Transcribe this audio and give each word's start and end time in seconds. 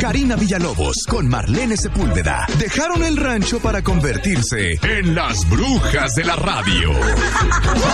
Karina 0.00 0.36
Villalobos 0.36 1.04
con 1.08 1.28
Marlene 1.28 1.76
Sepúlveda 1.76 2.46
dejaron 2.58 3.04
el 3.04 3.16
rancho 3.16 3.60
para 3.60 3.82
convertirse 3.82 4.78
en 4.82 5.14
las 5.14 5.48
brujas 5.48 6.14
de 6.14 6.24
la 6.24 6.36
radio. 6.36 6.92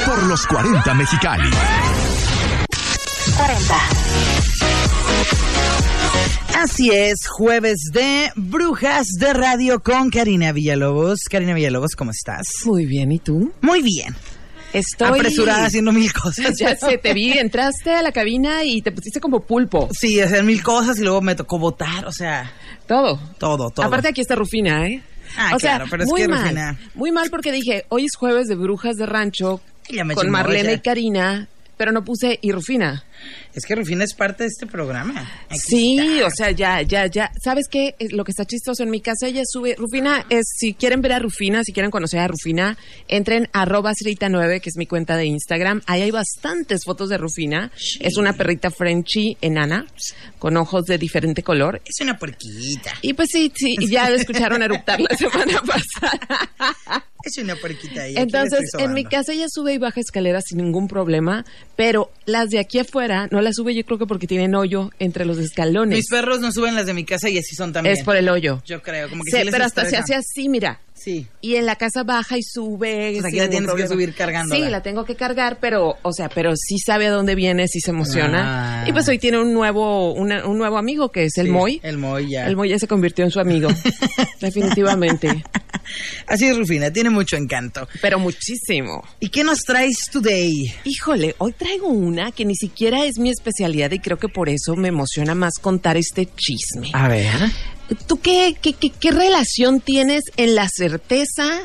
Por 0.06 0.22
los 0.24 0.46
40 0.46 0.94
Mexicali. 0.94 1.50
40. 3.36 3.74
Así 6.62 6.91
es, 6.91 7.27
jueves 7.29 7.91
de 7.93 8.30
Brujas 8.37 9.07
de 9.19 9.35
Radio 9.35 9.80
con 9.80 10.11
Karina 10.11 10.53
Villalobos. 10.53 11.21
Karina 11.30 11.53
Villalobos, 11.53 11.95
¿cómo 11.96 12.12
estás? 12.12 12.46
Muy 12.64 12.87
bien, 12.87 13.12
¿y 13.12 13.19
tú? 13.19 13.53
Muy 13.61 13.82
bien. 13.82 14.14
Estoy 14.75 15.20
Apresurada 15.20 15.66
haciendo 15.66 15.93
mil 15.93 16.12
cosas. 16.12 16.56
Ya 16.59 16.77
sé, 16.77 16.98
te 16.98 17.14
vi, 17.14 17.32
entraste 17.32 17.93
a 17.95 18.02
la 18.02 18.12
cabina 18.12 18.64
y 18.64 18.82
te 18.82 18.93
pusiste 18.93 19.20
como 19.20 19.41
pulpo. 19.41 19.88
Sí, 19.98 20.20
hacer 20.20 20.45
mil 20.45 20.62
cosas 20.62 20.98
y 20.98 21.02
luego 21.02 21.20
me 21.23 21.34
tocó 21.34 21.59
votar, 21.59 22.04
o 22.06 22.12
sea, 22.12 22.52
Todo. 22.87 23.19
todo, 23.38 23.70
todo. 23.70 23.87
Aparte 23.87 24.09
aquí 24.09 24.20
está 24.20 24.34
Rufina, 24.34 24.87
¿eh? 24.88 25.02
Ah, 25.37 25.52
o 25.55 25.59
sea, 25.59 25.77
claro, 25.77 25.87
pero 25.91 26.02
es 26.05 26.09
muy 26.10 26.20
que 26.23 26.28
mal. 26.28 26.42
Rufina- 26.45 26.78
Muy 26.95 27.10
mal 27.12 27.30
porque 27.30 27.50
dije, 27.52 27.87
hoy 27.88 28.05
es 28.05 28.14
jueves 28.16 28.47
de 28.48 28.56
Brujas 28.56 28.97
de 28.97 29.06
Rancho 29.06 29.60
con 30.14 30.30
Marlene 30.30 30.75
y 30.75 30.80
Karina, 30.80 31.48
pero 31.77 31.92
no 31.92 32.05
puse 32.05 32.38
y 32.42 32.52
Rufina. 32.52 33.05
Es 33.55 33.64
que 33.64 33.74
Rufina 33.74 34.05
es 34.05 34.14
parte 34.14 34.42
de 34.45 34.48
este 34.48 34.66
programa. 34.66 35.20
Aquí 35.48 35.59
Sí, 35.59 35.98
está. 35.98 36.27
o 36.27 36.30
sea, 36.30 36.50
ya, 36.50 36.83
ya, 36.83 37.06
ya. 37.06 37.30
¿Sabes 37.42 37.66
qué? 37.70 37.95
Es 37.98 38.12
Lo 38.12 38.24
que 38.24 38.33
está 38.33 38.45
chistoso 38.45 38.83
en 38.83 38.91
mi 38.91 39.00
casa, 39.00 39.27
ella 39.28 39.42
sube. 39.47 39.74
Rufina 39.77 40.27
es, 40.28 40.45
si 40.59 40.74
quieren 40.74 41.00
ver 41.00 41.12
a 41.12 41.19
Rufina, 41.19 41.62
si 41.64 41.73
quieren 41.73 41.91
conocer 41.91 42.20
a 42.20 42.28
Rufina, 42.28 42.77
entren 43.09 43.48
a 43.52 43.62
arroba 43.62 43.92
9 44.28 44.60
que 44.60 44.69
es 44.69 44.77
mi 44.77 44.87
cuenta 44.87 45.16
de 45.16 45.27
Instagram. 45.27 45.83
Ahí 45.87 46.02
hay 46.02 46.10
bastantes 46.10 46.84
fotos 46.84 47.09
de 47.09 47.19
Rufina. 47.19 47.70
Es 48.00 48.16
una 48.16 48.33
perrita 48.34 48.70
Frenchy 48.70 49.36
enana, 49.41 49.86
con 50.38 50.56
ojos 50.56 50.84
de 50.84 50.98
diferente 50.98 51.42
color. 51.42 51.80
Es 51.84 52.00
una 52.00 52.19
puerquita. 52.19 52.92
Y 53.02 53.14
pues 53.14 53.28
sí, 53.33 53.52
sí, 53.55 53.77
ya 53.88 54.09
escucharon 54.11 54.62
eruptar 54.62 55.00
la 55.00 55.17
semana 55.17 55.61
pasada. 55.62 57.05
Es 57.25 57.39
una 57.39 57.56
puerquita 57.56 58.03
ahí. 58.03 58.14
Entonces, 58.17 58.70
en 58.78 58.92
mi 58.92 59.05
casa 59.05 59.33
ella 59.33 59.47
sube 59.48 59.75
y 59.75 59.78
baja 59.78 60.00
escaleras 60.00 60.44
sin 60.47 60.58
ningún 60.58 60.89
problema, 60.89 61.44
pero 61.77 62.11
las 62.27 62.50
de 62.50 62.58
aquí 62.58 62.78
afuera 62.78 63.28
no 63.30 63.41
las 63.41 63.56
sube 63.56 63.75
yo 63.75 63.84
creo 63.84 63.98
que 63.98 64.06
porque 64.06 64.27
tienen 64.27 64.55
hoyo 64.55 64.91
entre 64.98 65.25
los 65.25 65.39
escalones. 65.39 65.97
Mis 65.97 66.08
perros 66.08 66.41
no 66.41 66.52
suben 66.52 66.75
las 66.75 66.86
de 66.86 66.95
mi 66.95 67.05
casa 67.05 67.28
y 67.28 67.39
así 67.39 67.55
son 67.55 67.72
también. 67.72 67.97
Es 67.97 68.05
por 68.05 68.17
el 68.17 68.28
hoyo. 68.28 68.62
Yo 68.67 68.83
creo, 68.83 69.08
como 69.08 69.25
que 69.25 69.30
Sí, 69.30 69.39
sí 69.39 69.45
les 69.45 69.52
pero 69.52 69.64
hasta 69.64 69.84
se 69.86 69.97
hace 69.97 70.14
así, 70.14 70.48
mira. 70.48 70.80
Sí. 70.95 71.27
Y 71.41 71.56
en 71.56 71.67
la 71.67 71.75
casa 71.77 72.02
baja 72.05 72.39
y 72.39 72.42
sube. 72.42 73.08
Aquí 73.19 73.30
sin 73.30 73.39
la 73.39 73.48
tienes 73.50 73.72
que 73.75 73.89
subir 73.89 74.14
cargándola. 74.14 74.64
Sí, 74.64 74.70
la 74.70 74.83
tengo 74.83 75.05
que 75.05 75.17
cargar, 75.17 75.58
pero, 75.61 75.97
o 76.02 76.12
sea, 76.12 76.28
pero 76.28 76.52
sí 76.56 76.78
sabe 76.78 77.06
a 77.08 77.11
dónde 77.11 77.34
viene, 77.34 77.67
sí 77.69 77.80
se 77.80 77.91
emociona. 77.91 78.83
Ah. 78.84 78.89
Y 78.89 78.92
pues 78.92 79.08
hoy 79.08 79.19
tiene 79.19 79.41
un 79.41 79.52
nuevo, 79.52 80.12
una- 80.14 80.47
un 80.47 80.56
nuevo 80.56 80.78
amigo 80.78 81.11
que 81.11 81.25
es 81.25 81.36
el 81.39 81.47
Sí, 81.47 81.52
Moy. 81.52 81.80
El 81.83 81.98
Moy 81.98 82.30
ya. 82.30 82.47
El 82.47 82.56
Moy 82.56 82.69
ya 82.70 82.78
se 82.78 82.86
convirtió 82.86 83.25
en 83.25 83.30
su 83.33 83.41
amigo. 83.41 83.69
Definitivamente. 84.41 85.45
Así 86.27 86.46
es, 86.46 86.56
Rufina, 86.56 86.90
tiene 86.90 87.10
mucho 87.10 87.36
encanto. 87.36 87.88
Pero 88.00 88.18
muchísimo. 88.18 89.02
¿Y 89.20 89.28
qué 89.28 89.44
nos 89.44 89.60
traes 89.60 89.96
today? 90.10 90.74
Híjole, 90.84 91.34
hoy 91.38 91.52
traigo 91.52 91.88
una 91.88 92.32
que 92.32 92.44
ni 92.44 92.54
siquiera 92.54 93.04
es 93.04 93.18
mi 93.18 93.30
especialidad 93.30 93.90
y 93.92 93.98
creo 93.98 94.18
que 94.18 94.28
por 94.28 94.48
eso 94.48 94.77
me 94.77 94.88
emociona 94.88 95.34
más 95.34 95.55
contar 95.60 95.96
este 95.96 96.28
chisme. 96.36 96.90
A 96.92 97.08
ver. 97.08 97.32
¿Tú 98.06 98.20
qué, 98.20 98.56
qué, 98.60 98.72
qué, 98.72 98.90
qué 98.90 99.10
relación 99.10 99.80
tienes 99.80 100.24
en 100.36 100.55
la 100.55 100.68
certeza 100.68 101.60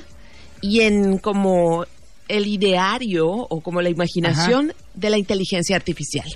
y 0.62 0.82
en 0.82 1.18
como 1.18 1.86
el 2.28 2.48
ideario 2.48 3.28
o 3.28 3.62
como 3.62 3.82
la 3.82 3.90
imaginación 3.90 4.74
de 4.94 5.10
la 5.10 5.18
inteligencia 5.18 5.76
artificial? 5.76 6.28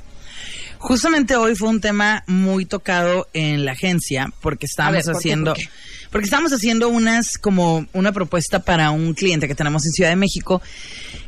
Justamente 0.84 1.38
hoy 1.38 1.56
fue 1.56 1.70
un 1.70 1.80
tema 1.80 2.26
muy 2.28 2.66
tocado 2.66 3.30
en 3.32 3.64
la 3.64 3.72
agencia 3.72 4.34
porque 4.42 4.66
estábamos 4.66 5.06
ver, 5.06 5.06
¿por 5.06 5.14
qué, 5.14 5.18
haciendo 5.18 5.54
por 5.54 5.64
qué? 5.64 5.70
porque 6.12 6.26
estábamos 6.26 6.52
haciendo 6.52 6.90
unas 6.90 7.38
como 7.38 7.88
una 7.94 8.12
propuesta 8.12 8.60
para 8.60 8.92
un 8.92 9.14
cliente 9.14 9.48
que 9.48 9.56
tenemos 9.56 9.86
en 9.86 9.94
Ciudad 9.94 10.10
de 10.10 10.18
México 10.18 10.62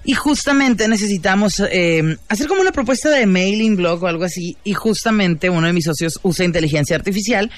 y 0.04 0.12
justamente 0.12 0.90
necesitamos 0.90 1.62
eh, 1.72 2.18
hacer 2.28 2.48
como 2.48 2.60
una 2.60 2.74
propuesta 2.74 3.10
de 3.10 3.26
mailing 3.26 3.78
blog 3.78 4.04
o 4.04 4.08
algo 4.08 4.26
así 4.26 4.58
y 4.66 4.74
justamente 4.74 5.50
uno 5.50 5.68
de 5.68 5.74
mis 5.74 5.86
socios 5.86 6.20
usa 6.22 6.44
inteligencia 6.44 6.98
artificial 6.98 7.50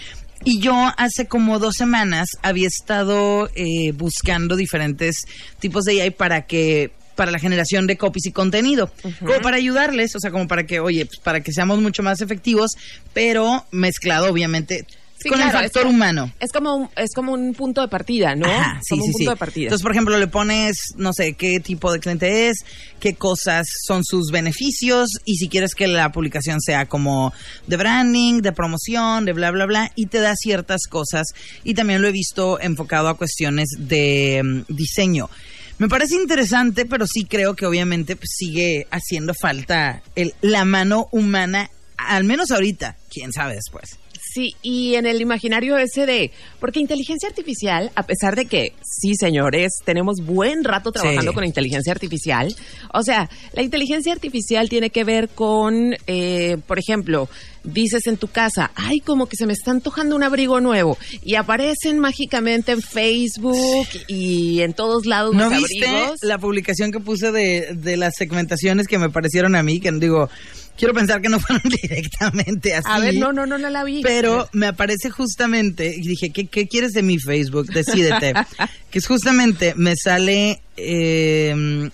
y 0.44 0.59
yo 0.59 0.75
hace 0.97 1.25
como 1.25 1.57
dos 1.57 1.78
semanas 1.78 2.30
había 2.44 2.68
estado 2.68 3.50
eh, 3.56 3.91
buscando 3.94 4.56
diferentes 4.56 5.24
tipos 5.59 5.84
de 5.86 6.03
AI 6.03 6.12
para 6.12 6.46
que 6.46 6.91
para 7.18 7.32
la 7.32 7.40
generación 7.40 7.88
de 7.88 7.98
copies 7.98 8.28
y 8.28 8.32
contenido, 8.32 8.90
como 9.20 9.40
para 9.42 9.58
ayudarles, 9.58 10.16
o 10.16 10.20
sea, 10.20 10.32
como 10.32 10.48
para 10.48 10.66
que, 10.66 10.80
oye, 10.80 11.06
pues 11.06 11.20
para 11.20 11.42
que 11.42 11.52
seamos 11.52 11.82
mucho 11.82 12.04
más 12.04 12.22
efectivos, 12.22 12.72
pero 13.14 13.66
mezclado 13.72 14.32
obviamente 14.32 14.86
Sí, 15.20 15.30
con 15.30 15.40
claro, 15.40 15.58
el 15.58 15.64
factor 15.64 15.88
es 15.88 15.94
humano. 15.94 16.32
Es 16.40 16.52
como 16.52 16.76
un, 16.76 16.90
es 16.96 17.12
como 17.16 17.34
un 17.34 17.56
punto 17.56 17.82
de 17.82 17.88
partida, 17.88 18.36
¿no? 18.36 18.46
Ajá, 18.46 18.80
sí, 18.84 18.92
como 18.92 19.02
sí, 19.02 19.08
un 19.08 19.14
punto 19.14 19.32
sí. 19.32 19.34
de 19.34 19.36
partida. 19.36 19.64
Entonces, 19.64 19.84
por 19.84 19.92
ejemplo, 19.92 20.18
le 20.20 20.28
pones, 20.28 20.78
no 20.96 21.12
sé, 21.12 21.34
qué 21.34 21.60
tipo 21.60 21.92
de 21.92 22.00
cliente 22.00 22.50
es, 22.50 22.58
qué 23.00 23.16
cosas 23.16 23.66
son 23.84 24.04
sus 24.06 24.30
beneficios 24.32 25.10
y 25.26 25.38
si 25.38 25.50
quieres 25.50 25.74
que 25.74 25.88
la 25.88 26.12
publicación 26.12 26.62
sea 26.62 26.86
como 26.86 27.34
de 27.66 27.78
branding, 27.78 28.42
de 28.42 28.52
promoción, 28.52 29.26
de 29.26 29.34
bla, 29.34 29.50
bla, 29.50 29.66
bla, 29.66 29.92
y 29.96 30.06
te 30.06 30.20
da 30.20 30.36
ciertas 30.36 30.84
cosas. 30.88 31.26
Y 31.64 31.74
también 31.74 32.04
lo 32.04 32.08
he 32.08 32.12
visto 32.12 32.60
enfocado 32.60 33.08
a 33.08 33.18
cuestiones 33.18 33.70
de 33.76 34.42
mm, 34.44 34.72
diseño. 34.72 35.32
Me 35.80 35.88
parece 35.88 36.16
interesante, 36.16 36.86
pero 36.86 37.06
sí 37.06 37.26
creo 37.26 37.56
que 37.56 37.66
obviamente 37.66 38.16
pues, 38.16 38.32
sigue 38.36 38.88
haciendo 38.90 39.34
falta 39.34 40.02
el, 40.16 40.34
la 40.42 40.66
mano 40.66 41.08
humana, 41.12 41.70
al 41.98 42.24
menos 42.24 42.50
ahorita, 42.50 42.98
quién 43.12 43.32
sabe 43.32 43.56
después. 43.56 44.00
Sí, 44.34 44.56
y 44.62 44.96
en 44.96 45.06
el 45.06 45.22
imaginario 45.22 45.78
ese 45.78 46.06
de, 46.06 46.32
porque 46.60 46.80
inteligencia 46.80 47.30
artificial, 47.30 47.92
a 47.96 48.04
pesar 48.04 48.36
de 48.36 48.46
que, 48.46 48.74
sí, 48.84 49.14
señores, 49.16 49.72
tenemos 49.86 50.18
buen 50.24 50.64
rato 50.64 50.92
trabajando 50.92 51.32
Sí. 51.32 51.36
con 51.36 51.46
inteligencia 51.46 51.92
artificial, 51.94 52.56
o 52.94 53.04
sea, 53.04 53.30
la 53.54 53.62
inteligencia 53.62 54.12
artificial 54.14 54.70
tiene 54.70 54.90
que 54.90 55.04
ver 55.04 55.30
con, 55.30 55.96
eh, 56.08 56.58
por 56.68 56.78
ejemplo, 56.80 57.30
dices 57.64 58.08
en 58.08 58.18
tu 58.18 58.28
casa, 58.28 58.72
ay, 58.76 59.00
como 59.02 59.28
que 59.28 59.36
se 59.36 59.46
me 59.46 59.54
está 59.54 59.72
antojando 59.72 60.16
un 60.16 60.24
abrigo 60.24 60.62
nuevo, 60.62 60.98
y 61.24 61.36
aparecen 61.36 62.00
mágicamente 62.00 62.72
en 62.72 62.82
Facebook 62.82 63.88
y 64.08 64.62
en 64.62 64.74
todos 64.74 65.06
lados 65.06 65.36
¿No 65.36 65.50
los 65.50 65.60
viste 65.60 65.88
abrigos. 65.88 66.20
la 66.22 66.38
publicación 66.38 66.92
que 66.92 67.00
puse 67.00 67.32
de, 67.32 67.74
de 67.76 67.98
las 67.98 68.16
segmentaciones 68.18 68.88
que 68.88 68.98
me 68.98 69.10
parecieron 69.10 69.56
a 69.56 69.64
mí? 69.64 69.80
Que 69.80 69.92
digo, 69.92 70.30
quiero 70.78 70.94
pensar 70.94 71.22
que 71.22 71.30
no 71.30 71.40
fueron 71.40 71.64
directamente 71.82 72.74
así. 72.74 72.88
A 72.90 73.00
ver, 73.00 73.16
no, 73.16 73.34
no, 73.34 73.46
no, 73.46 73.58
no 73.58 73.70
la 73.70 73.84
vi. 73.84 74.02
Pero 74.02 74.50
me 74.54 74.68
aparece 74.68 75.10
justamente, 75.10 75.96
y 75.96 76.08
dije, 76.08 76.32
¿qué, 76.32 76.48
qué 76.48 76.68
quieres 76.68 76.94
de 76.94 77.04
mi 77.04 77.20
Facebook? 77.20 77.68
Decídete. 77.68 78.34
que 78.90 79.00
es 79.00 79.08
justamente, 79.08 79.74
me 79.76 79.96
sale, 79.96 80.62
eh, 80.78 81.90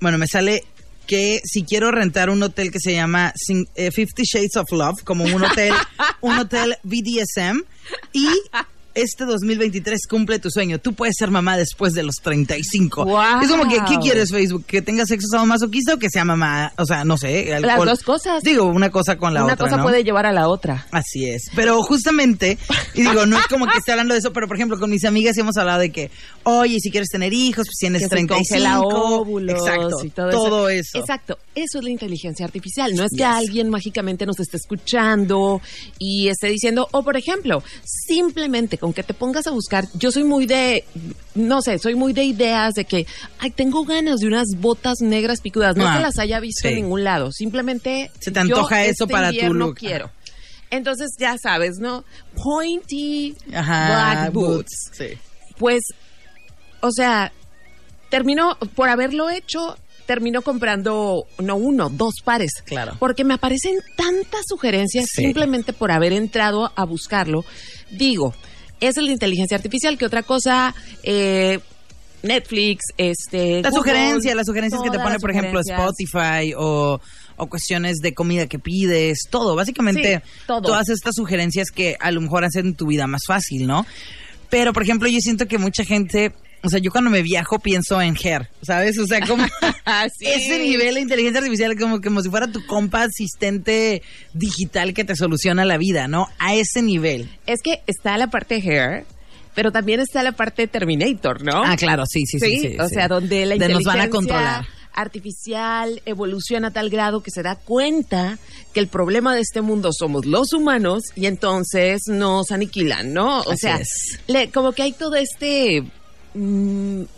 bueno, 0.00 0.18
me 0.18 0.26
sale 0.26 0.64
que 1.06 1.40
si 1.44 1.62
quiero 1.62 1.90
rentar 1.90 2.30
un 2.30 2.42
hotel 2.42 2.70
que 2.70 2.80
se 2.80 2.92
llama 2.92 3.32
eh, 3.76 3.90
Fifty 3.92 4.24
Shades 4.24 4.56
of 4.56 4.70
Love, 4.72 5.02
como 5.04 5.24
un 5.24 5.44
hotel, 5.44 5.72
un 6.20 6.38
hotel 6.38 6.76
BDSM, 6.82 7.62
y 8.12 8.28
este 8.96 9.24
2023 9.24 10.06
cumple 10.08 10.38
tu 10.40 10.50
sueño. 10.50 10.78
Tú 10.80 10.94
puedes 10.94 11.14
ser 11.16 11.30
mamá 11.30 11.56
después 11.56 11.92
de 11.92 12.02
los 12.02 12.16
35. 12.22 13.04
Guau. 13.04 13.40
Es 13.42 13.48
como 13.48 13.68
que, 13.68 13.78
¿qué 13.88 13.96
quieres 14.00 14.30
Facebook? 14.30 14.64
¿Que 14.66 14.82
tengas 14.82 15.08
sexo 15.08 15.28
sadomasoquista 15.30 15.94
o 15.94 15.98
que 15.98 16.10
sea 16.10 16.24
mamá? 16.24 16.72
O 16.78 16.84
sea, 16.86 17.04
no 17.04 17.16
sé. 17.16 17.46
Las 17.48 17.62
alcohol. 17.64 17.86
dos 17.88 18.02
cosas. 18.02 18.42
Digo, 18.42 18.64
una 18.64 18.90
cosa 18.90 19.16
con 19.16 19.34
la 19.34 19.44
Una 19.44 19.54
otra, 19.54 19.66
cosa 19.66 19.76
¿no? 19.76 19.82
puede 19.84 20.02
llevar 20.02 20.26
a 20.26 20.32
la 20.32 20.48
otra. 20.48 20.86
Así 20.90 21.26
es. 21.28 21.50
Pero 21.54 21.82
justamente, 21.82 22.58
y 22.94 23.02
digo, 23.02 23.26
no 23.26 23.38
es 23.38 23.46
como 23.46 23.66
que 23.66 23.78
esté 23.78 23.92
hablando 23.92 24.14
de 24.14 24.20
eso, 24.20 24.32
pero 24.32 24.48
por 24.48 24.56
ejemplo, 24.56 24.78
con 24.80 24.90
mis 24.90 25.04
amigas 25.04 25.36
hemos 25.38 25.56
hablado 25.56 25.80
de 25.80 25.92
que, 25.92 26.10
oye, 26.44 26.78
si 26.80 26.90
quieres 26.90 27.08
tener 27.10 27.32
hijos, 27.32 27.66
pues 27.66 27.76
tienes 27.78 28.00
que 28.02 28.08
se 28.08 28.10
35. 28.16 28.34
congela 28.34 28.80
óvulos 28.80 29.60
Exacto. 29.60 30.04
y 30.04 30.10
todo, 30.10 30.30
todo 30.30 30.68
eso. 30.68 30.98
Exacto, 30.98 31.38
eso 31.54 31.78
es 31.78 31.84
la 31.84 31.90
inteligencia 31.90 32.44
artificial. 32.46 32.94
No 32.94 33.04
es 33.04 33.10
Yes. 33.10 33.18
que 33.18 33.24
alguien 33.24 33.68
mágicamente 33.70 34.24
nos 34.26 34.40
esté 34.40 34.56
escuchando 34.56 35.60
y 35.98 36.28
esté 36.28 36.48
diciendo, 36.48 36.88
o 36.92 37.02
por 37.02 37.16
ejemplo, 37.16 37.62
simplemente 37.84 38.78
con 38.86 38.92
que 38.92 39.02
te 39.02 39.14
pongas 39.14 39.48
a 39.48 39.50
buscar, 39.50 39.84
yo 39.94 40.12
soy 40.12 40.22
muy 40.22 40.46
de, 40.46 40.84
no 41.34 41.60
sé, 41.60 41.76
soy 41.80 41.96
muy 41.96 42.12
de 42.12 42.22
ideas 42.22 42.72
de 42.74 42.84
que, 42.84 43.04
ay, 43.40 43.50
tengo 43.50 43.84
ganas 43.84 44.20
de 44.20 44.28
unas 44.28 44.46
botas 44.58 45.00
negras 45.00 45.40
picudas, 45.40 45.76
no 45.76 45.88
Ah, 45.88 45.96
que 45.96 46.02
las 46.04 46.20
haya 46.20 46.38
visto 46.38 46.62
sí. 46.62 46.68
en 46.68 46.74
ningún 46.76 47.02
lado, 47.02 47.32
simplemente 47.32 48.12
Se 48.20 48.30
te 48.30 48.38
antoja 48.38 48.84
yo 48.84 48.90
eso 48.92 49.04
este 49.04 49.12
para 49.12 49.32
tu 49.32 49.52
look. 49.52 49.74
quiero. 49.74 50.12
Entonces 50.70 51.10
ya 51.18 51.36
sabes, 51.36 51.78
¿no? 51.80 52.04
Pointy 52.44 53.34
Ajá. 53.52 53.86
black 54.20 54.32
boots 54.32 54.90
Sí. 54.92 55.08
pues, 55.58 55.82
o 56.80 56.92
sea, 56.92 57.32
terminó, 58.08 58.56
por 58.76 58.88
haberlo 58.88 59.30
hecho, 59.30 59.76
terminó 60.06 60.42
comprando 60.42 61.24
no 61.40 61.56
uno, 61.56 61.88
dos 61.90 62.14
pares. 62.22 62.52
Claro. 62.64 62.94
Porque 63.00 63.24
me 63.24 63.34
aparecen 63.34 63.80
tantas 63.96 64.42
sugerencias 64.48 65.06
Sí. 65.12 65.22
simplemente 65.22 65.72
por 65.72 65.90
haber 65.90 66.12
entrado 66.12 66.70
a 66.76 66.84
buscarlo. 66.84 67.44
Digo, 67.90 68.32
esa 68.80 69.00
es 69.00 69.06
la 69.06 69.12
inteligencia 69.12 69.56
artificial, 69.56 69.96
que 69.98 70.04
otra 70.06 70.22
cosa, 70.22 70.74
eh, 71.02 71.60
Netflix, 72.22 72.84
este... 72.96 73.62
La 73.62 73.70
Google, 73.70 73.92
sugerencia, 73.92 74.34
las 74.34 74.46
sugerencias 74.46 74.82
que 74.82 74.90
te 74.90 74.98
pone, 74.98 75.18
por 75.18 75.30
ejemplo. 75.30 75.60
Spotify 75.60 76.54
o, 76.56 77.00
o 77.36 77.46
cuestiones 77.46 77.98
de 77.98 78.14
comida 78.14 78.46
que 78.46 78.58
pides, 78.58 79.20
todo, 79.30 79.54
básicamente 79.54 80.22
Sí, 80.24 80.30
todo. 80.46 80.62
todas 80.62 80.88
estas 80.88 81.14
sugerencias 81.14 81.70
que 81.70 81.96
a 82.00 82.10
lo 82.10 82.20
mejor 82.20 82.44
hacen 82.44 82.74
tu 82.74 82.86
vida 82.86 83.06
más 83.06 83.22
fácil, 83.26 83.66
¿no? 83.66 83.86
Pero, 84.50 84.72
por 84.72 84.82
ejemplo, 84.82 85.08
yo 85.08 85.18
siento 85.20 85.46
que 85.46 85.58
mucha 85.58 85.84
gente, 85.84 86.32
o 86.66 86.68
sea, 86.70 86.78
yo 86.80 86.90
cuando 86.90 87.10
me 87.10 87.22
viajo 87.22 87.58
pienso 87.58 88.00
en 88.02 88.16
Her, 88.22 88.48
¿sabes? 88.62 88.98
O 88.98 89.06
sea, 89.06 89.20
como 89.26 89.44
Sí. 90.18 90.26
ese 90.26 90.58
nivel 90.58 90.94
de 90.96 91.00
inteligencia 91.00 91.38
artificial, 91.40 91.76
como, 91.78 92.00
como 92.00 92.20
si 92.22 92.28
fuera 92.28 92.46
tu 92.50 92.64
compa 92.66 93.04
asistente 93.04 94.02
digital 94.34 94.92
que 94.94 95.04
te 95.04 95.16
soluciona 95.16 95.64
la 95.64 95.78
vida, 95.78 96.08
¿no? 96.08 96.28
A 96.38 96.54
ese 96.54 96.82
nivel. 96.82 97.30
Es 97.46 97.62
que 97.62 97.82
está 97.86 98.18
la 98.18 98.28
parte 98.28 98.56
hair, 98.56 99.04
pero 99.54 99.72
también 99.72 100.00
está 100.00 100.22
la 100.22 100.32
parte 100.32 100.66
Terminator, 100.66 101.42
¿no? 101.42 101.62
Ah, 101.64 101.76
claro, 101.76 102.04
sí, 102.06 102.26
sí, 102.26 102.38
sí. 102.38 102.58
sí, 102.60 102.76
o 102.78 102.88
sí. 102.88 102.94
sea, 102.94 103.08
donde 103.08 103.46
la 103.46 103.56
De 103.56 103.68
nos 103.68 103.84
van 103.84 104.00
a 104.00 104.04
inteligencia 104.04 104.10
controlar. 104.10 104.66
artificial 104.92 106.02
evoluciona 106.04 106.68
a 106.68 106.70
tal 106.72 106.90
grado 106.90 107.22
que 107.22 107.30
se 107.30 107.42
da 107.42 107.56
cuenta 107.56 108.38
que 108.74 108.80
el 108.80 108.88
problema 108.88 109.34
de 109.34 109.40
este 109.40 109.60
mundo 109.62 109.90
somos 109.92 110.26
los 110.26 110.52
humanos 110.52 111.04
y 111.14 111.26
entonces 111.26 112.02
nos 112.08 112.50
aniquilan, 112.50 113.12
¿no? 113.14 113.40
O 113.40 113.52
Así 113.52 113.60
sea, 113.60 113.80
le- 114.26 114.50
como 114.50 114.72
que 114.72 114.82
hay 114.82 114.92
todo 114.92 115.14
este 115.16 115.84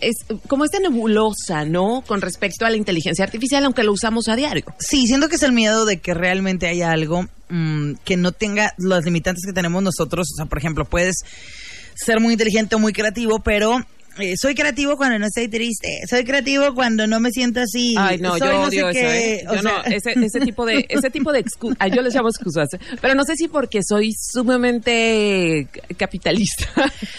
es 0.00 0.16
como 0.46 0.64
esta 0.64 0.78
nebulosa, 0.78 1.64
¿no? 1.64 2.02
Con 2.06 2.20
respecto 2.20 2.64
a 2.64 2.70
la 2.70 2.76
inteligencia 2.76 3.24
artificial, 3.24 3.64
aunque 3.64 3.82
lo 3.82 3.92
usamos 3.92 4.28
a 4.28 4.36
diario. 4.36 4.64
Sí, 4.78 5.06
siento 5.06 5.28
que 5.28 5.36
es 5.36 5.42
el 5.42 5.52
miedo 5.52 5.84
de 5.84 5.98
que 5.98 6.14
realmente 6.14 6.68
haya 6.68 6.92
algo 6.92 7.26
mm, 7.48 7.94
que 8.04 8.16
no 8.16 8.32
tenga 8.32 8.74
las 8.78 9.04
limitantes 9.04 9.44
que 9.44 9.52
tenemos 9.52 9.82
nosotros. 9.82 10.28
O 10.32 10.36
sea, 10.36 10.46
por 10.46 10.58
ejemplo, 10.58 10.84
puedes 10.84 11.16
ser 11.94 12.20
muy 12.20 12.32
inteligente 12.32 12.76
o 12.76 12.78
muy 12.78 12.92
creativo, 12.92 13.40
pero 13.40 13.84
eh, 14.18 14.34
soy 14.36 14.54
creativo 14.54 14.96
cuando 14.96 15.18
no 15.18 15.26
estoy 15.26 15.48
triste. 15.48 16.00
Soy 16.08 16.24
creativo 16.24 16.74
cuando 16.74 17.06
no 17.06 17.20
me 17.20 17.30
siento 17.30 17.60
así. 17.60 17.94
Ay, 17.98 18.18
no, 18.18 18.36
Soy 18.38 18.48
yo 18.48 18.60
odio 18.62 18.88
eso, 18.88 19.00
qué. 19.00 19.34
¿eh? 19.34 19.44
Yo 19.44 19.62
no, 19.62 19.84
ese, 19.84 20.12
ese 20.12 20.40
tipo 20.40 20.66
de, 20.66 20.86
ese 20.88 21.10
tipo 21.10 21.32
de 21.32 21.40
excusas, 21.40 21.78
yo 21.94 22.02
les 22.02 22.14
llamo 22.14 22.28
excusas, 22.28 22.68
pero 23.00 23.14
no 23.14 23.24
sé 23.24 23.36
si 23.36 23.48
porque 23.48 23.80
soy 23.82 24.12
sumamente 24.12 25.68
capitalista. 25.96 26.66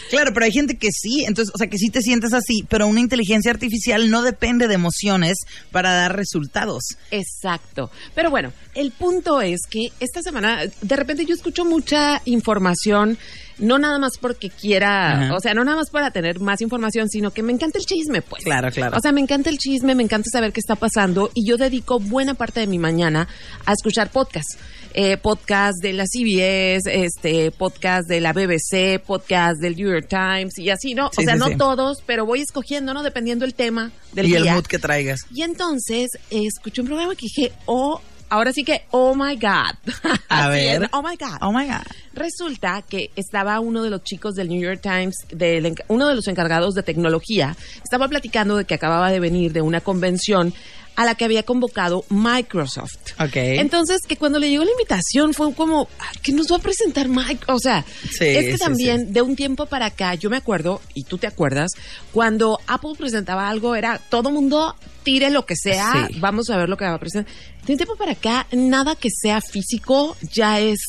Claro, 0.10 0.32
pero 0.34 0.46
hay 0.46 0.52
gente 0.52 0.78
que 0.78 0.90
sí, 0.92 1.24
entonces, 1.28 1.54
o 1.54 1.58
sea, 1.58 1.68
que 1.68 1.78
sí 1.78 1.90
te 1.90 2.02
sientes 2.02 2.34
así, 2.34 2.66
pero 2.68 2.88
una 2.88 3.00
inteligencia 3.00 3.52
artificial 3.52 4.10
no 4.10 4.22
depende 4.22 4.68
de 4.68 4.74
emociones 4.74 5.38
para 5.72 5.94
dar 5.94 6.16
resultados. 6.16 6.84
Exacto. 7.12 7.92
Pero 8.16 8.30
bueno, 8.30 8.52
el 8.76 8.92
punto 8.92 9.42
es 9.42 9.62
que 9.70 9.92
esta 10.00 10.22
semana, 10.22 10.64
de 10.82 10.96
repente 10.96 11.26
yo 11.26 11.36
escucho 11.36 11.66
mucha 11.66 12.22
información, 12.26 13.18
no 13.60 13.78
nada 13.78 14.00
más 14.00 14.18
porque 14.20 14.50
quiera, 14.50 15.26
Ajá. 15.26 15.36
o 15.36 15.40
sea, 15.40 15.54
no 15.54 15.64
nada 15.64 15.78
más 15.78 15.90
para 15.90 16.12
tener 16.12 16.40
más 16.40 16.62
información, 16.62 17.10
sino 17.10 17.32
que 17.32 17.44
me 17.44 17.52
encanta 17.52 17.78
el 17.78 17.86
chisme, 17.86 18.22
pues. 18.22 18.44
Claro, 18.44 18.72
claro. 18.72 18.98
O 18.98 19.00
sea, 19.00 19.12
me 19.12 19.22
encanta 19.22 19.50
el 19.50 19.58
chisme, 19.58 19.96
me 19.96 20.04
encanta 20.04 20.30
saber 20.32 20.52
qué 20.52 20.60
está 20.60 20.76
pasando 20.76 21.30
y 21.34 21.46
yo 21.46 21.58
dedico 21.58 22.00
buena 22.00 22.34
parte 22.34 22.60
de 22.60 22.68
mi 22.68 22.80
mañana 22.80 23.28
a 23.66 23.74
escuchar 23.74 24.10
podcasts. 24.10 24.58
Eh, 24.96 25.18
podcast 25.18 25.84
de 25.84 25.94
la 25.94 26.06
CBS, 26.06 26.88
este, 26.88 27.52
podcast 27.52 28.08
de 28.08 28.20
la 28.22 28.34
BBC, 28.34 29.00
podcast 29.00 29.62
del 29.62 29.76
New 29.76 29.88
York 29.88 30.08
Times 30.10 30.58
y 30.58 30.72
así, 30.72 30.96
¿no? 30.96 31.12
Sí, 31.14 31.22
o 31.22 31.26
sea, 31.26 31.34
sí, 31.36 31.40
no 31.40 31.48
sí. 31.50 31.58
todos, 31.58 32.00
pero 32.08 32.26
voy 32.26 32.42
escogiendo, 32.42 32.96
¿no? 32.96 33.04
Dependiendo 33.04 33.46
el 33.46 33.54
tema 33.54 33.92
del 34.14 34.26
y 34.26 34.30
día. 34.30 34.40
el 34.40 34.56
mood 34.56 34.66
que 34.66 34.80
traigas. 34.80 35.22
Y 35.32 35.44
entonces 35.44 36.10
eh, 36.32 36.48
escuché 36.48 36.82
un 36.82 36.88
programa 36.88 37.14
que 37.14 37.28
dije, 37.28 37.54
oh, 37.68 38.02
ahora 38.30 38.54
sí 38.54 38.64
que, 38.64 38.84
oh 38.92 39.16
my 39.16 39.36
God. 39.36 39.76
A 40.30 40.50
ver. 40.50 40.84
es, 40.84 40.90
oh 40.94 41.02
my 41.02 41.16
God. 41.16 41.38
Oh 41.42 41.52
my 41.52 41.66
God. 41.66 41.86
Resulta 42.14 42.82
que 42.82 43.12
estaba 43.16 43.60
uno 43.60 43.84
de 43.84 43.90
los 43.90 44.04
chicos 44.04 44.36
del 44.36 44.50
New 44.50 44.62
York 44.62 44.82
Times, 44.82 45.26
del 45.32 45.76
uno 45.88 46.08
de 46.08 46.16
los 46.16 46.28
encargados 46.28 46.74
de 46.76 46.84
tecnología, 46.84 47.56
estaba 47.84 48.08
platicando 48.08 48.58
de 48.58 48.66
que 48.66 48.74
acababa 48.74 49.12
de 49.12 49.20
venir 49.20 49.54
de 49.54 49.62
una 49.62 49.82
convención 49.82 50.54
a 51.00 51.06
la 51.06 51.16
que 51.16 51.24
había 51.24 51.44
convocado 51.44 52.04
Microsoft. 52.10 53.14
Ok. 53.22 53.36
Entonces, 53.36 54.02
que 54.06 54.18
cuando 54.18 54.38
le 54.38 54.50
llegó 54.50 54.66
la 54.66 54.72
invitación 54.72 55.34
fue 55.34 55.54
como, 55.54 55.88
"Ay, 55.98 56.18
¿qué 56.22 56.34
nos 56.34 56.52
va 56.52 56.58
a 56.58 56.60
presentar 56.60 57.08
Mike? 57.08 57.46
O 57.48 57.58
sea, 57.58 57.86
Sí, 58.02 58.26
es 58.26 58.46
que 58.46 58.52
sí, 58.54 58.58
también 58.58 59.14
de 59.14 59.22
un 59.22 59.38
tiempo 59.38 59.66
para 59.66 59.86
acá, 59.86 60.16
yo 60.16 60.30
me 60.30 60.36
acuerdo, 60.36 60.82
y 60.94 61.04
tú 61.06 61.18
te 61.18 61.26
acuerdas, 61.26 61.72
cuando 62.12 62.60
Apple 62.68 62.96
presentaba 62.98 63.48
algo, 63.50 63.76
era 63.78 63.98
todo 64.10 64.30
mundo 64.30 64.76
tire 65.04 65.30
lo 65.30 65.46
que 65.46 65.56
sea, 65.56 66.10
vamos 66.20 66.50
a 66.50 66.58
ver 66.58 66.68
lo 66.68 66.76
que 66.76 66.84
va 66.84 66.96
a 66.96 67.00
presentar. 67.00 67.34
De 67.66 67.72
un 67.72 67.78
tiempo 67.78 67.96
para 67.96 68.12
acá, 68.12 68.46
nada 68.52 68.98
que 68.98 69.10
sea 69.10 69.40
físico 69.40 70.18
ya 70.34 70.60
es 70.60 70.80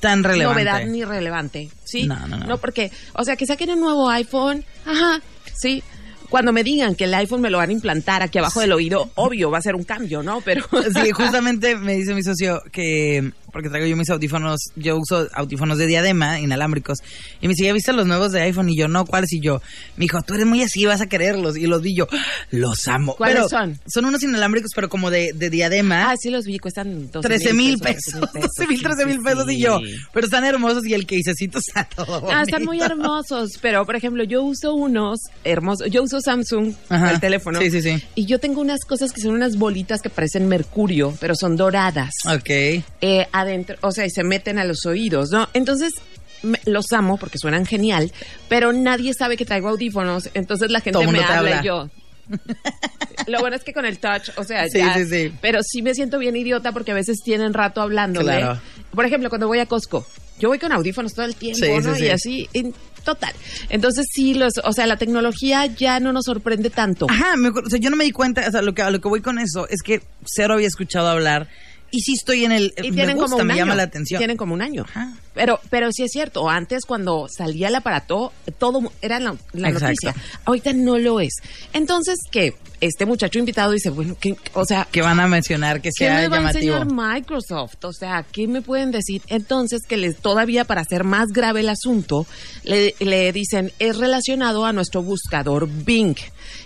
Tan 0.00 0.24
relevante. 0.24 0.64
novedad 0.64 0.86
ni 0.86 1.04
relevante, 1.04 1.68
¿sí? 1.84 2.04
No, 2.06 2.26
no, 2.26 2.38
no. 2.38 2.56
porque, 2.56 2.90
o 3.12 3.22
sea, 3.22 3.36
que 3.36 3.44
saquen 3.44 3.68
un 3.70 3.80
nuevo 3.80 4.08
iPhone, 4.08 4.64
ajá, 4.86 5.20
sí. 5.54 5.82
Cuando 6.28 6.52
me 6.52 6.62
digan 6.62 6.94
que 6.94 7.04
el 7.04 7.14
iPhone 7.14 7.40
me 7.40 7.50
lo 7.50 7.58
van 7.58 7.70
a 7.70 7.72
implantar 7.72 8.22
aquí 8.22 8.38
abajo 8.38 8.60
del 8.60 8.72
oído, 8.72 9.10
obvio, 9.14 9.50
va 9.50 9.58
a 9.58 9.62
ser 9.62 9.74
un 9.74 9.84
cambio, 9.84 10.22
¿no? 10.22 10.40
Pero... 10.42 10.64
Sí, 11.02 11.10
justamente 11.12 11.76
me 11.76 11.94
dice 11.94 12.14
mi 12.14 12.22
socio 12.22 12.62
que, 12.70 13.32
porque 13.58 13.70
traigo 13.70 13.88
yo 13.88 13.96
mis 13.96 14.08
audífonos, 14.08 14.60
yo 14.76 14.96
uso 14.96 15.26
audífonos 15.34 15.78
de 15.78 15.88
diadema, 15.88 16.38
inalámbricos, 16.38 16.98
y 17.40 17.48
me 17.48 17.54
dice, 17.54 17.64
¿ya 17.64 17.72
viste 17.72 17.92
los 17.92 18.06
nuevos 18.06 18.30
de 18.30 18.40
iPhone? 18.42 18.68
Y 18.68 18.78
yo, 18.78 18.86
no, 18.86 19.04
¿cuáles? 19.04 19.32
Y 19.32 19.40
yo, 19.40 19.60
me 19.96 20.02
dijo, 20.04 20.22
tú 20.22 20.34
eres 20.34 20.46
muy 20.46 20.62
así, 20.62 20.86
vas 20.86 21.00
a 21.00 21.08
quererlos. 21.08 21.56
Y 21.56 21.66
los 21.66 21.82
vi 21.82 21.96
yo, 21.96 22.06
los 22.52 22.86
amo. 22.86 23.16
¿Cuáles 23.16 23.34
Pero 23.38 23.48
son? 23.48 23.80
Son 23.92 24.04
unos 24.04 24.22
inalámbricos, 24.22 24.70
pero 24.76 24.88
como 24.88 25.10
de, 25.10 25.32
de 25.32 25.50
diadema. 25.50 26.08
Ah, 26.08 26.14
sí 26.16 26.30
los 26.30 26.44
vi, 26.44 26.60
cuestan 26.60 27.10
12 27.10 27.26
13 27.26 27.52
mil 27.52 27.80
pesos, 27.80 28.20
12 28.32 28.66
mil, 28.68 28.78
sí, 28.78 28.84
13 28.84 29.06
mil 29.06 29.20
pesos 29.22 29.46
sí. 29.48 29.56
y 29.56 29.60
yo, 29.60 29.80
pero 30.12 30.26
están 30.26 30.44
hermosos 30.44 30.86
y 30.86 30.94
el 30.94 31.04
quisecito 31.04 31.58
está 31.58 31.82
todo 31.96 32.30
Ah, 32.30 32.42
están 32.42 32.62
muy 32.64 32.80
hermosos, 32.80 33.58
pero 33.60 33.84
por 33.84 33.96
ejemplo, 33.96 34.22
yo 34.22 34.44
uso 34.44 34.74
unos 34.74 35.18
hermosos, 35.42 35.90
yo 35.90 36.04
uso 36.04 36.20
Samsung, 36.20 36.74
Ajá. 36.90 37.10
el 37.10 37.18
teléfono. 37.18 37.58
Sí, 37.58 37.72
sí, 37.72 37.82
sí. 37.82 38.00
Y 38.14 38.26
yo 38.26 38.38
tengo 38.38 38.60
unas 38.60 38.84
cosas 38.84 39.12
que 39.12 39.20
son 39.20 39.34
unas 39.34 39.56
bolitas 39.56 40.00
que 40.00 40.10
parecen 40.10 40.46
mercurio, 40.46 41.12
pero 41.18 41.34
son 41.34 41.56
doradas. 41.56 42.12
Ok. 42.24 42.50
eh, 42.50 43.26
adentro, 43.48 43.76
o 43.80 43.90
sea, 43.92 44.06
y 44.06 44.10
se 44.10 44.22
meten 44.24 44.58
a 44.58 44.64
los 44.64 44.84
oídos, 44.86 45.30
¿no? 45.30 45.48
Entonces, 45.54 45.94
me- 46.42 46.60
los 46.66 46.92
amo 46.92 47.16
porque 47.16 47.38
suenan 47.38 47.66
genial, 47.66 48.12
pero 48.48 48.72
nadie 48.72 49.12
sabe 49.14 49.36
que 49.36 49.44
traigo 49.44 49.68
audífonos, 49.70 50.30
entonces 50.34 50.70
la 50.70 50.80
gente 50.80 51.00
Todo 51.00 51.10
me 51.10 51.18
habla 51.20 51.38
habla. 51.38 51.60
y 51.62 51.66
yo. 51.66 51.90
Lo 53.26 53.40
bueno 53.40 53.56
es 53.56 53.64
que 53.64 53.72
con 53.72 53.84
el 53.84 53.98
touch, 53.98 54.30
o 54.36 54.44
sea, 54.44 54.68
Sí, 54.68 54.78
ya- 54.78 54.94
sí, 54.94 55.04
sí. 55.06 55.32
pero 55.40 55.60
sí 55.62 55.82
me 55.82 55.94
siento 55.94 56.18
bien 56.18 56.36
idiota 56.36 56.72
porque 56.72 56.92
a 56.92 56.94
veces 56.94 57.18
tienen 57.24 57.52
rato 57.54 57.80
hablando. 57.80 58.20
Claro. 58.20 58.60
Por 58.92 59.04
ejemplo, 59.04 59.28
cuando 59.28 59.48
voy 59.48 59.58
a 59.58 59.66
Costco, 59.66 60.06
yo 60.38 60.48
voy 60.48 60.58
con 60.58 60.72
audífonos 60.72 61.14
todo 61.14 61.26
el 61.26 61.34
tiempo, 61.34 61.66
¿no? 61.82 61.96
Y 61.96 62.00
sí. 62.00 62.08
así, 62.10 62.48
en 62.52 62.74
total. 63.04 63.32
Entonces 63.70 64.06
sí, 64.12 64.34
los, 64.34 64.54
o 64.64 64.72
sea, 64.72 64.86
la 64.86 64.96
tecnología 64.96 65.66
ya 65.66 66.00
no 66.00 66.12
nos 66.12 66.24
sorprende 66.26 66.70
tanto. 66.70 67.06
Ajá, 67.10 67.36
me 67.36 67.48
o 67.48 67.68
sea, 67.68 67.78
yo 67.78 67.90
no 67.90 67.96
me 67.96 68.04
di 68.04 68.12
cuenta, 68.12 68.44
o 68.46 68.50
sea, 68.50 68.62
lo 68.62 68.74
que, 68.74 68.82
lo 68.90 69.00
que 69.00 69.08
voy 69.08 69.20
con 69.20 69.38
eso 69.38 69.66
es 69.68 69.82
que 69.82 70.02
cero 70.24 70.54
había 70.54 70.68
escuchado 70.68 71.08
hablar 71.08 71.48
y 71.90 72.00
sí 72.00 72.14
estoy 72.14 72.44
en 72.44 72.52
el... 72.52 72.74
Y 72.76 72.90
me 72.90 72.96
tienen 72.96 73.16
gusta, 73.16 73.30
como 73.30 73.42
un 73.42 73.46
me 73.46 73.54
año. 73.54 73.62
llama 73.62 73.74
la 73.74 73.82
atención. 73.84 74.18
Tienen 74.18 74.36
como 74.36 74.54
un 74.54 74.62
año. 74.62 74.84
Ajá. 74.88 75.14
Pero, 75.38 75.60
pero 75.70 75.92
sí 75.92 76.02
es 76.02 76.10
cierto, 76.10 76.50
antes 76.50 76.84
cuando 76.84 77.28
salía 77.28 77.68
el 77.68 77.74
aparato, 77.76 78.32
todo 78.58 78.92
era 79.00 79.20
la, 79.20 79.36
noticia. 79.52 80.12
Ahorita 80.44 80.72
no 80.72 80.98
lo 80.98 81.20
es. 81.20 81.34
Entonces, 81.72 82.18
que 82.32 82.56
este 82.80 83.06
muchacho 83.06 83.38
invitado 83.38 83.70
dice, 83.70 83.90
bueno, 83.90 84.16
¿qué, 84.18 84.36
o 84.54 84.64
sea, 84.64 84.88
que 84.90 85.00
van 85.00 85.20
a 85.20 85.28
mencionar 85.28 85.80
que 85.80 85.90
¿qué 85.90 86.06
sea 86.06 86.14
me 86.16 86.28
va 86.28 86.38
a 86.38 86.40
llamativo. 86.40 86.76
enseñar 86.76 87.14
Microsoft? 87.14 87.84
O 87.84 87.92
sea, 87.92 88.26
¿qué 88.32 88.48
me 88.48 88.62
pueden 88.62 88.90
decir? 88.90 89.22
Entonces, 89.28 89.82
que 89.86 89.96
les, 89.96 90.16
todavía 90.16 90.64
para 90.64 90.80
hacer 90.80 91.04
más 91.04 91.28
grave 91.28 91.60
el 91.60 91.68
asunto, 91.68 92.26
le, 92.64 92.96
le 92.98 93.32
dicen, 93.32 93.72
es 93.78 93.96
relacionado 93.96 94.64
a 94.64 94.72
nuestro 94.72 95.04
buscador 95.04 95.68
Bing. 95.68 96.16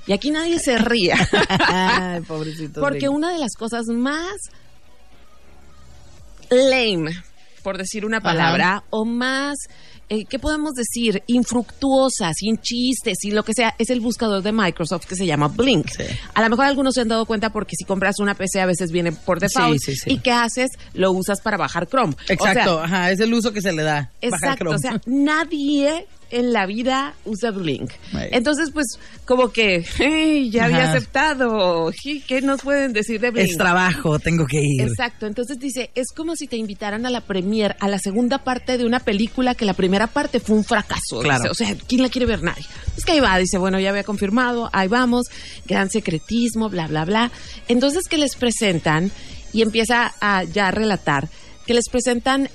Y 0.07 0.13
aquí 0.13 0.31
nadie 0.31 0.59
se 0.59 0.79
ría. 0.79 1.17
Ay, 1.49 2.23
pobrecito. 2.23 2.81
Porque 2.81 3.11
una 3.11 3.33
de 3.35 3.39
las 3.39 3.53
cosas 3.53 3.85
más 3.89 4.33
lame, 6.53 7.13
por 7.63 7.79
decir 7.79 8.05
una 8.05 8.21
palabra, 8.21 8.85
o 8.91 9.05
más, 9.05 9.57
eh, 10.09 10.25
¿qué 10.25 10.39
podemos 10.39 10.73
decir? 10.75 11.23
Infructuosas, 11.27 12.35
sin 12.37 12.59
chistes, 12.59 13.19
sin 13.21 13.35
lo 13.35 13.45
que 13.45 13.55
sea, 13.55 13.75
es 13.79 13.89
el 13.91 14.01
buscador 14.01 14.43
de 14.43 14.53
Microsoft 14.53 15.07
que 15.07 15.17
se 15.17 15.27
llama 15.27 15.49
Blink. 15.49 15.89
Sí. 15.89 16.05
A 16.35 16.43
lo 16.43 16.51
mejor 16.51 16.67
algunos 16.67 16.95
se 16.95 17.03
han 17.03 17.09
dado 17.09 17.25
cuenta 17.25 17.51
porque 17.51 17.77
si 17.77 17.85
compras 17.85 18.19
una 18.19 18.35
PC 18.35 18.61
a 18.61 18.67
veces 18.67 18.91
viene 18.91 19.13
por 19.13 19.41
default. 19.41 19.79
Sí, 19.79 19.93
sí, 19.95 19.97
sí. 19.97 20.11
¿Y 20.15 20.19
qué 20.19 20.33
haces? 20.33 20.71
Lo 20.95 21.13
usas 21.13 21.41
para 21.41 21.57
bajar 21.57 21.87
Chrome. 21.89 22.15
O 22.15 22.27
sea, 22.27 22.35
Exacto, 22.35 22.81
ajá, 22.81 23.11
es 23.11 23.21
el 23.21 23.33
uso 23.33 23.53
que 23.53 23.63
se 23.63 23.73
le 23.73 23.83
da. 23.83 24.11
bajar 24.31 24.59
Chrome. 24.59 24.77
o 24.77 24.79
sea, 24.79 25.01
nadie 25.07 26.07
en 26.33 26.53
la 26.53 26.67
vida 26.67 27.15
usa 27.25 27.51
Blink. 27.51 27.91
Right. 28.13 28.33
Entonces, 28.33 28.71
pues, 28.73 28.99
como 29.25 29.53
que, 29.53 29.85
hey, 29.97 30.51
ya 30.51 30.65
había 30.65 30.91
aceptado. 30.91 31.93
¿Qué 32.27 32.43
nos 32.43 32.63
pueden 32.63 32.93
decir 32.93 33.21
de 33.21 33.31
Blink? 33.31 33.51
es 33.51 33.57
trabajo, 33.57 34.19
tengo 34.19 34.47
que 34.47 34.61
ir. 34.61 34.83
Exacto, 34.83 35.27
entonces 35.27 35.59
dice, 35.59 35.91
es 35.95 36.09
como 36.13 36.35
si 36.35 36.47
te 36.47 36.57
invitaran 36.57 37.07
a 37.07 37.11
la 37.11 37.21
premier, 37.21 37.77
a 37.81 37.89
la 37.89 37.99
segunda 37.99 38.39
parte 38.39 38.79
de 38.79 38.85
una 38.85 39.01
película 39.01 39.55
que 39.55 39.65
la 39.65 39.75
primera 39.75 40.09
parte 40.09 40.41
fue 40.41 40.57
un 40.57 40.65
fracaso. 40.65 41.21
Claro. 41.21 41.43
Dice, 41.43 41.51
o 41.51 41.55
sea, 41.55 41.77
¿quién 41.87 42.03
la 42.03 42.09
quiere 42.09 42.27
ver? 42.27 42.43
Nadie. 42.43 42.65
Es 42.97 43.05
que 43.05 43.13
ahí 43.13 43.21
va, 43.21 43.39
dice, 43.39 43.59
bueno, 43.59 43.79
ya 43.79 43.91
había 43.91 44.05
confirmado, 44.05 44.69
ahí 44.73 44.89
vamos, 44.89 45.27
gran 45.67 45.91
secretismo, 45.91 46.69
bla, 46.69 46.89
bla, 46.89 47.05
bla. 47.05 47.31
Entonces 47.69 48.09
que 48.09 48.19
les 48.19 48.37
presentan 48.37 49.11
y 49.53 49.63
empieza 49.63 50.13
a 50.21 50.45
ya 50.45 50.71
relatar 50.71 51.29
que 51.67 51.75
les 51.75 51.89
presentan 51.89 52.49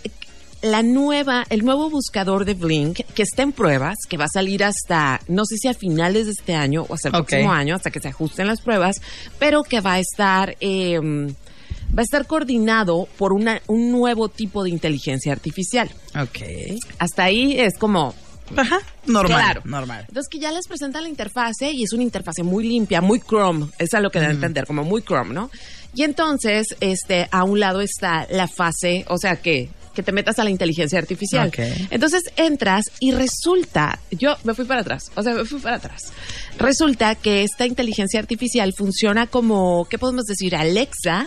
la 0.62 0.84
nueva, 0.84 1.46
el 1.50 1.64
nuevo 1.64 1.90
buscador 1.90 2.46
de 2.46 2.54
Blink 2.54 3.02
que 3.14 3.24
está 3.24 3.44
en 3.44 3.52
pruebas, 3.52 3.98
que 4.08 4.18
va 4.18 4.26
a 4.26 4.30
salir 4.30 4.64
hasta, 4.64 5.22
no 5.28 5.46
sé 5.46 5.58
si 5.58 5.68
a 5.68 5.74
finales 5.74 6.26
de 6.26 6.32
este 6.32 6.56
año 6.56 6.86
o 6.88 6.94
hasta 6.94 7.10
el 7.10 7.14
próximo 7.14 7.52
año, 7.52 7.76
hasta 7.76 7.92
que 7.92 8.00
se 8.00 8.10
ajusten 8.10 8.48
las 8.48 8.62
pruebas, 8.62 9.02
pero 9.40 9.64
que 9.64 9.82
va 9.82 9.94
a 9.94 10.00
estar, 10.00 10.56
eh, 10.60 11.00
va 11.00 12.00
a 12.00 12.02
estar 12.02 12.26
coordinado 12.26 13.08
por 13.18 13.34
una, 13.34 13.62
un 13.68 13.92
nuevo 13.92 14.30
tipo 14.30 14.64
de 14.64 14.70
inteligencia 14.70 15.32
artificial. 15.32 15.90
Ok. 16.16 16.80
Hasta 17.00 17.24
ahí 17.24 17.60
es 17.60 17.78
como, 17.78 18.14
Ajá. 18.56 18.80
Normal. 19.06 19.42
Claro. 19.42 19.62
Normal. 19.66 20.06
Entonces 20.08 20.30
que 20.30 20.40
ya 20.40 20.52
les 20.52 20.68
presenta 20.68 21.02
la 21.02 21.10
interfase 21.10 21.72
y 21.72 21.84
es 21.84 21.94
una 21.94 22.04
interfase 22.04 22.44
muy 22.44 22.68
limpia, 22.68 23.02
muy 23.02 23.20
Chrome, 23.20 23.68
es 23.78 23.94
a 23.94 24.00
lo 24.00 24.10
que 24.10 24.20
a 24.20 24.30
entender, 24.30 24.66
como 24.66 24.84
muy 24.84 25.02
Chrome, 25.02 25.34
¿no? 25.34 25.50
Y 25.94 26.04
entonces, 26.04 26.68
este, 26.80 27.28
a 27.32 27.44
un 27.44 27.60
lado 27.60 27.82
está 27.82 28.28
la 28.30 28.48
fase, 28.48 29.06
o 29.10 29.18
sea 29.18 29.38
que 29.38 29.70
que 29.98 30.04
te 30.04 30.12
metas 30.12 30.38
a 30.38 30.44
la 30.44 30.52
inteligencia 30.52 31.00
artificial. 31.00 31.52
Entonces 31.90 32.22
entras 32.36 32.86
y 33.00 33.14
resulta, 33.14 33.98
yo 34.12 34.38
me 34.44 34.54
fui 34.54 34.66
para 34.66 34.82
atrás, 34.82 35.12
o 35.16 35.24
sea, 35.24 35.34
me 35.34 35.44
fui 35.44 35.60
para 35.60 35.78
atrás. 35.78 36.14
Resulta 36.60 37.16
que 37.16 37.42
esta 37.42 37.66
inteligencia 37.66 38.20
artificial 38.20 38.74
funciona 38.78 39.26
como, 39.26 39.88
¿qué 39.90 39.98
podemos 39.98 40.26
decir? 40.26 40.56
Alexa, 40.56 41.26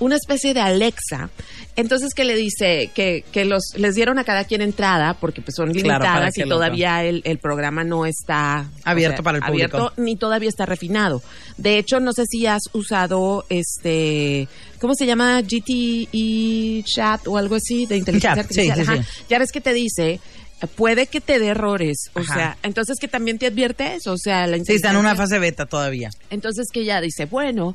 Una 0.00 0.16
especie 0.16 0.54
de 0.54 0.60
Alexa. 0.60 1.30
Entonces 1.76 2.14
que 2.14 2.24
le 2.24 2.34
dice 2.34 2.90
que, 2.94 3.24
que 3.32 3.44
los 3.44 3.62
les 3.76 3.94
dieron 3.94 4.18
a 4.18 4.24
cada 4.24 4.44
quien 4.44 4.60
entrada 4.60 5.14
porque 5.14 5.40
pues 5.40 5.54
son 5.54 5.72
Claro, 5.72 6.00
limitadas 6.04 6.36
y 6.36 6.42
todavía 6.42 7.04
el, 7.04 7.22
el 7.24 7.38
programa 7.38 7.84
no 7.84 8.04
está 8.06 8.66
Abierto 8.84 9.22
para 9.22 9.38
el 9.38 9.44
público. 9.44 9.76
abierto, 9.76 9.92
ni 10.02 10.16
todavía 10.16 10.48
está 10.48 10.66
refinado. 10.66 11.22
De 11.58 11.78
hecho, 11.78 12.00
no 12.00 12.12
sé 12.12 12.24
si 12.26 12.46
has 12.46 12.62
usado 12.72 13.44
este 13.48 14.48
¿cómo 14.80 14.94
se 14.94 15.06
llama? 15.06 15.40
GTE 15.42 16.82
chat 16.84 17.26
o 17.28 17.36
algo 17.38 17.54
así 17.54 17.86
de 17.86 17.96
inteligencia 17.96 18.42
Chat, 18.42 18.52
sí, 18.52 18.68
artificial. 18.68 18.96
sí, 18.98 19.02
Ajá. 19.02 19.24
Ya 19.28 19.38
ves 19.38 19.52
que 19.52 19.60
te 19.60 19.72
dice 19.72 20.20
Puede 20.68 21.06
que 21.06 21.20
te 21.20 21.38
dé 21.38 21.48
errores, 21.48 22.10
o 22.14 22.20
Ajá. 22.20 22.34
sea, 22.34 22.56
entonces 22.62 22.98
que 23.00 23.08
también 23.08 23.38
te 23.38 23.46
advierte 23.46 23.94
eso, 23.94 24.12
o 24.12 24.18
sea, 24.18 24.46
la 24.46 24.56
Sí, 24.58 24.74
está 24.74 24.90
en 24.90 24.96
una 24.96 25.14
fase 25.16 25.38
beta 25.38 25.66
todavía. 25.66 26.10
entonces 26.30 26.66
que 26.72 26.80
ella 26.80 27.00
dice, 27.00 27.24
bueno, 27.26 27.74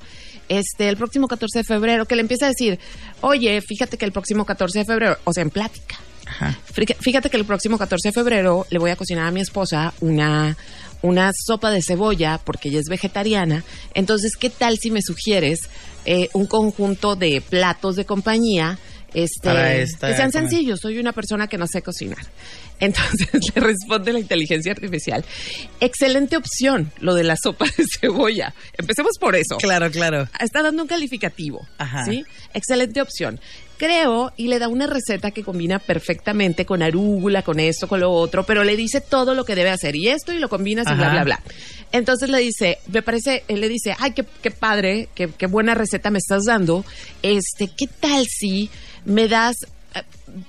este, 0.50 0.88
el 0.90 0.96
próximo 0.98 1.28
14 1.28 1.60
de 1.60 1.64
febrero, 1.64 2.06
que 2.06 2.16
le 2.16 2.22
empieza 2.22 2.46
a 2.46 2.50
decir, 2.50 2.80
oye, 3.22 3.60
fíjate 3.62 3.98
que 3.98 4.06
el 4.06 4.12
próximo 4.12 4.46
14 4.46 4.80
de 4.80 4.86
febrero, 4.86 5.18
o 5.24 5.34
sea, 5.34 5.42
en 5.44 5.50
plática, 5.50 5.96
Ajá. 6.28 6.58
Fíjate- 7.02 7.30
que 7.30 7.38
el 7.38 7.46
próximo 7.46 7.78
14 7.78 8.10
de 8.10 8.12
febrero 8.14 8.66
le 8.72 8.80
voy 8.80 8.90
a 8.92 8.96
cocinar 8.96 9.28
a 9.28 9.32
mi 9.32 9.42
esposa 9.42 9.94
una, 10.02 10.58
una 11.04 11.32
sopa 11.34 11.70
de 11.70 11.84
cebolla 11.84 12.40
porque 12.44 12.70
ella 12.70 12.80
es 12.80 12.88
vegetariana. 12.90 13.64
Entonces, 13.94 14.32
¿qué 14.36 14.50
tal 14.50 14.78
si 14.80 14.90
me 14.90 15.02
sugieres 15.04 15.70
eh, 16.06 16.30
un 16.34 16.48
conjunto 16.48 17.16
de 17.16 17.42
platos 17.48 17.96
de 17.96 18.06
compañía? 18.06 18.80
Este, 19.14 19.82
esta 19.84 20.10
que 20.10 20.16
sean 20.18 20.32
sencillos, 20.32 20.80
soy 20.82 20.98
una 20.98 21.14
persona 21.14 21.48
que 21.48 21.58
no 21.60 21.68
sé 21.68 21.82
cocinar. 21.84 22.26
Entonces 22.80 23.30
le 23.56 23.62
responde 23.62 24.14
la 24.14 24.20
inteligencia 24.20 24.72
artificial. 24.72 25.24
Excelente 25.80 26.38
opción, 26.38 26.92
lo 27.00 27.14
de 27.16 27.24
la 27.24 27.36
sopa 27.38 27.66
de 27.78 27.86
cebolla. 28.00 28.54
Empecemos 28.78 29.14
por 29.20 29.36
eso 29.36 29.58
Claro, 29.58 29.90
claro. 29.92 30.28
está 30.40 30.62
dando 30.62 30.84
un 30.84 30.88
calificativo. 30.88 31.66
Ajá. 31.78 32.06
¿Sí? 32.06 32.26
Excelente 32.54 33.02
opción. 33.02 33.40
Creo 33.78 34.32
y 34.38 34.48
le 34.48 34.58
da 34.60 34.70
una 34.70 34.88
receta 34.88 35.32
que 35.32 35.44
combina 35.44 35.80
perfectamente 35.80 36.66
con 36.66 36.82
arúgula, 36.82 37.42
con 37.42 37.60
esto, 37.60 37.90
con 37.90 38.00
lo 38.00 38.10
otro, 38.12 38.46
pero 38.46 38.64
le 38.64 38.78
dice 38.78 39.02
todo 39.02 39.34
lo 39.34 39.44
que 39.44 39.54
debe 39.56 39.70
hacer 39.70 39.98
y 39.98 40.08
esto 40.08 40.32
y 40.32 40.40
lo 40.40 40.48
combinas 40.48 40.88
y 40.90 40.94
bla, 40.96 41.10
bla, 41.12 41.24
bla. 41.26 41.44
Entonces 41.92 42.30
le 42.30 42.40
dice, 42.40 42.78
me 42.88 43.02
parece, 43.02 43.44
él 43.50 43.60
le 43.60 43.68
dice, 43.68 43.94
ay, 44.00 44.12
qué, 44.12 44.24
qué 44.42 44.52
padre, 44.52 45.10
qué, 45.14 45.30
qué 45.38 45.48
buena 45.48 45.74
receta 45.76 46.10
me 46.10 46.20
estás 46.20 46.46
dando. 46.46 46.86
Este, 47.22 47.68
¿qué 47.68 47.88
tal 47.88 48.26
si 48.28 48.70
me 49.04 49.28
das 49.28 49.56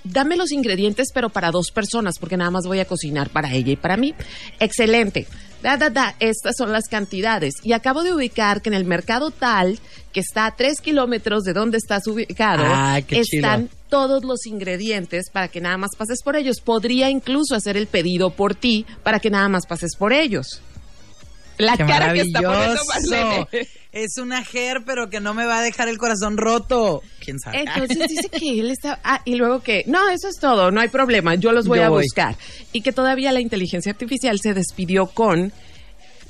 dame 0.04 0.36
los 0.36 0.52
ingredientes, 0.52 1.08
pero 1.12 1.30
para 1.30 1.50
dos 1.50 1.70
personas, 1.70 2.18
porque 2.18 2.36
nada 2.36 2.50
más 2.50 2.66
voy 2.66 2.80
a 2.80 2.84
cocinar 2.84 3.30
para 3.30 3.52
ella 3.52 3.72
y 3.72 3.76
para 3.76 3.96
mí. 3.96 4.14
Excelente. 4.60 5.26
Da, 5.62 5.76
da, 5.76 5.90
da, 5.90 6.14
estas 6.20 6.54
son 6.56 6.70
las 6.70 6.86
cantidades. 6.88 7.54
Y 7.62 7.72
acabo 7.72 8.02
de 8.02 8.12
ubicar 8.14 8.62
que 8.62 8.68
en 8.68 8.74
el 8.74 8.84
mercado 8.84 9.30
tal, 9.30 9.80
que 10.12 10.20
está 10.20 10.46
a 10.46 10.54
tres 10.54 10.80
kilómetros 10.80 11.42
de 11.44 11.52
donde 11.54 11.78
estás 11.78 12.06
ubicado, 12.06 12.62
Ah, 12.66 13.00
están 13.08 13.70
todos 13.88 14.24
los 14.24 14.46
ingredientes 14.46 15.30
para 15.32 15.48
que 15.48 15.60
nada 15.60 15.76
más 15.78 15.90
pases 15.96 16.22
por 16.22 16.36
ellos. 16.36 16.60
Podría 16.60 17.10
incluso 17.10 17.54
hacer 17.54 17.76
el 17.76 17.86
pedido 17.86 18.30
por 18.30 18.54
ti 18.54 18.86
para 19.02 19.18
que 19.18 19.30
nada 19.30 19.48
más 19.48 19.66
pases 19.66 19.96
por 19.96 20.12
ellos. 20.12 20.60
La 21.58 21.76
Qué 21.76 21.86
cara 21.86 22.12
que 22.12 22.20
está 22.20 22.42
poniendo. 22.42 22.80
Marlene. 22.86 23.68
Es 23.96 24.18
una 24.18 24.44
ger, 24.44 24.82
pero 24.84 25.08
que 25.08 25.20
no 25.20 25.32
me 25.32 25.46
va 25.46 25.60
a 25.60 25.62
dejar 25.62 25.88
el 25.88 25.96
corazón 25.96 26.36
roto. 26.36 27.02
¿Quién 27.18 27.40
sabe? 27.40 27.60
Entonces 27.62 28.08
dice 28.10 28.28
que 28.28 28.60
él 28.60 28.70
está. 28.70 29.00
Ah, 29.02 29.22
y 29.24 29.36
luego 29.36 29.62
que. 29.62 29.84
No, 29.86 30.10
eso 30.10 30.28
es 30.28 30.36
todo, 30.38 30.70
no 30.70 30.82
hay 30.82 30.88
problema, 30.88 31.34
yo 31.36 31.50
los 31.50 31.66
voy 31.66 31.78
Yo 31.78 31.86
a 31.86 31.88
voy. 31.88 32.02
buscar. 32.04 32.36
Y 32.74 32.82
que 32.82 32.92
todavía 32.92 33.32
la 33.32 33.40
inteligencia 33.40 33.90
artificial 33.90 34.38
se 34.38 34.52
despidió 34.52 35.06
con 35.06 35.50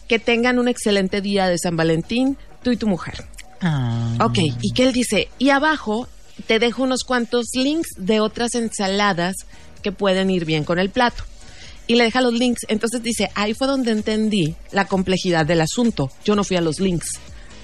que 0.07 0.21
tengan 0.21 0.61
un 0.61 0.69
excelente 0.69 1.21
día 1.21 1.49
de 1.49 1.59
San 1.59 1.77
Valentín, 1.77 2.39
tú 2.63 2.71
y 2.71 2.77
tu 2.77 2.87
mujer. 2.87 3.25
Ah. 3.61 4.17
Ok, 4.23 4.39
y 4.63 4.73
que 4.73 4.85
él 4.85 4.93
dice, 4.93 5.29
y 5.39 5.51
abajo 5.51 6.07
te 6.47 6.61
dejo 6.61 6.85
unos 6.85 7.03
cuantos 7.03 7.47
links 7.55 7.89
de 7.97 8.21
otras 8.21 8.55
ensaladas 8.55 9.35
que 9.83 9.91
pueden 9.91 10.31
ir 10.31 10.45
bien 10.45 10.63
con 10.63 10.79
el 10.79 10.91
plato. 10.91 11.25
Y 11.89 11.97
le 11.97 12.05
deja 12.05 12.21
los 12.21 12.33
links. 12.33 12.61
Entonces 12.69 13.03
dice, 13.03 13.29
ahí 13.35 13.55
fue 13.55 13.67
donde 13.67 13.91
entendí 13.91 14.55
la 14.71 14.85
complejidad 14.85 15.45
del 15.47 15.63
asunto. 15.63 16.13
Yo 16.25 16.37
no 16.37 16.45
fui 16.45 16.57
a 16.57 16.61
los 16.61 16.79
links. 16.79 17.09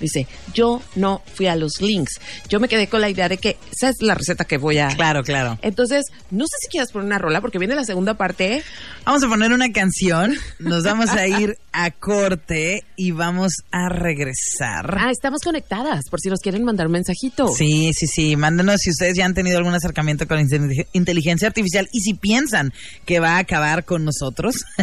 Dice, 0.02 0.26
yo 0.52 0.82
no 0.96 1.22
fui 1.34 1.46
a 1.46 1.56
los 1.56 1.80
links. 1.80 2.20
Yo 2.48 2.60
me 2.60 2.68
quedé 2.68 2.88
con 2.88 3.00
la 3.00 3.08
idea 3.08 3.28
de 3.28 3.38
que 3.38 3.56
esa 3.72 3.88
es 3.88 4.02
la 4.02 4.14
receta 4.14 4.44
que 4.44 4.58
voy 4.58 4.76
a... 4.78 4.88
Claro, 4.88 5.22
claro. 5.22 5.58
Entonces, 5.62 6.04
no 6.30 6.44
sé 6.44 6.56
si 6.60 6.68
quieras 6.68 6.92
poner 6.92 7.06
una 7.06 7.18
rola 7.18 7.40
porque 7.40 7.58
viene 7.58 7.74
la 7.74 7.84
segunda 7.84 8.14
parte. 8.14 8.62
Vamos 9.06 9.22
a 9.22 9.28
poner 9.28 9.52
una 9.52 9.72
canción, 9.72 10.34
nos 10.58 10.82
vamos 10.84 11.08
a 11.10 11.26
ir 11.26 11.56
a 11.72 11.90
corte 11.92 12.84
y 12.96 13.12
vamos 13.12 13.52
a 13.70 13.88
regresar. 13.88 14.96
Ah, 14.98 15.10
estamos 15.10 15.40
conectadas, 15.42 16.04
por 16.10 16.20
si 16.20 16.28
nos 16.28 16.40
quieren 16.40 16.64
mandar 16.64 16.86
un 16.86 16.92
mensajito. 16.92 17.48
Sí, 17.48 17.92
sí, 17.94 18.06
sí. 18.06 18.36
Mándenos 18.36 18.80
si 18.80 18.90
ustedes 18.90 19.16
ya 19.16 19.24
han 19.24 19.34
tenido 19.34 19.56
algún 19.58 19.74
acercamiento 19.74 20.26
con 20.26 20.36
la 20.36 20.42
inte- 20.42 20.86
inteligencia 20.92 21.48
artificial 21.48 21.88
y 21.92 22.00
si 22.00 22.14
piensan 22.14 22.72
que 23.06 23.20
va 23.20 23.36
a 23.36 23.38
acabar 23.38 23.84
con 23.84 24.04
nosotros. 24.04 24.56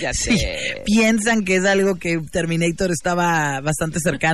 Ya 0.00 0.12
si 0.14 0.38
sé. 0.38 0.82
piensan 0.84 1.44
que 1.44 1.56
es 1.56 1.64
algo 1.64 1.96
que 1.96 2.18
Terminator 2.30 2.90
estaba 2.90 3.60
bastante 3.60 3.98
cercano, 4.00 4.31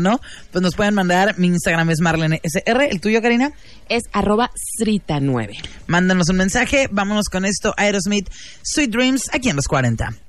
pues 0.50 0.62
nos 0.62 0.74
pueden 0.74 0.94
mandar. 0.94 1.38
Mi 1.38 1.48
Instagram 1.48 1.90
es 1.90 2.00
Marlene 2.00 2.40
SR. 2.42 2.88
¿El 2.90 3.00
tuyo, 3.00 3.22
Karina? 3.22 3.52
Es 3.88 4.04
arroba 4.12 4.50
Srita9. 4.80 5.56
Mándanos 5.86 6.28
un 6.28 6.36
mensaje. 6.36 6.88
Vámonos 6.90 7.28
con 7.28 7.44
esto. 7.44 7.74
Aerosmith, 7.76 8.28
Sweet 8.62 8.90
Dreams, 8.90 9.30
aquí 9.32 9.48
en 9.48 9.56
los 9.56 9.66
40. 9.66 10.27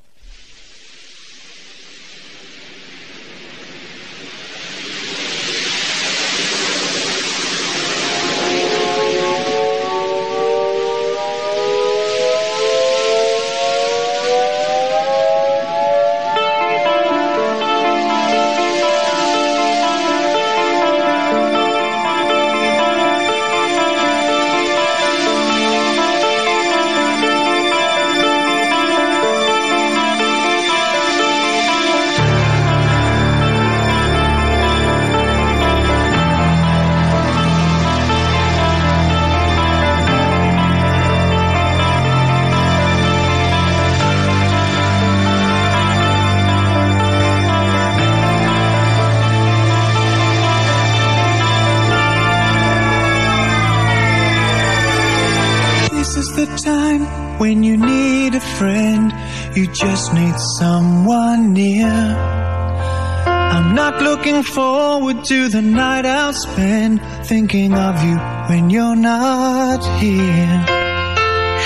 Spend 66.97 67.27
thinking 67.27 67.73
of 67.73 68.03
you 68.03 68.17
when 68.49 68.69
you're 68.69 68.95
not 68.95 69.81
here. 69.99 70.65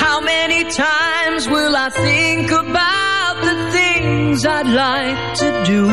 How 0.04 0.20
many 0.22 0.64
times 0.72 1.48
will 1.48 1.76
I 1.76 1.90
think 1.90 2.52
about 2.52 3.36
the 3.42 3.72
things 3.72 4.46
I'd 4.46 4.68
like 4.68 5.38
to 5.42 5.50
do? 5.66 5.84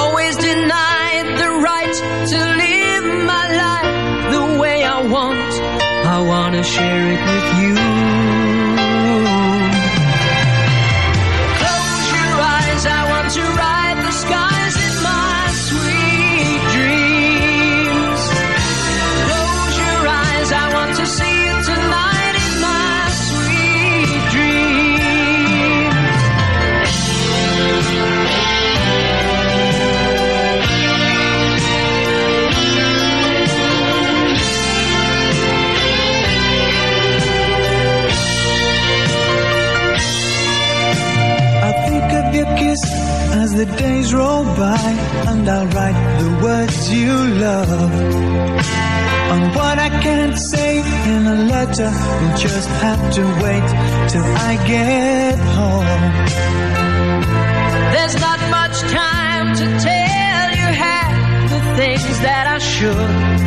Always 0.00 0.36
denied 0.36 1.28
the 1.42 1.50
right 1.68 1.94
to 2.32 2.38
live 2.62 3.06
my 3.24 3.46
life 3.62 4.32
the 4.34 4.60
way 4.60 4.84
I 4.84 5.06
want. 5.06 5.52
I 6.06 6.18
wanna 6.26 6.62
share 6.62 7.12
it 7.12 7.20
with 7.30 7.62
you. 7.62 8.13
The 43.56 43.66
days 43.66 44.12
roll 44.12 44.44
by 44.44 44.76
and 45.28 45.48
I'll 45.48 45.66
write 45.68 46.18
the 46.22 46.44
words 46.44 46.92
you 46.92 47.14
love. 47.46 47.92
On 49.34 49.42
what 49.54 49.78
I 49.78 49.90
can't 50.02 50.36
say 50.36 50.78
in 50.78 51.26
a 51.26 51.36
letter, 51.52 51.90
we'll 52.20 52.36
just 52.36 52.68
have 52.68 53.14
to 53.14 53.22
wait 53.44 53.68
till 54.12 54.28
I 54.50 54.52
get 54.66 55.38
home. 55.58 56.02
There's 57.94 58.16
not 58.26 58.40
much 58.50 58.76
time 58.90 59.54
to 59.60 59.66
tell 59.88 60.46
you 60.60 60.68
half 60.84 61.50
the 61.50 61.60
things 61.76 62.20
that 62.26 62.46
I 62.48 62.58
should. 62.58 63.43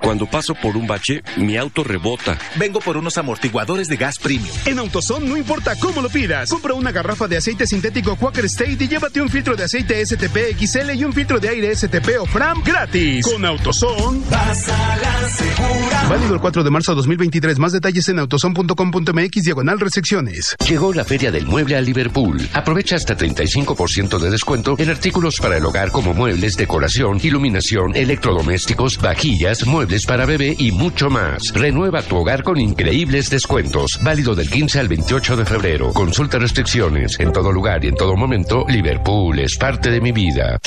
Cuando 0.00 0.26
paso 0.26 0.54
por 0.54 0.76
un 0.76 0.86
bache, 0.86 1.22
mi 1.36 1.56
auto 1.56 1.84
rebota. 1.84 2.38
Vengo 2.56 2.80
por 2.80 2.96
unos 2.96 3.18
amortiguadores 3.18 3.88
de 3.88 3.96
gas 3.96 4.18
premium. 4.18 4.54
En 4.64 4.78
AutoZone 4.78 5.26
no 5.26 5.36
importa 5.36 5.76
cómo 5.76 6.00
lo 6.00 6.08
pidas. 6.08 6.50
Compra 6.50 6.74
una 6.74 6.92
garrafa 6.92 7.26
de 7.28 7.36
aceite 7.36 7.66
sintético 7.66 8.16
Quaker 8.16 8.44
State 8.46 8.76
y 8.80 8.88
llévate 8.88 9.20
un 9.20 9.28
filtro 9.28 9.56
de 9.56 9.64
aceite 9.64 10.04
STP 10.04 10.56
XL 10.58 10.92
y 10.94 11.04
un 11.04 11.12
filtro 11.12 11.40
de 11.40 11.48
aire 11.48 11.74
STP 11.74 12.20
o 12.20 12.26
Fram 12.26 12.62
gratis. 12.62 13.26
Con 13.26 13.44
AutoZone. 13.44 14.20
Vas 14.30 14.68
a 14.68 14.96
la 14.96 15.28
segura. 15.28 15.87
Válido 16.08 16.32
el 16.32 16.40
4 16.40 16.64
de 16.64 16.70
marzo 16.70 16.92
de 16.92 16.96
2023. 16.96 17.58
Más 17.58 17.72
detalles 17.72 18.08
en 18.08 18.18
autozone.com.mx 18.18 19.42
diagonal 19.42 19.78
recepciones. 19.78 20.56
Llegó 20.66 20.94
la 20.94 21.04
Feria 21.04 21.30
del 21.30 21.46
Mueble 21.46 21.76
a 21.76 21.82
Liverpool. 21.82 22.40
Aprovecha 22.54 22.96
hasta 22.96 23.14
35% 23.14 24.18
de 24.18 24.30
descuento 24.30 24.74
en 24.78 24.88
artículos 24.88 25.36
para 25.36 25.58
el 25.58 25.66
hogar 25.66 25.90
como 25.90 26.14
muebles, 26.14 26.56
decoración, 26.56 27.20
iluminación, 27.22 27.94
electrodomésticos, 27.94 28.98
vajillas, 28.98 29.66
muebles 29.66 30.06
para 30.06 30.24
bebé 30.24 30.56
y 30.58 30.72
mucho 30.72 31.10
más. 31.10 31.42
Renueva 31.52 32.00
tu 32.00 32.16
hogar 32.16 32.42
con 32.42 32.58
increíbles 32.58 33.28
descuentos. 33.28 33.98
Válido 34.02 34.34
del 34.34 34.48
15 34.48 34.80
al 34.80 34.88
28 34.88 35.36
de 35.36 35.44
febrero. 35.44 35.92
Consulta 35.92 36.38
restricciones. 36.38 37.20
En 37.20 37.32
todo 37.32 37.52
lugar 37.52 37.84
y 37.84 37.88
en 37.88 37.96
todo 37.96 38.16
momento, 38.16 38.64
Liverpool 38.66 39.38
es 39.40 39.58
parte 39.58 39.90
de 39.90 40.00
mi 40.00 40.12
vida. 40.12 40.58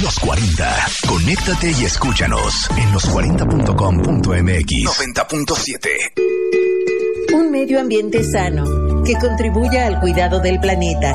Los 0.00 0.18
40. 0.20 0.86
Conéctate 1.06 1.70
y 1.78 1.84
escúchanos 1.84 2.70
en 2.70 2.90
los40.com.mx. 2.92 4.88
90.7. 4.88 7.34
Un 7.34 7.50
medio 7.50 7.78
ambiente 7.78 8.24
sano 8.24 9.02
que 9.04 9.12
contribuya 9.14 9.86
al 9.86 10.00
cuidado 10.00 10.40
del 10.40 10.58
planeta 10.60 11.14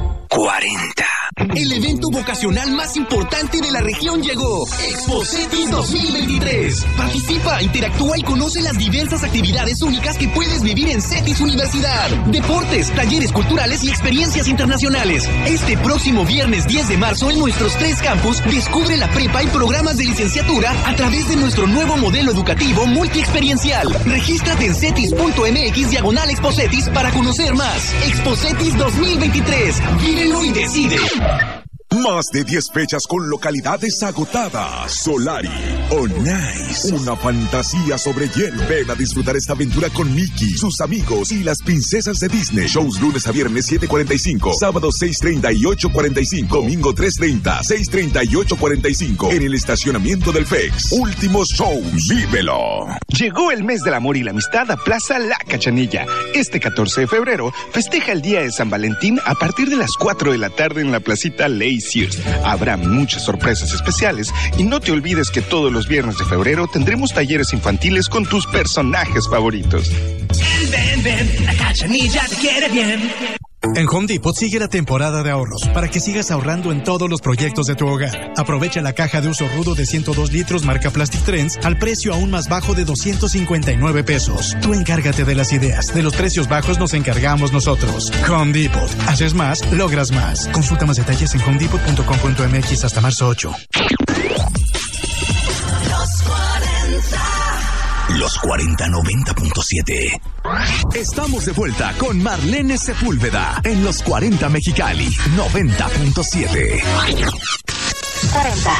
40. 0.31 1.05
El 1.55 1.71
evento 1.73 2.09
vocacional 2.09 2.71
más 2.71 2.95
importante 2.95 3.59
de 3.59 3.71
la 3.71 3.81
región 3.81 4.21
llegó. 4.21 4.65
Expocetis 4.65 5.69
2023. 5.69 6.85
Participa, 6.95 7.61
interactúa 7.61 8.17
y 8.17 8.23
conoce 8.23 8.61
las 8.61 8.77
diversas 8.77 9.23
actividades 9.23 9.81
únicas 9.81 10.17
que 10.17 10.29
puedes 10.29 10.61
vivir 10.61 10.89
en 10.89 11.01
CETIS 11.01 11.41
Universidad. 11.41 12.09
Deportes, 12.27 12.91
talleres 12.95 13.31
culturales 13.31 13.83
y 13.83 13.89
experiencias 13.89 14.47
internacionales. 14.47 15.27
Este 15.45 15.77
próximo 15.77 16.25
viernes 16.25 16.65
10 16.67 16.89
de 16.89 16.97
marzo 16.97 17.29
en 17.29 17.39
nuestros 17.39 17.75
tres 17.75 18.01
campus, 18.01 18.41
descubre 18.45 18.95
la 18.95 19.09
prepa 19.09 19.43
y 19.43 19.47
programas 19.47 19.97
de 19.97 20.05
licenciatura 20.05 20.73
a 20.85 20.95
través 20.95 21.27
de 21.27 21.35
nuestro 21.35 21.67
nuevo 21.67 21.97
modelo 21.97 22.31
educativo 22.31 22.85
multiexperiencial. 22.85 23.87
Regístrate 24.05 24.65
en 24.65 24.75
cetis.mx 24.75 25.89
diagonal 25.89 26.29
Expocetis 26.29 26.87
para 26.89 27.11
conocer 27.11 27.53
más. 27.53 27.93
Expocetis 28.05 28.77
2023. 28.77 29.81
Vívelo 30.21 30.43
y 30.43 30.51
decide. 30.51 30.97
Más 31.91 32.27
de 32.31 32.45
10 32.45 32.71
fechas 32.73 33.03
con 33.05 33.29
localidades 33.29 34.01
agotadas. 34.01 34.93
Solari 35.03 35.49
o 35.89 36.07
Nice. 36.07 36.93
Una 36.93 37.17
fantasía 37.17 37.97
sobre 37.97 38.29
hielo. 38.29 38.65
Ven 38.69 38.89
a 38.89 38.95
disfrutar 38.95 39.35
esta 39.35 39.51
aventura 39.51 39.89
con 39.89 40.15
Mickey, 40.15 40.51
sus 40.51 40.79
amigos 40.79 41.33
y 41.33 41.43
las 41.43 41.61
princesas 41.61 42.17
de 42.19 42.29
Disney. 42.29 42.67
Shows 42.67 43.01
lunes 43.01 43.27
a 43.27 43.33
viernes 43.33 43.69
7.45, 43.69 44.53
sábado 44.57 44.87
6.30 44.89 45.53
y 45.53 45.63
8.45, 45.63 46.47
domingo 46.47 46.95
3.30, 46.95 47.59
6.30 47.61 48.23
y 48.23 48.35
8.45 48.35 49.33
en 49.33 49.41
el 49.43 49.53
estacionamiento 49.53 50.31
del 50.31 50.45
FEX. 50.45 50.93
Últimos 50.93 51.49
shows. 51.49 52.07
Vívelo. 52.07 52.87
Llegó 53.09 53.51
el 53.51 53.65
mes 53.65 53.83
del 53.83 53.95
amor 53.95 54.15
y 54.15 54.23
la 54.23 54.31
amistad 54.31 54.71
a 54.71 54.77
Plaza 54.77 55.19
La 55.19 55.37
Cachanilla. 55.45 56.05
Este 56.33 56.61
14 56.61 57.01
de 57.01 57.07
febrero 57.07 57.53
festeja 57.73 58.13
el 58.13 58.21
Día 58.21 58.41
de 58.43 58.51
San 58.51 58.69
Valentín 58.69 59.19
a 59.25 59.35
partir 59.35 59.69
de 59.69 59.75
las 59.75 59.91
4 59.99 60.31
de 60.31 60.37
la 60.37 60.49
tarde 60.49 60.79
en 60.79 60.93
la 60.93 61.01
placita 61.01 61.49
Ley 61.49 61.80
Habrá 62.43 62.77
muchas 62.77 63.23
sorpresas 63.25 63.73
especiales 63.73 64.33
y 64.57 64.63
no 64.63 64.79
te 64.79 64.91
olvides 64.91 65.29
que 65.29 65.41
todos 65.41 65.71
los 65.71 65.87
viernes 65.87 66.17
de 66.17 66.25
febrero 66.25 66.67
tendremos 66.71 67.13
talleres 67.13 67.53
infantiles 67.53 68.07
con 68.07 68.25
tus 68.25 68.47
personajes 68.47 69.27
favoritos. 69.29 69.91
En 73.75 73.87
Home 73.87 74.07
Depot 74.07 74.35
sigue 74.35 74.57
la 74.59 74.67
temporada 74.67 75.21
de 75.21 75.29
ahorros 75.29 75.69
para 75.73 75.87
que 75.87 75.99
sigas 75.99 76.31
ahorrando 76.31 76.71
en 76.71 76.83
todos 76.83 77.07
los 77.09 77.21
proyectos 77.21 77.67
de 77.67 77.75
tu 77.75 77.87
hogar. 77.87 78.33
Aprovecha 78.35 78.81
la 78.81 78.93
caja 78.93 79.21
de 79.21 79.29
uso 79.29 79.47
rudo 79.55 79.75
de 79.75 79.85
102 79.85 80.31
litros 80.31 80.65
marca 80.65 80.89
Plastic 80.89 81.23
Trends 81.23 81.59
al 81.63 81.77
precio 81.77 82.13
aún 82.13 82.31
más 82.31 82.49
bajo 82.49 82.73
de 82.73 82.85
259 82.85 84.03
pesos. 84.03 84.57
Tú 84.61 84.73
encárgate 84.73 85.25
de 85.25 85.35
las 85.35 85.53
ideas. 85.53 85.93
De 85.93 86.01
los 86.01 86.15
precios 86.15 86.49
bajos 86.49 86.79
nos 86.79 86.93
encargamos 86.93 87.53
nosotros. 87.53 88.11
Home 88.29 88.51
Depot. 88.51 88.89
Haces 89.07 89.35
más, 89.35 89.61
logras 89.71 90.11
más. 90.11 90.47
Consulta 90.47 90.85
más 90.85 90.97
detalles 90.97 91.33
en 91.35 91.41
homedepot.com.mx 91.41 92.83
hasta 92.83 93.01
marzo 93.01 93.27
8. 93.27 93.51
Los 98.17 98.39
4090.7. 98.41 100.21
Estamos 100.95 101.45
de 101.45 101.53
vuelta 101.53 101.93
con 101.97 102.21
Marlene 102.21 102.77
Sepúlveda 102.77 103.61
en 103.63 103.83
los 103.83 104.03
40 104.03 104.49
Mexicali 104.49 105.07
90.7. 105.35 106.83
40. 108.33 108.71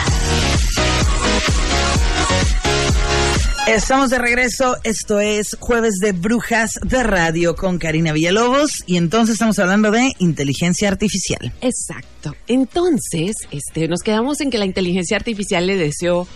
Estamos 3.67 4.09
de 4.09 4.17
regreso. 4.19 4.75
Esto 4.83 5.19
es 5.19 5.55
Jueves 5.59 5.99
de 6.01 6.11
Brujas 6.11 6.71
de 6.83 7.03
Radio 7.03 7.55
con 7.55 7.77
Karina 7.77 8.11
Villalobos. 8.11 8.83
Y 8.85 8.97
entonces 8.97 9.33
estamos 9.33 9.59
hablando 9.59 9.91
de 9.91 10.11
inteligencia 10.19 10.89
artificial. 10.89 11.53
Exacto. 11.61 12.35
Entonces, 12.47 13.35
este, 13.51 13.87
nos 13.87 14.01
quedamos 14.01 14.41
en 14.41 14.49
que 14.49 14.57
la 14.57 14.65
inteligencia 14.65 15.15
artificial 15.15 15.67
le 15.67 15.77
deseó 15.77 16.27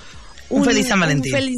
Un 0.50 0.64
feliz 0.64 0.88
San 0.88 1.00
Valentín. 1.00 1.34
Un 1.34 1.40
feliz 1.40 1.58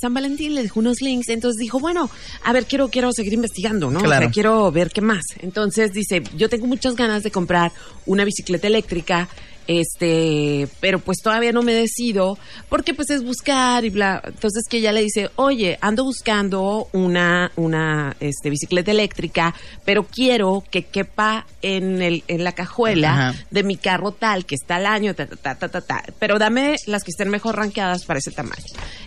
San 0.00 0.14
Valentín, 0.14 0.54
le 0.54 0.62
dejó 0.62 0.80
unos 0.80 1.00
links. 1.00 1.28
Entonces 1.28 1.58
dijo, 1.58 1.80
bueno, 1.80 2.08
a 2.44 2.52
ver, 2.52 2.66
quiero, 2.66 2.88
quiero 2.88 3.12
seguir 3.12 3.32
investigando, 3.32 3.90
¿no? 3.90 3.98
O 3.98 4.00
sea, 4.02 4.08
Claro. 4.10 4.30
quiero 4.32 4.70
ver 4.72 4.90
qué 4.90 5.00
más. 5.00 5.24
Entonces 5.40 5.92
dice, 5.92 6.22
yo 6.36 6.48
tengo 6.48 6.66
muchas 6.66 6.94
ganas 6.94 7.22
de 7.22 7.30
comprar 7.30 7.72
una 8.06 8.24
bicicleta 8.24 8.66
eléctrica, 8.68 9.28
este, 9.68 10.66
pero 10.80 10.98
pues 10.98 11.18
todavía 11.22 11.52
no 11.52 11.62
me 11.62 11.72
decido, 11.74 12.36
porque 12.68 12.94
pues 12.94 13.10
es 13.10 13.22
buscar 13.22 13.84
y 13.84 13.90
bla. 13.90 14.20
Entonces 14.24 14.64
que 14.68 14.78
ella 14.78 14.92
le 14.92 15.02
dice, 15.02 15.30
oye, 15.36 15.78
ando 15.80 16.04
buscando 16.04 16.88
una, 16.92 17.52
una, 17.56 18.16
este, 18.18 18.50
bicicleta 18.50 18.90
eléctrica, 18.90 19.54
pero 19.84 20.04
quiero 20.04 20.64
que 20.70 20.84
quepa 20.86 21.46
en 21.62 22.00
el, 22.02 22.24
en 22.28 22.42
la 22.44 22.52
cajuela 22.52 23.28
Ajá. 23.28 23.34
de 23.50 23.62
mi 23.62 23.76
carro 23.76 24.12
tal, 24.12 24.46
que 24.46 24.54
está 24.54 24.76
al 24.76 24.86
año, 24.86 25.14
ta, 25.14 25.26
ta, 25.26 25.54
ta, 25.54 25.68
ta, 25.68 25.80
ta, 25.82 26.02
pero 26.18 26.38
dame 26.38 26.76
las 26.86 27.04
que 27.04 27.10
estén 27.10 27.28
mejor 27.28 27.56
rankeadas 27.56 28.04
para 28.06 28.18
ese 28.18 28.30
tamaño. 28.30 28.64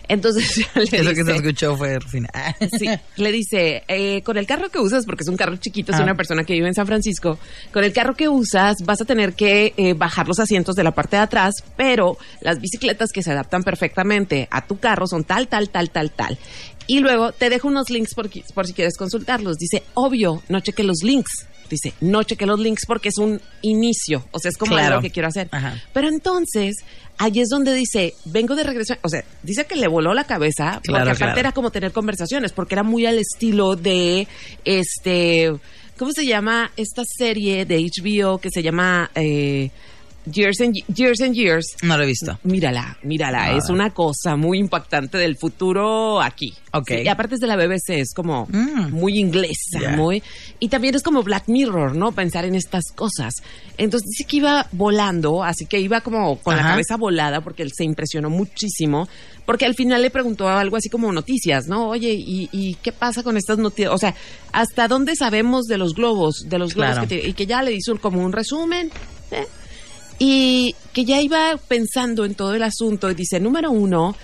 Entonces 0.08 0.58
le 0.74 0.82
Eso 0.84 1.10
que 1.12 1.24
se 1.24 1.34
escuchó 1.36 1.76
fue 1.76 1.98
Rufina. 1.98 2.28
Sí, 2.78 2.86
le 3.16 3.32
dice, 3.32 3.82
eh, 3.88 4.22
con 4.22 4.38
el 4.38 4.46
carro 4.46 4.70
que 4.70 4.78
usas, 4.78 5.04
porque 5.04 5.22
es 5.24 5.28
un 5.28 5.36
carro 5.36 5.56
chiquito, 5.56 5.92
es 5.92 5.98
Ah. 5.98 6.04
una 6.04 6.14
persona 6.14 6.44
que 6.44 6.52
vive 6.54 6.68
en 6.68 6.74
San 6.74 6.86
Francisco, 6.86 7.38
con 7.72 7.82
el 7.84 7.92
carro 7.92 8.14
que 8.14 8.28
usas 8.28 8.76
vas 8.84 9.00
a 9.00 9.04
tener 9.04 9.34
que 9.34 9.74
eh, 9.76 9.94
bajar 9.94 10.26
los 10.28 10.38
asientos 10.38 10.51
de 10.52 10.84
la 10.84 10.92
parte 10.92 11.16
de 11.16 11.22
atrás, 11.22 11.54
pero 11.76 12.18
las 12.40 12.60
bicicletas 12.60 13.10
que 13.10 13.22
se 13.22 13.32
adaptan 13.32 13.62
perfectamente 13.62 14.48
a 14.50 14.66
tu 14.66 14.78
carro 14.78 15.06
son 15.06 15.24
tal, 15.24 15.48
tal, 15.48 15.70
tal, 15.70 15.90
tal, 15.90 16.10
tal. 16.10 16.38
Y 16.86 17.00
luego 17.00 17.32
te 17.32 17.48
dejo 17.48 17.68
unos 17.68 17.90
links 17.90 18.14
por, 18.14 18.28
por 18.54 18.66
si 18.66 18.72
quieres 18.74 18.96
consultarlos. 18.96 19.56
Dice, 19.56 19.82
obvio, 19.94 20.42
no 20.48 20.60
cheque 20.60 20.82
los 20.82 21.02
links. 21.02 21.46
Dice, 21.70 21.94
no 22.02 22.22
cheque 22.22 22.44
los 22.44 22.60
links 22.60 22.84
porque 22.86 23.08
es 23.08 23.16
un 23.16 23.40
inicio, 23.62 24.26
o 24.32 24.38
sea, 24.38 24.50
es 24.50 24.58
como 24.58 24.72
Claro. 24.72 24.96
algo 24.96 25.00
que 25.02 25.10
quiero 25.10 25.28
hacer. 25.28 25.48
Ajá. 25.52 25.80
Pero 25.94 26.08
entonces, 26.08 26.76
ahí 27.16 27.40
es 27.40 27.48
donde 27.48 27.72
dice, 27.72 28.12
vengo 28.26 28.54
de 28.54 28.62
regreso, 28.64 28.94
o 29.00 29.08
sea, 29.08 29.24
dice 29.42 29.64
que 29.64 29.76
le 29.76 29.88
voló 29.88 30.12
la 30.12 30.24
cabeza, 30.24 30.82
porque 30.84 31.00
aparte 31.00 31.16
claro. 31.24 31.40
era 31.40 31.52
como 31.52 31.70
tener 31.70 31.92
conversaciones, 31.92 32.52
porque 32.52 32.74
era 32.74 32.82
muy 32.82 33.06
al 33.06 33.18
estilo 33.18 33.74
de, 33.74 34.28
este, 34.66 35.50
¿cómo 35.96 36.12
se 36.12 36.26
llama 36.26 36.72
esta 36.76 37.04
serie 37.06 37.64
de 37.64 37.78
HBO 37.78 38.36
que 38.38 38.50
se 38.50 38.62
llama 38.62 39.10
eh, 39.14 39.70
Years 40.26 40.60
and 40.60 40.74
Years 40.94 41.20
and 41.20 41.34
Years? 41.34 41.66
No 41.82 41.96
lo 41.96 42.04
he 42.04 42.06
visto. 42.06 42.38
Mírala, 42.44 42.96
mírala, 43.02 43.44
Ah. 43.44 43.56
es 43.56 43.68
una 43.70 43.90
cosa 43.90 44.36
muy 44.36 44.58
impactante 44.58 45.18
del 45.18 45.36
futuro 45.36 46.20
aquí. 46.22 46.54
Ok. 46.72 46.88
Sí, 46.88 46.94
y 47.04 47.08
aparte 47.08 47.34
es 47.34 47.40
de 47.40 47.46
la 47.48 47.56
BBC, 47.56 48.00
es 48.00 48.14
como 48.14 48.46
muy 48.46 49.18
inglesa, 49.18 49.80
muy... 49.96 50.22
Y 50.60 50.68
también 50.68 50.94
es 50.94 51.02
como 51.02 51.22
Black 51.22 51.48
Mirror, 51.48 51.96
¿no? 51.96 52.12
Pensar 52.12 52.44
en 52.44 52.54
estas 52.54 52.84
cosas. 52.94 53.34
Entonces 53.78 54.08
dice 54.10 54.24
que 54.28 54.36
iba 54.38 54.66
volando, 54.72 55.42
así 55.42 55.66
que 55.66 55.80
iba 55.80 56.00
como 56.02 56.36
con 56.38 56.56
la 56.56 56.62
cabeza 56.62 56.96
volada 56.96 57.40
porque 57.40 57.62
él 57.62 57.72
se 57.76 57.84
impresionó 57.84 58.30
muchísimo, 58.30 59.08
porque 59.44 59.66
al 59.66 59.74
final 59.74 60.02
le 60.02 60.10
preguntó 60.10 60.48
algo 60.48 60.76
así 60.76 60.88
como 60.88 61.12
noticias, 61.12 61.66
¿no? 61.66 61.88
Oye, 61.88 62.12
¿y, 62.12 62.48
y 62.52 62.74
qué 62.76 62.92
pasa 62.92 63.22
con 63.22 63.36
estas 63.36 63.58
noticias? 63.58 63.92
O 63.92 63.98
sea, 63.98 64.14
¿hasta 64.52 64.86
dónde 64.88 65.16
sabemos 65.16 65.66
de 65.66 65.78
los 65.78 65.94
globos? 65.94 66.44
De 66.48 66.58
los 66.58 66.74
globos 66.74 66.92
Claro. 66.94 67.08
que 67.08 67.20
te- 67.20 67.28
y 67.28 67.32
que 67.34 67.46
ya 67.46 67.62
le 67.62 67.72
hizo 67.72 67.96
como 68.00 68.24
un 68.24 68.32
resumen. 68.32 68.90
¿eh? 69.30 69.46
Y 70.24 70.76
que 70.92 71.04
ya 71.04 71.20
iba 71.20 71.56
pensando 71.68 72.24
en 72.24 72.34
todo 72.34 72.54
el 72.54 72.62
asunto 72.62 73.10
y 73.10 73.14
dice, 73.14 73.40
número 73.40 73.70
uno, 73.72 74.14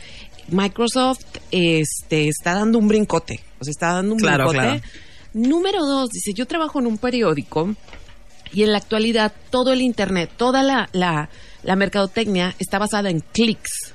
Microsoft 0.48 1.24
este, 1.50 2.28
está 2.28 2.54
dando 2.54 2.78
un 2.78 2.86
brincote, 2.86 3.40
o 3.58 3.64
sea, 3.64 3.70
está 3.72 3.92
dando 3.94 4.14
un 4.14 4.20
Claro, 4.20 4.48
brincote. 4.48 4.68
claro. 4.80 4.82
Número 5.34 5.84
dos, 5.84 6.10
dice, 6.10 6.32
yo 6.34 6.46
trabajo 6.46 6.78
en 6.78 6.86
un 6.86 6.98
periódico 6.98 7.74
y 8.52 8.62
en 8.62 8.72
la 8.72 8.78
actualidad 8.78 9.32
todo 9.50 9.72
el 9.72 9.82
Internet, 9.82 10.30
toda 10.36 10.62
la, 10.62 10.88
la, 10.92 11.28
la 11.64 11.76
mercadotecnia 11.76 12.54
está 12.58 12.78
basada 12.78 13.10
en 13.10 13.20
clics. 13.20 13.92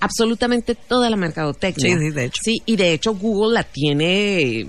Absolutamente 0.00 0.74
toda 0.74 1.08
la 1.10 1.16
mercadotecnia. 1.16 1.96
Sí, 1.96 2.04
sí, 2.06 2.10
de 2.10 2.24
hecho. 2.24 2.40
Sí, 2.44 2.62
y 2.66 2.76
de 2.76 2.92
hecho 2.92 3.14
Google 3.14 3.54
la 3.54 3.62
tiene 3.62 4.66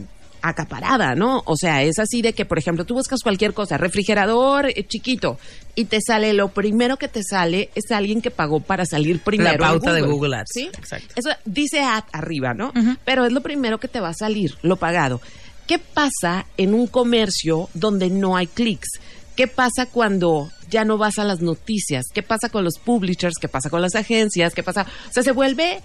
acaparada, 0.50 1.16
¿no? 1.16 1.44
O 1.46 1.56
sea, 1.56 1.84
es 1.84 2.00
así 2.00 2.22
de 2.22 2.34
que, 2.34 2.46
por 2.46 2.58
ejemplo, 2.58 2.86
tú 2.86 2.94
buscas 2.94 3.22
cualquier 3.22 3.54
cosa, 3.54 3.78
refrigerador 3.78 4.68
eh, 4.68 4.86
chiquito, 4.88 5.38
y 5.76 5.86
te 5.86 6.00
sale, 6.02 6.34
lo 6.34 6.50
primero 6.50 6.98
que 6.98 7.08
te 7.08 7.22
sale 7.24 7.70
es 7.76 7.92
alguien 7.92 8.22
que 8.22 8.32
pagó 8.32 8.60
para 8.60 8.86
salir 8.86 9.20
primero. 9.22 9.52
en 9.52 9.60
pauta 9.60 9.94
de 9.94 10.02
Google 10.02 10.38
Ads. 10.38 10.52
¿Sí? 10.54 10.70
Exacto. 10.78 11.14
Eso 11.16 11.30
dice 11.46 11.82
ad 11.82 12.04
arriba, 12.12 12.54
¿no? 12.54 12.72
Pero 13.04 13.26
es 13.26 13.34
lo 13.34 13.42
primero 13.42 13.80
que 13.80 13.88
te 13.88 14.00
va 14.00 14.10
a 14.10 14.14
salir, 14.14 14.58
lo 14.62 14.78
pagado. 14.78 15.22
¿Qué 15.68 15.80
pasa 15.80 16.46
en 16.58 16.74
un 16.74 16.88
comercio 16.88 17.70
donde 17.74 18.10
no 18.10 18.38
hay 18.38 18.48
clics? 18.48 19.00
¿Qué 19.36 19.48
pasa 19.48 19.88
cuando 19.88 20.50
ya 20.70 20.86
no 20.86 20.98
vas 20.98 21.18
a 21.20 21.24
las 21.24 21.42
noticias? 21.42 22.06
¿Qué 22.14 22.24
pasa 22.24 22.50
con 22.50 22.64
los 22.64 22.80
publishers? 22.80 23.36
¿Qué 23.40 23.50
pasa 23.50 23.70
con 23.70 23.82
las 23.82 23.96
agencias? 23.96 24.54
¿Qué 24.54 24.64
pasa? 24.64 24.86
O 25.10 25.14
sea, 25.14 25.24
se 25.24 25.32
vuelve 25.32 25.82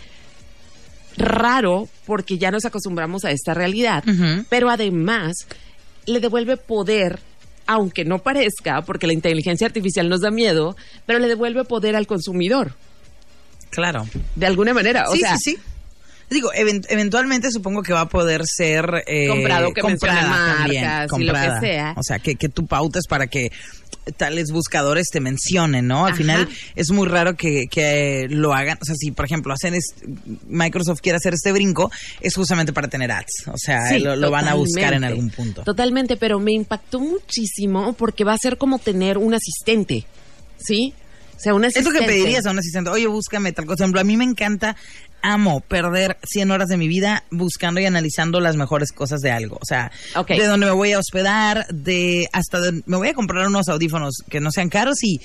raro 1.16 1.88
porque 2.06 2.38
ya 2.38 2.50
nos 2.50 2.64
acostumbramos 2.64 3.24
a 3.24 3.30
esta 3.30 3.54
realidad, 3.54 4.04
pero 4.48 4.70
además 4.70 5.46
le 6.06 6.20
devuelve 6.20 6.56
poder, 6.56 7.20
aunque 7.66 8.04
no 8.04 8.18
parezca, 8.18 8.82
porque 8.82 9.06
la 9.06 9.12
inteligencia 9.12 9.66
artificial 9.66 10.08
nos 10.08 10.20
da 10.20 10.30
miedo, 10.30 10.76
pero 11.06 11.18
le 11.18 11.28
devuelve 11.28 11.64
poder 11.64 11.96
al 11.96 12.06
consumidor. 12.06 12.74
Claro. 13.70 14.06
De 14.34 14.46
alguna 14.46 14.74
manera, 14.74 15.04
o 15.08 15.12
sí, 15.12 15.20
sea, 15.20 15.36
sí, 15.36 15.56
sí. 15.56 15.58
Digo, 16.30 16.52
event- 16.54 16.86
eventualmente 16.88 17.50
supongo 17.50 17.82
que 17.82 17.92
va 17.92 18.02
a 18.02 18.08
poder 18.08 18.42
ser 18.46 19.02
eh, 19.06 19.26
Comprado, 19.28 19.72
que 19.74 19.80
comprada 19.80 20.22
mencione 20.22 20.54
también, 20.58 20.84
marcas 20.84 21.04
y 21.18 21.24
lo 21.24 21.32
que 21.32 21.38
comprada. 21.40 21.60
sea. 21.60 21.94
O 21.96 22.02
sea, 22.04 22.18
que, 22.20 22.36
que 22.36 22.48
tú 22.48 22.66
pautes 22.66 23.06
para 23.08 23.26
que 23.26 23.50
tales 24.16 24.50
buscadores 24.50 25.08
te 25.12 25.20
mencionen, 25.20 25.86
¿no? 25.86 26.06
Al 26.06 26.12
Ajá. 26.12 26.16
final 26.16 26.48
es 26.76 26.90
muy 26.90 27.06
raro 27.08 27.34
que, 27.36 27.66
que 27.70 28.26
lo 28.30 28.54
hagan. 28.54 28.78
O 28.80 28.84
sea, 28.84 28.94
si 28.94 29.10
por 29.10 29.24
ejemplo 29.24 29.52
hacen 29.52 29.74
es- 29.74 29.94
Microsoft 30.48 31.00
quiere 31.00 31.16
hacer 31.16 31.34
este 31.34 31.52
brinco, 31.52 31.90
es 32.20 32.34
justamente 32.34 32.72
para 32.72 32.88
tener 32.88 33.10
ads. 33.12 33.48
O 33.48 33.58
sea, 33.58 33.88
Sí, 33.88 33.98
lo, 33.98 34.14
lo 34.16 34.30
van 34.30 34.46
a 34.48 34.54
buscar 34.54 34.94
en 34.94 35.04
algún 35.04 35.30
punto. 35.30 35.62
Totalmente, 35.64 36.16
pero 36.16 36.38
me 36.38 36.52
impactó 36.52 37.00
muchísimo 37.00 37.92
porque 37.94 38.24
va 38.24 38.34
a 38.34 38.38
ser 38.38 38.56
como 38.56 38.78
tener 38.78 39.18
un 39.18 39.34
asistente, 39.34 40.06
¿sí? 40.58 40.94
O 41.36 41.42
sea, 41.42 41.54
un 41.54 41.64
Es 41.64 41.74
lo 41.74 41.80
asistente. 41.80 42.00
que 42.00 42.06
pedirías 42.06 42.44
a 42.46 42.50
un 42.50 42.58
asistente. 42.58 42.90
Oye, 42.90 43.06
búscame 43.06 43.52
tal 43.52 43.64
cosa. 43.64 43.78
Por 43.78 43.84
ejemplo, 43.86 44.00
a 44.02 44.04
mí 44.04 44.16
me 44.18 44.24
encanta, 44.24 44.76
amo 45.22 45.60
perder 45.60 46.18
100 46.24 46.50
horas 46.50 46.68
de 46.68 46.76
mi 46.76 46.88
vida 46.88 47.24
buscando 47.30 47.80
y 47.80 47.86
analizando 47.86 48.40
las 48.40 48.56
mejores 48.56 48.92
cosas 48.92 49.20
de 49.20 49.30
algo. 49.30 49.56
O 49.60 49.64
sea, 49.64 49.90
de 50.38 50.46
dónde 50.46 50.66
me 50.66 50.72
voy 50.72 50.92
a 50.92 50.98
hospedar, 50.98 51.66
de 51.68 52.28
hasta 52.32 52.60
de- 52.60 52.82
me 52.86 52.96
voy 52.96 53.08
a 53.08 53.14
comprar 53.14 53.46
unos 53.46 53.68
audífonos 53.68 54.14
que 54.28 54.40
no 54.40 54.50
sean 54.50 54.68
caros 54.68 55.02
y 55.02 55.20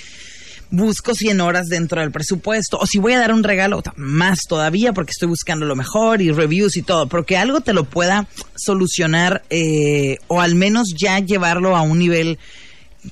busco 0.71 1.13
100 1.13 1.41
horas 1.41 1.67
dentro 1.67 2.01
del 2.01 2.12
presupuesto. 2.12 2.77
O 2.79 2.86
si 2.88 2.97
voy 2.97 3.13
a 3.13 3.19
dar 3.19 3.31
un 3.31 3.43
regalo, 3.43 3.81
más 3.95 4.39
todavía 4.49 4.93
porque 4.93 5.12
estoy 5.12 5.27
buscando 5.29 5.65
lo 5.65 5.75
mejor 5.75 6.21
y 6.21 6.31
reviews 6.31 6.75
y 6.75 6.81
todo. 6.81 7.08
Porque 7.08 7.38
algo 7.38 7.62
te 7.62 7.71
lo 7.73 7.84
pueda 7.86 8.27
solucionar 8.55 9.43
eh, 9.49 10.17
o 10.27 10.41
al 10.41 10.55
menos 10.55 10.93
ya 10.97 11.19
llevarlo 11.19 11.75
a 11.75 11.81
un 11.81 11.99
nivel, 11.99 12.39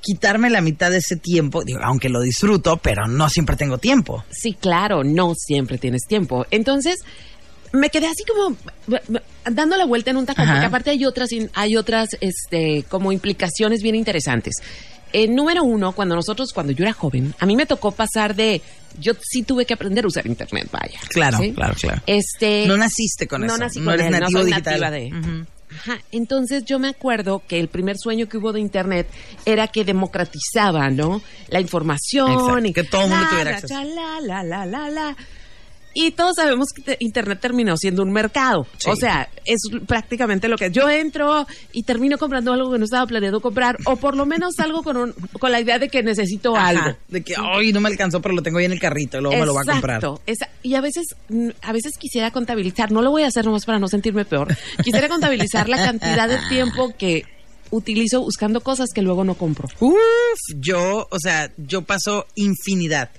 quitarme 0.01 0.49
la 0.49 0.61
mitad 0.61 0.91
de 0.91 0.97
ese 0.97 1.15
tiempo, 1.15 1.63
digo, 1.63 1.79
aunque 1.83 2.09
lo 2.09 2.21
disfruto, 2.21 2.77
pero 2.77 3.07
no 3.07 3.29
siempre 3.29 3.55
tengo 3.55 3.77
tiempo. 3.77 4.23
Sí, 4.31 4.53
claro, 4.53 5.03
no 5.03 5.33
siempre 5.35 5.77
tienes 5.77 6.01
tiempo. 6.07 6.45
Entonces, 6.51 6.99
me 7.71 7.89
quedé 7.89 8.07
así 8.07 8.23
como 8.23 8.55
dando 9.49 9.77
la 9.77 9.85
vuelta 9.85 10.11
en 10.11 10.17
un 10.17 10.25
tacón, 10.25 10.45
Ajá. 10.45 10.53
porque 10.53 10.65
aparte 10.67 10.89
hay 10.91 11.05
otras, 11.05 11.29
hay 11.53 11.75
otras, 11.75 12.09
este, 12.21 12.83
como 12.89 13.11
implicaciones 13.11 13.81
bien 13.81 13.95
interesantes. 13.95 14.55
Eh, 15.11 15.27
número 15.27 15.63
uno, 15.63 15.91
cuando 15.91 16.15
nosotros, 16.15 16.53
cuando 16.53 16.71
yo 16.73 16.83
era 16.83 16.93
joven, 16.93 17.35
a 17.39 17.45
mí 17.45 17.55
me 17.55 17.67
tocó 17.67 17.91
pasar 17.91 18.35
de, 18.35 18.61
yo 18.99 19.13
sí 19.21 19.43
tuve 19.43 19.63
que 19.65 19.75
aprender 19.75 20.05
a 20.05 20.07
usar 20.07 20.25
internet, 20.25 20.67
vaya. 20.71 20.99
Claro, 21.09 21.37
¿sí? 21.37 21.51
claro, 21.53 21.75
claro. 21.79 22.01
Este, 22.07 22.65
No 22.65 22.77
naciste 22.77 23.27
con 23.27 23.41
no 23.41 23.47
eso. 23.47 23.57
nací 23.59 23.79
no 23.79 23.91
eres 23.91 24.07
él, 24.07 24.11
no 24.13 24.19
nativo 24.21 24.41
soy 24.41 24.49
digital. 24.51 24.79
nativa 24.81 24.91
de- 24.91 25.07
Ujú. 25.15 25.45
Ajá, 25.75 25.99
entonces 26.11 26.65
yo 26.65 26.79
me 26.79 26.89
acuerdo 26.89 27.41
que 27.47 27.59
el 27.59 27.67
primer 27.67 27.97
sueño 27.97 28.27
que 28.27 28.37
hubo 28.37 28.53
de 28.53 28.59
internet 28.59 29.07
era 29.45 29.67
que 29.67 29.83
democratizaba, 29.85 30.89
¿no? 30.89 31.21
La 31.49 31.59
información 31.59 32.31
Exacto, 32.31 32.65
y 32.65 32.73
que 32.73 32.83
todo 32.83 33.03
el 33.03 33.09
mundo 33.09 33.25
tuviera 33.29 33.51
acceso. 33.51 33.73
la, 33.83 34.19
la, 34.21 34.43
la, 34.43 34.65
la, 34.65 34.89
la. 34.89 35.17
Y 35.93 36.11
todos 36.11 36.35
sabemos 36.37 36.69
que 36.75 36.81
te- 36.81 36.97
internet 36.99 37.39
terminó 37.39 37.77
siendo 37.77 38.01
un 38.03 38.11
mercado. 38.11 38.65
Sí. 38.77 38.89
O 38.89 38.95
sea, 38.95 39.29
es 39.45 39.61
prácticamente 39.87 40.47
lo 40.47 40.57
que 40.57 40.71
yo 40.71 40.89
entro 40.89 41.45
y 41.71 41.83
termino 41.83 42.17
comprando 42.17 42.51
algo 42.53 42.71
que 42.71 42.79
no 42.79 42.85
estaba 42.85 43.05
planeado 43.05 43.41
comprar 43.41 43.77
o 43.85 43.95
por 43.97 44.15
lo 44.15 44.25
menos 44.25 44.59
algo 44.59 44.81
con 44.83 44.97
un, 44.97 45.13
con 45.39 45.51
la 45.51 45.59
idea 45.61 45.79
de 45.79 45.89
que 45.89 46.01
necesito 46.03 46.55
Ajá, 46.55 46.67
algo. 46.69 46.97
De 47.07 47.21
que, 47.23 47.35
ay, 47.37 47.71
no 47.73 47.79
me 47.81 47.89
alcanzó, 47.89 48.21
pero 48.21 48.33
lo 48.35 48.41
tengo 48.41 48.57
ahí 48.59 48.65
en 48.65 48.71
el 48.71 48.79
carrito, 48.79 49.17
y 49.17 49.21
luego 49.21 49.37
me 49.37 49.45
lo 49.45 49.53
va 49.53 49.61
a 49.61 49.65
comprar. 49.65 49.97
Exacto, 49.97 50.21
esa- 50.25 50.49
y 50.63 50.75
a 50.75 50.81
veces, 50.81 51.05
a 51.61 51.71
veces 51.73 51.97
quisiera 51.99 52.31
contabilizar, 52.31 52.91
no 52.91 53.01
lo 53.01 53.11
voy 53.11 53.23
a 53.23 53.27
hacer 53.27 53.45
nomás 53.45 53.65
para 53.65 53.79
no 53.79 53.87
sentirme 53.87 54.25
peor, 54.25 54.55
quisiera 54.83 55.07
contabilizar 55.09 55.69
la 55.69 55.77
cantidad 55.77 56.27
de 56.27 56.37
tiempo 56.49 56.93
que 56.97 57.23
utilizo 57.69 58.21
buscando 58.21 58.61
cosas 58.61 58.89
que 58.93 59.01
luego 59.01 59.23
no 59.23 59.33
compro. 59.35 59.67
Uf, 59.79 59.95
yo, 60.59 61.07
o 61.09 61.19
sea, 61.19 61.51
yo 61.57 61.81
paso 61.81 62.25
infinidad. 62.35 63.09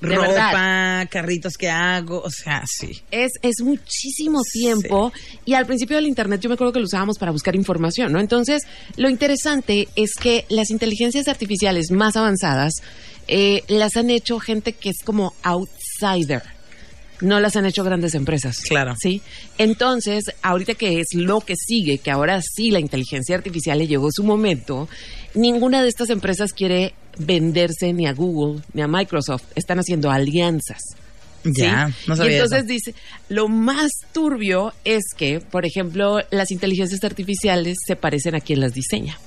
De 0.00 0.14
Ropa, 0.14 0.28
verdad. 0.28 1.08
carritos 1.10 1.54
que 1.58 1.68
hago, 1.68 2.22
o 2.22 2.30
sea, 2.30 2.62
sí. 2.66 3.02
Es, 3.10 3.32
es 3.42 3.60
muchísimo 3.62 4.40
tiempo 4.50 5.12
y 5.44 5.54
al 5.54 5.66
principio 5.66 5.96
del 5.96 6.06
Internet 6.06 6.40
yo 6.40 6.48
me 6.48 6.54
acuerdo 6.54 6.72
que 6.72 6.80
lo 6.80 6.86
usábamos 6.86 7.18
para 7.18 7.32
buscar 7.32 7.54
información, 7.54 8.12
¿no? 8.12 8.20
Entonces, 8.20 8.62
lo 8.96 9.10
interesante 9.10 9.88
es 9.96 10.14
que 10.14 10.46
las 10.48 10.70
inteligencias 10.70 11.28
artificiales 11.28 11.90
más 11.90 12.16
avanzadas 12.16 12.74
eh, 13.28 13.62
las 13.68 13.96
han 13.96 14.10
hecho 14.10 14.38
gente 14.40 14.72
que 14.72 14.90
es 14.90 15.02
como 15.04 15.34
outsider. 15.42 16.42
No 17.20 17.38
las 17.40 17.56
han 17.56 17.66
hecho 17.66 17.84
grandes 17.84 18.14
empresas. 18.14 18.60
Claro. 18.60 18.94
¿Sí? 18.98 19.20
Entonces, 19.58 20.24
ahorita 20.42 20.74
que 20.74 21.00
es 21.00 21.08
lo 21.14 21.40
que 21.40 21.54
sigue, 21.56 21.98
que 21.98 22.10
ahora 22.10 22.40
sí 22.42 22.70
la 22.70 22.80
inteligencia 22.80 23.36
artificial 23.36 23.78
le 23.78 23.86
llegó 23.86 24.08
su 24.10 24.24
momento, 24.24 24.88
ninguna 25.34 25.82
de 25.82 25.88
estas 25.88 26.10
empresas 26.10 26.52
quiere 26.52 26.94
venderse 27.18 27.92
ni 27.92 28.06
a 28.06 28.12
Google 28.12 28.62
ni 28.72 28.82
a 28.82 28.88
Microsoft. 28.88 29.44
Están 29.54 29.78
haciendo 29.78 30.10
alianzas. 30.10 30.80
Ya, 31.44 31.90
no 32.06 32.16
sabía 32.16 32.32
Y 32.32 32.34
entonces 32.34 32.58
eso. 32.58 32.68
dice, 32.68 32.94
lo 33.28 33.48
más 33.48 33.90
turbio 34.12 34.74
es 34.84 35.04
que, 35.16 35.40
por 35.40 35.64
ejemplo, 35.64 36.18
las 36.30 36.50
inteligencias 36.50 37.02
artificiales 37.02 37.78
se 37.86 37.96
parecen 37.96 38.34
a 38.34 38.40
quien 38.40 38.60
las 38.60 38.74
diseña. 38.74 39.18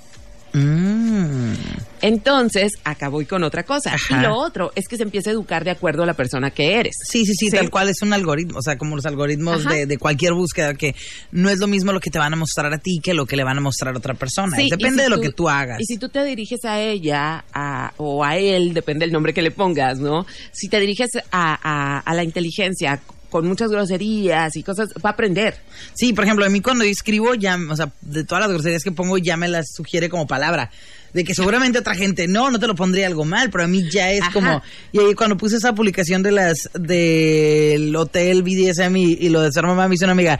Mm. 0.53 1.53
Entonces, 2.01 2.73
acá 2.83 3.07
voy 3.07 3.25
con 3.25 3.43
otra 3.43 3.63
cosa. 3.63 3.93
Ajá. 3.93 4.19
Y 4.19 4.21
lo 4.21 4.35
otro 4.35 4.71
es 4.75 4.87
que 4.89 4.97
se 4.97 5.03
empieza 5.03 5.29
a 5.29 5.33
educar 5.33 5.63
de 5.63 5.71
acuerdo 5.71 6.03
a 6.03 6.05
la 6.05 6.13
persona 6.15 6.51
que 6.51 6.75
eres. 6.79 6.95
Sí, 7.07 7.25
sí, 7.25 7.33
sí, 7.33 7.49
tal 7.49 7.69
cual 7.69 7.89
es 7.89 8.01
un 8.01 8.11
algoritmo, 8.11 8.57
o 8.59 8.61
sea, 8.61 8.77
como 8.77 8.95
los 8.97 9.05
algoritmos 9.05 9.63
de, 9.65 9.85
de 9.85 9.97
cualquier 9.97 10.33
búsqueda, 10.33 10.73
que 10.73 10.95
no 11.31 11.49
es 11.49 11.59
lo 11.59 11.67
mismo 11.67 11.93
lo 11.93 12.01
que 12.01 12.09
te 12.11 12.19
van 12.19 12.33
a 12.33 12.35
mostrar 12.35 12.73
a 12.73 12.77
ti 12.77 12.99
que 13.01 13.13
lo 13.13 13.25
que 13.25 13.37
le 13.37 13.43
van 13.45 13.57
a 13.57 13.61
mostrar 13.61 13.95
a 13.95 13.97
otra 13.97 14.15
persona. 14.15 14.55
Sí, 14.57 14.63
y 14.67 14.69
Depende 14.69 14.97
si 14.97 15.03
de 15.03 15.09
lo 15.15 15.21
que 15.21 15.31
tú 15.31 15.47
hagas. 15.47 15.79
Y 15.79 15.85
si 15.85 15.97
tú 15.97 16.09
te 16.09 16.23
diriges 16.25 16.65
a 16.65 16.79
ella 16.81 17.45
a- 17.53 17.93
o 17.97 18.23
a 18.23 18.37
él, 18.37 18.73
depende 18.73 19.05
del 19.05 19.13
nombre 19.13 19.33
que 19.33 19.41
le 19.41 19.51
pongas, 19.51 19.99
¿no? 19.99 20.25
Si 20.51 20.67
te 20.67 20.79
diriges 20.81 21.11
a, 21.31 21.57
a- 21.63 21.99
a 21.99 22.13
la 22.13 22.23
inteligencia 22.23 22.99
con 23.33 23.47
muchas 23.47 23.71
groserías 23.71 24.55
y 24.55 24.61
cosas, 24.61 24.89
va 25.03 25.09
a 25.09 25.13
aprender. 25.13 25.55
Sí, 25.95 26.13
por 26.13 26.23
ejemplo, 26.23 26.45
a 26.45 26.49
mí 26.49 26.61
cuando 26.61 26.83
yo 26.83 26.91
escribo, 26.91 27.33
ya, 27.33 27.57
o 27.67 27.75
sea, 27.75 27.91
de 28.01 28.23
todas 28.23 28.43
las 28.43 28.53
groserías 28.53 28.83
que 28.83 28.91
pongo, 28.91 29.17
ya 29.17 29.37
me 29.37 29.47
las 29.47 29.73
sugiere 29.73 30.07
como 30.07 30.27
palabra. 30.27 30.69
De 31.13 31.23
que 31.23 31.33
seguramente 31.33 31.79
otra 31.79 31.95
gente, 31.95 32.27
no, 32.27 32.51
no 32.51 32.59
te 32.59 32.67
lo 32.67 32.75
pondría 32.75 33.07
algo 33.07 33.25
mal, 33.25 33.49
pero 33.49 33.63
a 33.63 33.67
mí 33.67 33.89
ya 33.91 34.11
es 34.11 34.21
Ajá. 34.21 34.33
como. 34.33 34.61
Y 34.91 34.99
ahí 34.99 35.15
cuando 35.15 35.35
puse 35.35 35.55
esa 35.55 35.73
publicación 35.73 36.21
de 36.21 36.31
las 36.31 36.69
del 36.75 37.95
hotel 37.95 38.43
BDSM 38.43 38.95
y, 38.97 39.13
y 39.13 39.29
lo 39.29 39.41
de 39.41 39.51
ser 39.51 39.65
mamá, 39.65 39.87
me 39.87 39.95
hizo 39.95 40.05
una 40.05 40.11
amiga, 40.11 40.39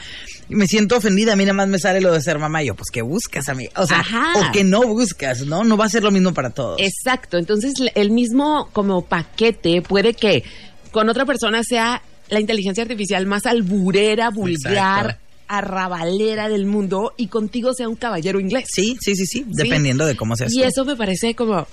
me 0.49 0.67
siento 0.67 0.97
ofendida, 0.97 1.33
a 1.33 1.35
mí 1.35 1.45
nada 1.45 1.55
más 1.55 1.67
me 1.67 1.79
sale 1.79 1.99
lo 1.99 2.13
de 2.13 2.21
ser 2.21 2.37
mamá. 2.37 2.61
Y 2.61 2.67
yo, 2.67 2.75
pues, 2.75 2.91
¿qué 2.91 3.01
buscas, 3.01 3.49
amiga? 3.49 3.71
O 3.75 3.87
sea, 3.87 4.01
Ajá. 4.01 4.33
o 4.35 4.51
que 4.51 4.63
no 4.63 4.83
buscas, 4.83 5.47
¿no? 5.47 5.63
No 5.63 5.77
va 5.77 5.85
a 5.85 5.89
ser 5.89 6.03
lo 6.03 6.11
mismo 6.11 6.31
para 6.31 6.51
todos. 6.51 6.79
Exacto. 6.79 7.39
Entonces, 7.39 7.73
el 7.95 8.11
mismo 8.11 8.69
como 8.71 9.03
paquete 9.03 9.81
puede 9.81 10.13
que 10.13 10.43
con 10.91 11.09
otra 11.09 11.25
persona 11.25 11.63
sea 11.63 12.03
la 12.33 12.39
inteligencia 12.41 12.83
artificial 12.83 13.25
más 13.25 13.45
alburera, 13.45 14.29
vulgar, 14.29 15.05
Exacto. 15.05 15.23
arrabalera 15.47 16.49
del 16.49 16.65
mundo 16.65 17.13
y 17.17 17.27
contigo 17.27 17.73
sea 17.73 17.87
un 17.89 17.95
caballero 17.95 18.39
inglés. 18.39 18.65
Sí, 18.73 18.97
sí, 18.99 19.15
sí, 19.15 19.25
sí, 19.25 19.45
dependiendo 19.47 20.05
de 20.05 20.15
cómo 20.15 20.35
seas 20.35 20.51
Y 20.53 20.57
tú. 20.59 20.63
eso 20.65 20.85
me 20.85 20.95
parece 20.95 21.35
como 21.35 21.67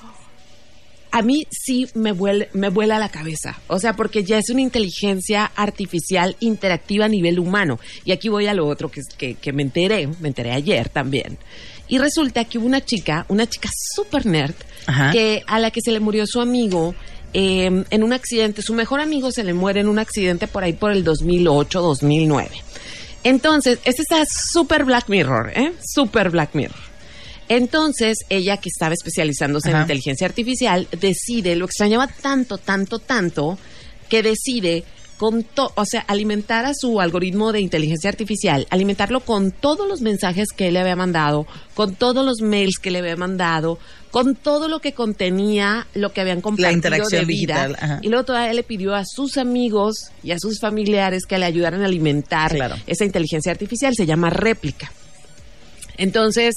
a 1.12 1.23
mí 1.23 1.44
sí 1.51 1.88
me 1.94 2.12
vuela, 2.12 2.46
me 2.53 2.68
vuela 2.68 2.99
la 3.01 3.09
cabeza. 3.09 3.59
O 3.66 3.81
sea, 3.81 3.94
porque 3.94 4.23
ya 4.23 4.38
es 4.38 4.49
una 4.51 4.61
inteligencia 4.61 5.51
artificial 5.57 6.37
interactiva 6.38 7.07
a 7.07 7.09
nivel 7.09 7.40
humano. 7.40 7.81
Y 8.05 8.12
aquí 8.12 8.29
voy 8.29 8.46
a 8.46 8.55
lo 8.55 8.66
otro 8.68 8.90
que, 8.92 9.01
es- 9.01 9.09
que, 9.18 9.35
que 9.35 9.53
me 9.53 9.62
enteré, 9.62 10.09
me 10.20 10.29
enteré 10.29 10.53
ayer 10.53 10.88
también. 10.88 11.37
Y 11.88 11.99
resulta 11.99 12.44
que 12.44 12.59
hubo 12.59 12.66
una 12.66 12.81
chica, 12.85 13.25
una 13.29 13.49
chica 13.49 13.68
super 13.96 14.25
nerd, 14.25 14.55
Ajá. 14.87 15.11
que 15.11 15.42
a 15.49 15.59
la 15.59 15.73
que 15.73 15.81
se 15.81 15.90
le 15.90 15.99
murió 15.99 16.25
su 16.29 16.40
amigo 16.40 16.94
eh, 17.33 17.85
en 17.90 18.03
un 18.03 18.12
accidente. 18.12 18.62
Su 18.62 18.75
mejor 18.75 19.01
amigo 19.01 19.31
se 19.33 19.45
le 19.45 19.55
muere 19.55 19.81
en 19.81 19.88
un 19.88 19.99
accidente 19.99 20.47
por 20.47 20.64
ahí 20.64 20.73
por 20.73 20.93
el 20.93 21.05
2008, 21.05 21.81
2009. 21.81 22.51
Entonces, 23.23 23.79
este 23.85 24.03
está 24.03 24.25
super 24.27 24.85
Black 24.85 25.09
Mirror, 25.09 25.53
¿eh? 25.55 25.73
Super 25.83 26.31
Black 26.31 26.55
Mirror. 26.55 26.90
Entonces, 27.49 28.19
ella 28.29 28.59
que 28.59 28.69
estaba 28.69 28.95
especializándose 28.95 29.71
en 29.71 29.81
inteligencia 29.81 30.27
artificial, 30.27 30.87
decide, 30.93 31.57
lo 31.57 31.64
extrañaba 31.64 32.07
tanto, 32.07 32.59
tanto, 32.59 33.01
tanto, 33.01 33.59
que 34.09 34.23
decide 34.23 34.85
con 35.20 35.44
to- 35.44 35.70
o 35.76 35.85
sea, 35.85 36.00
alimentar 36.09 36.64
a 36.64 36.72
su 36.72 36.98
algoritmo 36.98 37.52
de 37.52 37.61
inteligencia 37.61 38.09
artificial, 38.09 38.66
alimentarlo 38.70 39.20
con 39.20 39.50
todos 39.50 39.87
los 39.87 40.00
mensajes 40.00 40.48
que 40.56 40.68
él 40.68 40.74
le 40.74 40.80
había 40.80 40.96
mandado, 40.96 41.46
con 41.74 41.94
todos 41.94 42.24
los 42.24 42.40
mails 42.40 42.78
que 42.78 42.90
le 42.90 43.00
había 43.00 43.16
mandado, 43.16 43.78
con 44.11 44.35
todo 44.35 44.66
lo 44.68 44.80
que 44.80 44.94
contenía 44.94 45.87
lo 45.92 46.14
que 46.14 46.22
habían 46.22 46.40
compartido 46.40 46.72
interacción 46.74 47.20
de 47.20 47.26
vida. 47.26 47.66
digital, 47.66 47.76
ajá. 47.78 47.98
Y 48.00 48.09
luego 48.09 48.24
todavía 48.24 48.54
le 48.54 48.62
pidió 48.62 48.94
a 48.94 49.04
sus 49.04 49.37
amigos 49.37 50.11
y 50.22 50.30
a 50.30 50.38
sus 50.38 50.59
familiares 50.59 51.26
que 51.28 51.37
le 51.37 51.44
ayudaran 51.44 51.83
a 51.83 51.85
alimentar 51.85 52.54
Claro. 52.54 52.76
esa 52.87 53.04
inteligencia 53.04 53.52
artificial. 53.52 53.94
Se 53.94 54.06
llama 54.06 54.30
réplica. 54.30 54.90
Entonces, 55.98 56.54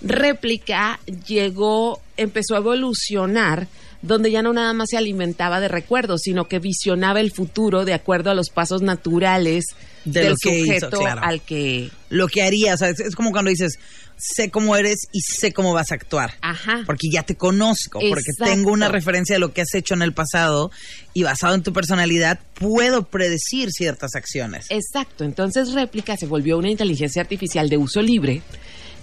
réplica 0.00 0.98
llegó, 1.28 2.00
empezó 2.16 2.54
a 2.56 2.58
evolucionar, 2.58 3.68
donde 4.02 4.30
ya 4.30 4.42
no 4.42 4.52
nada 4.52 4.72
más 4.72 4.90
se 4.90 4.96
alimentaba 4.96 5.60
de 5.60 5.68
recuerdos, 5.68 6.22
sino 6.22 6.48
que 6.48 6.58
visionaba 6.58 7.20
el 7.20 7.32
futuro 7.32 7.84
de 7.84 7.94
acuerdo 7.94 8.30
a 8.30 8.34
los 8.34 8.50
pasos 8.50 8.82
naturales 8.82 9.64
De 10.04 10.20
del 10.20 10.30
lo 10.30 10.36
que 10.36 10.58
hizo, 10.58 10.66
sujeto 10.66 10.98
claro. 10.98 11.20
al 11.24 11.40
que 11.40 11.90
Lo 12.10 12.26
que 12.28 12.42
haría, 12.42 12.74
o 12.74 12.76
sea, 12.76 12.88
es, 12.90 13.00
es 13.00 13.14
como 13.14 13.30
cuando 13.30 13.50
dices, 13.50 13.78
sé 14.22 14.50
cómo 14.50 14.76
eres 14.76 15.08
y 15.12 15.20
sé 15.20 15.52
cómo 15.52 15.72
vas 15.72 15.90
a 15.92 15.94
actuar. 15.94 16.34
Ajá. 16.42 16.82
Porque 16.86 17.08
ya 17.10 17.22
te 17.22 17.36
conozco, 17.36 18.00
porque 18.08 18.32
tengo 18.38 18.72
una 18.72 18.88
referencia 18.88 19.34
de 19.34 19.40
lo 19.40 19.52
que 19.52 19.62
has 19.62 19.74
hecho 19.74 19.94
en 19.94 20.02
el 20.02 20.12
pasado 20.12 20.70
y 21.12 21.22
basado 21.22 21.54
en 21.54 21.62
tu 21.62 21.72
personalidad 21.72 22.40
puedo 22.54 23.04
predecir 23.04 23.70
ciertas 23.70 24.14
acciones. 24.14 24.66
Exacto, 24.70 25.24
entonces 25.24 25.72
réplica 25.72 26.16
se 26.16 26.26
volvió 26.26 26.58
una 26.58 26.70
inteligencia 26.70 27.22
artificial 27.22 27.68
de 27.68 27.76
uso 27.76 28.02
libre 28.02 28.42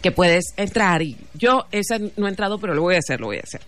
que 0.01 0.11
puedes 0.11 0.45
entrar 0.57 1.01
y 1.01 1.17
yo 1.33 1.65
esa 1.71 1.97
no 2.17 2.27
he 2.27 2.29
entrado 2.29 2.57
pero 2.59 2.73
lo 2.73 2.81
voy 2.81 2.95
a 2.95 2.99
hacer, 2.99 3.19
lo 3.19 3.27
voy 3.27 3.37
a 3.37 3.41
hacer. 3.41 3.61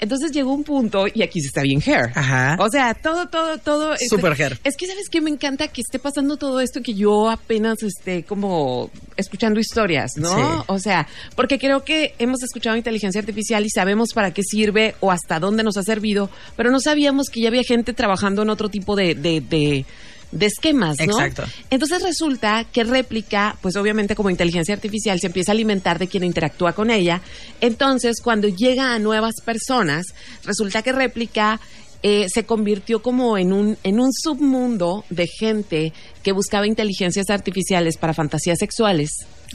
Entonces 0.00 0.30
llegó 0.30 0.52
un 0.52 0.62
punto 0.62 1.06
y 1.12 1.22
aquí 1.22 1.40
se 1.40 1.48
está 1.48 1.62
bien 1.62 1.82
hair. 1.84 2.12
Ajá. 2.14 2.56
O 2.60 2.68
sea, 2.70 2.94
todo, 2.94 3.28
todo, 3.28 3.58
todo. 3.58 3.94
este, 3.94 4.08
Super 4.08 4.40
hair. 4.40 4.58
Es 4.62 4.76
que 4.76 4.86
sabes 4.86 5.08
que 5.08 5.20
me 5.20 5.30
encanta 5.30 5.68
que 5.68 5.80
esté 5.80 5.98
pasando 5.98 6.36
todo 6.36 6.60
esto 6.60 6.82
que 6.82 6.94
yo 6.94 7.28
apenas 7.30 7.82
esté 7.82 8.22
como 8.22 8.90
escuchando 9.16 9.58
historias, 9.58 10.12
¿no? 10.16 10.28
Sí. 10.28 10.64
O 10.68 10.78
sea, 10.78 11.08
porque 11.34 11.58
creo 11.58 11.84
que 11.84 12.14
hemos 12.18 12.42
escuchado 12.42 12.76
inteligencia 12.76 13.20
artificial 13.20 13.64
y 13.66 13.70
sabemos 13.70 14.12
para 14.12 14.32
qué 14.32 14.42
sirve 14.42 14.94
o 15.00 15.10
hasta 15.10 15.40
dónde 15.40 15.64
nos 15.64 15.76
ha 15.76 15.82
servido, 15.82 16.30
pero 16.56 16.70
no 16.70 16.80
sabíamos 16.80 17.28
que 17.28 17.40
ya 17.40 17.48
había 17.48 17.64
gente 17.64 17.92
trabajando 17.92 18.42
en 18.42 18.50
otro 18.50 18.68
tipo 18.68 18.94
de, 18.94 19.14
de, 19.14 19.40
de, 19.40 19.84
de 20.30 20.46
esquemas, 20.46 20.96
¿no? 20.98 21.04
Exacto. 21.04 21.44
Entonces 21.70 22.02
resulta 22.02 22.64
que 22.64 22.84
réplica, 22.84 23.56
pues 23.62 23.76
obviamente 23.76 24.14
como 24.14 24.30
inteligencia 24.30 24.74
artificial 24.74 25.18
se 25.20 25.28
empieza 25.28 25.52
a 25.52 25.54
alimentar 25.54 25.98
de 25.98 26.08
quien 26.08 26.24
interactúa 26.24 26.72
con 26.72 26.90
ella. 26.90 27.22
Entonces, 27.60 28.20
cuando 28.22 28.48
llega 28.48 28.94
a 28.94 28.98
nuevas 28.98 29.36
personas, 29.44 30.06
resulta 30.44 30.82
que 30.82 30.92
réplica 30.92 31.60
eh, 32.02 32.26
se 32.32 32.44
convirtió 32.44 33.02
como 33.02 33.38
en 33.38 33.52
un, 33.52 33.76
en 33.82 33.98
un 33.98 34.12
submundo 34.12 35.04
de 35.10 35.26
gente 35.26 35.92
que 36.22 36.30
buscaba 36.30 36.66
inteligencias 36.66 37.28
artificiales 37.28 37.96
para 37.96 38.14
fantasías 38.14 38.58
sexuales. 38.58 39.10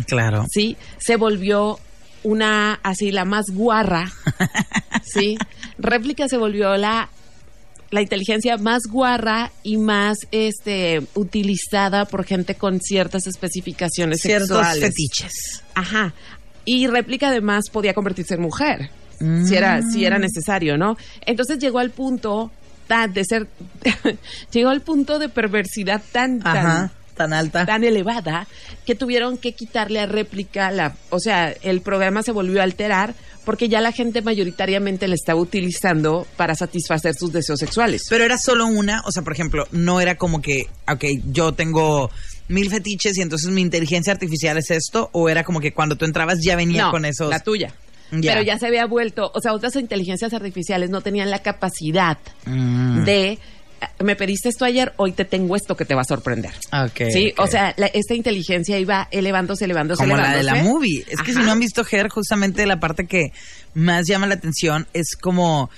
Claro. 0.07 0.45
Sí, 0.51 0.75
se 0.97 1.15
volvió 1.15 1.79
una, 2.23 2.79
así, 2.83 3.11
la 3.11 3.23
más 3.23 3.45
guarra. 3.49 4.11
sí, 5.03 5.37
réplica 5.77 6.27
se 6.27 6.37
volvió 6.37 6.75
la 6.75 7.09
la 7.93 8.01
inteligencia 8.01 8.57
más 8.57 8.87
guarra 8.89 9.51
y 9.61 9.77
más 9.77 10.17
este 10.31 11.03
utilizada 11.13 12.05
por 12.05 12.25
gente 12.25 12.55
con 12.55 12.79
ciertas 12.81 13.27
especificaciones 13.27 14.19
Ciertos 14.21 14.47
sexuales. 14.57 14.83
fetiches. 14.83 15.63
Ajá. 15.75 16.11
Y 16.65 16.87
réplica 16.87 17.27
además 17.27 17.65
podía 17.71 17.93
convertirse 17.93 18.33
en 18.33 18.41
mujer. 18.41 18.89
Si 19.45 19.55
era, 19.55 19.81
si 19.83 20.05
era 20.05 20.17
necesario, 20.17 20.75
¿no? 20.75 20.97
Entonces 21.25 21.59
llegó 21.59 21.77
al 21.79 21.91
punto 21.91 22.51
tan 22.87 23.13
de 23.13 23.23
ser 23.23 23.47
llegó 24.51 24.69
al 24.69 24.81
punto 24.81 25.19
de 25.19 25.29
perversidad 25.29 26.01
tan 26.11 26.39
tan 26.39 26.91
tan 27.15 27.31
alta. 27.31 27.65
tan 27.65 27.83
elevada 27.83 28.47
que 28.85 28.95
tuvieron 28.95 29.37
que 29.37 29.53
quitarle 29.53 29.99
a 29.99 30.07
réplica 30.07 30.71
la, 30.71 30.95
o 31.11 31.19
sea, 31.19 31.53
el 31.61 31.81
programa 31.81 32.23
se 32.23 32.31
volvió 32.31 32.59
a 32.59 32.63
alterar 32.63 33.13
porque 33.45 33.69
ya 33.69 33.81
la 33.81 33.91
gente 33.91 34.21
mayoritariamente 34.21 35.07
la 35.07 35.15
estaba 35.15 35.39
utilizando 35.39 36.25
para 36.37 36.55
satisfacer 36.55 37.13
sus 37.15 37.31
deseos 37.31 37.59
sexuales. 37.59 38.03
Pero 38.09 38.23
era 38.23 38.37
solo 38.37 38.65
una, 38.67 39.01
o 39.05 39.11
sea, 39.11 39.23
por 39.23 39.33
ejemplo, 39.33 39.67
no 39.71 39.99
era 40.01 40.15
como 40.15 40.41
que, 40.41 40.67
ok, 40.91 41.03
yo 41.31 41.51
tengo 41.53 42.09
mil 42.47 42.69
fetiches 42.69 43.17
y 43.17 43.21
entonces 43.21 43.49
mi 43.51 43.61
inteligencia 43.61 44.13
artificial 44.13 44.57
es 44.57 44.69
esto, 44.71 45.09
o 45.13 45.29
era 45.29 45.43
como 45.43 45.59
que 45.59 45.73
cuando 45.73 45.95
tú 45.95 46.05
entrabas 46.05 46.39
ya 46.41 46.55
venía 46.55 46.83
No, 46.85 46.91
con 46.91 47.05
esos. 47.05 47.29
la 47.29 47.39
tuya. 47.39 47.73
Ya. 48.11 48.33
Pero 48.33 48.43
ya 48.43 48.59
se 48.59 48.67
había 48.67 48.85
vuelto, 48.85 49.31
o 49.33 49.41
sea, 49.41 49.53
otras 49.53 49.75
inteligencias 49.75 50.33
artificiales 50.33 50.89
no 50.91 51.01
tenían 51.01 51.31
la 51.31 51.39
capacidad 51.39 52.17
Mm. 52.45 53.05
de 53.05 53.39
me 53.99 54.15
pediste 54.15 54.49
esto 54.49 54.65
ayer, 54.65 54.93
hoy 54.97 55.11
te 55.11 55.25
tengo 55.25 55.55
esto 55.55 55.75
que 55.77 55.85
te 55.85 55.95
va 55.95 56.01
a 56.01 56.05
sorprender. 56.05 56.51
Ok, 56.71 57.09
sí, 57.11 57.33
o 57.37 57.47
sea, 57.47 57.73
la- 57.77 57.87
esta 57.87 58.13
inteligencia 58.13 58.77
iba 58.79 59.07
elevándose, 59.11 59.65
elevándose, 59.65 60.03
como 60.03 60.15
la 60.17 60.35
de 60.37 60.43
la 60.43 60.55
movie. 60.63 61.05
Es 61.09 61.21
que 61.21 61.33
si 61.33 61.39
no 61.39 61.51
han 61.51 61.59
visto 61.59 61.83
Her, 61.89 62.09
justamente 62.09 62.65
la 62.65 62.79
parte 62.79 63.05
que 63.05 63.31
más 63.73 64.05
llama 64.07 64.27
la 64.27 64.35
atención 64.35 64.87
es 64.93 65.15
como 65.15 65.69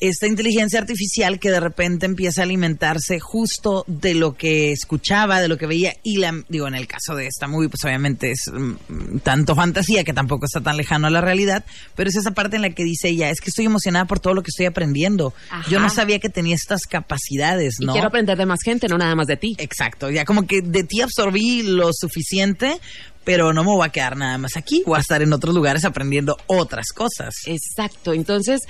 esta 0.00 0.26
inteligencia 0.26 0.78
artificial 0.78 1.38
que 1.38 1.50
de 1.50 1.60
repente 1.60 2.06
empieza 2.06 2.42
a 2.42 2.44
alimentarse 2.44 3.20
justo 3.20 3.84
de 3.86 4.14
lo 4.14 4.36
que 4.36 4.72
escuchaba, 4.72 5.40
de 5.40 5.48
lo 5.48 5.56
que 5.56 5.66
veía 5.66 5.96
y 6.02 6.18
la 6.18 6.34
digo 6.48 6.66
en 6.66 6.74
el 6.74 6.86
caso 6.86 7.14
de 7.14 7.26
esta 7.26 7.46
movie 7.46 7.68
pues 7.68 7.84
obviamente 7.84 8.32
es 8.32 8.50
mm, 8.52 9.18
tanto 9.18 9.54
fantasía 9.54 10.04
que 10.04 10.12
tampoco 10.12 10.46
está 10.46 10.60
tan 10.60 10.76
lejano 10.76 11.06
a 11.06 11.10
la 11.10 11.20
realidad, 11.20 11.64
pero 11.94 12.10
es 12.10 12.16
esa 12.16 12.32
parte 12.32 12.56
en 12.56 12.62
la 12.62 12.70
que 12.70 12.84
dice 12.84 13.08
ella, 13.08 13.30
es 13.30 13.40
que 13.40 13.50
estoy 13.50 13.66
emocionada 13.66 14.04
por 14.06 14.20
todo 14.20 14.34
lo 14.34 14.42
que 14.42 14.50
estoy 14.50 14.66
aprendiendo. 14.66 15.32
Ajá. 15.50 15.68
Yo 15.70 15.80
no 15.80 15.90
sabía 15.90 16.18
que 16.18 16.28
tenía 16.28 16.54
estas 16.54 16.82
capacidades, 16.82 17.76
Y 17.80 17.86
¿no? 17.86 17.92
quiero 17.92 18.08
aprender 18.08 18.36
de 18.36 18.46
más 18.46 18.60
gente, 18.62 18.88
no 18.88 18.98
nada 18.98 19.14
más 19.14 19.26
de 19.26 19.36
ti. 19.36 19.56
Exacto, 19.58 20.10
ya 20.10 20.24
como 20.24 20.46
que 20.46 20.60
de 20.62 20.84
ti 20.84 21.00
absorbí 21.00 21.62
lo 21.62 21.90
suficiente, 21.92 22.78
pero 23.24 23.52
no 23.52 23.64
me 23.64 23.70
voy 23.70 23.86
a 23.86 23.90
quedar 23.90 24.16
nada 24.16 24.38
más 24.38 24.56
aquí, 24.56 24.82
voy 24.86 24.98
a 24.98 25.00
estar 25.00 25.22
en 25.22 25.32
otros 25.32 25.54
lugares 25.54 25.84
aprendiendo 25.84 26.36
otras 26.46 26.88
cosas. 26.94 27.34
Exacto. 27.46 28.12
Entonces, 28.12 28.60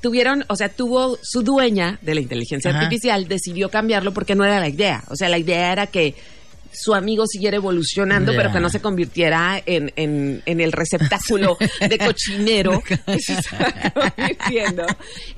tuvieron, 0.00 0.44
o 0.48 0.56
sea, 0.56 0.68
tuvo 0.68 1.18
su 1.22 1.42
dueña 1.42 1.98
de 2.02 2.14
la 2.14 2.20
inteligencia 2.20 2.70
Ajá. 2.70 2.80
artificial, 2.80 3.28
decidió 3.28 3.68
cambiarlo 3.68 4.12
porque 4.12 4.34
no 4.34 4.44
era 4.44 4.60
la 4.60 4.68
idea. 4.68 5.04
O 5.08 5.16
sea, 5.16 5.28
la 5.28 5.38
idea 5.38 5.72
era 5.72 5.86
que 5.86 6.14
su 6.72 6.94
amigo 6.94 7.26
siguiera 7.26 7.56
evolucionando, 7.56 8.32
pero 8.32 8.52
que 8.52 8.60
no 8.60 8.70
se 8.70 8.80
convirtiera 8.80 9.60
en, 9.66 9.92
en, 9.96 10.42
en 10.46 10.60
el 10.60 10.72
receptáculo 10.72 11.58
de 11.80 11.98
cochinero 12.06 12.80
que 12.82 12.96
se 13.18 13.32
está 13.34 13.92
convirtiendo. 13.92 14.86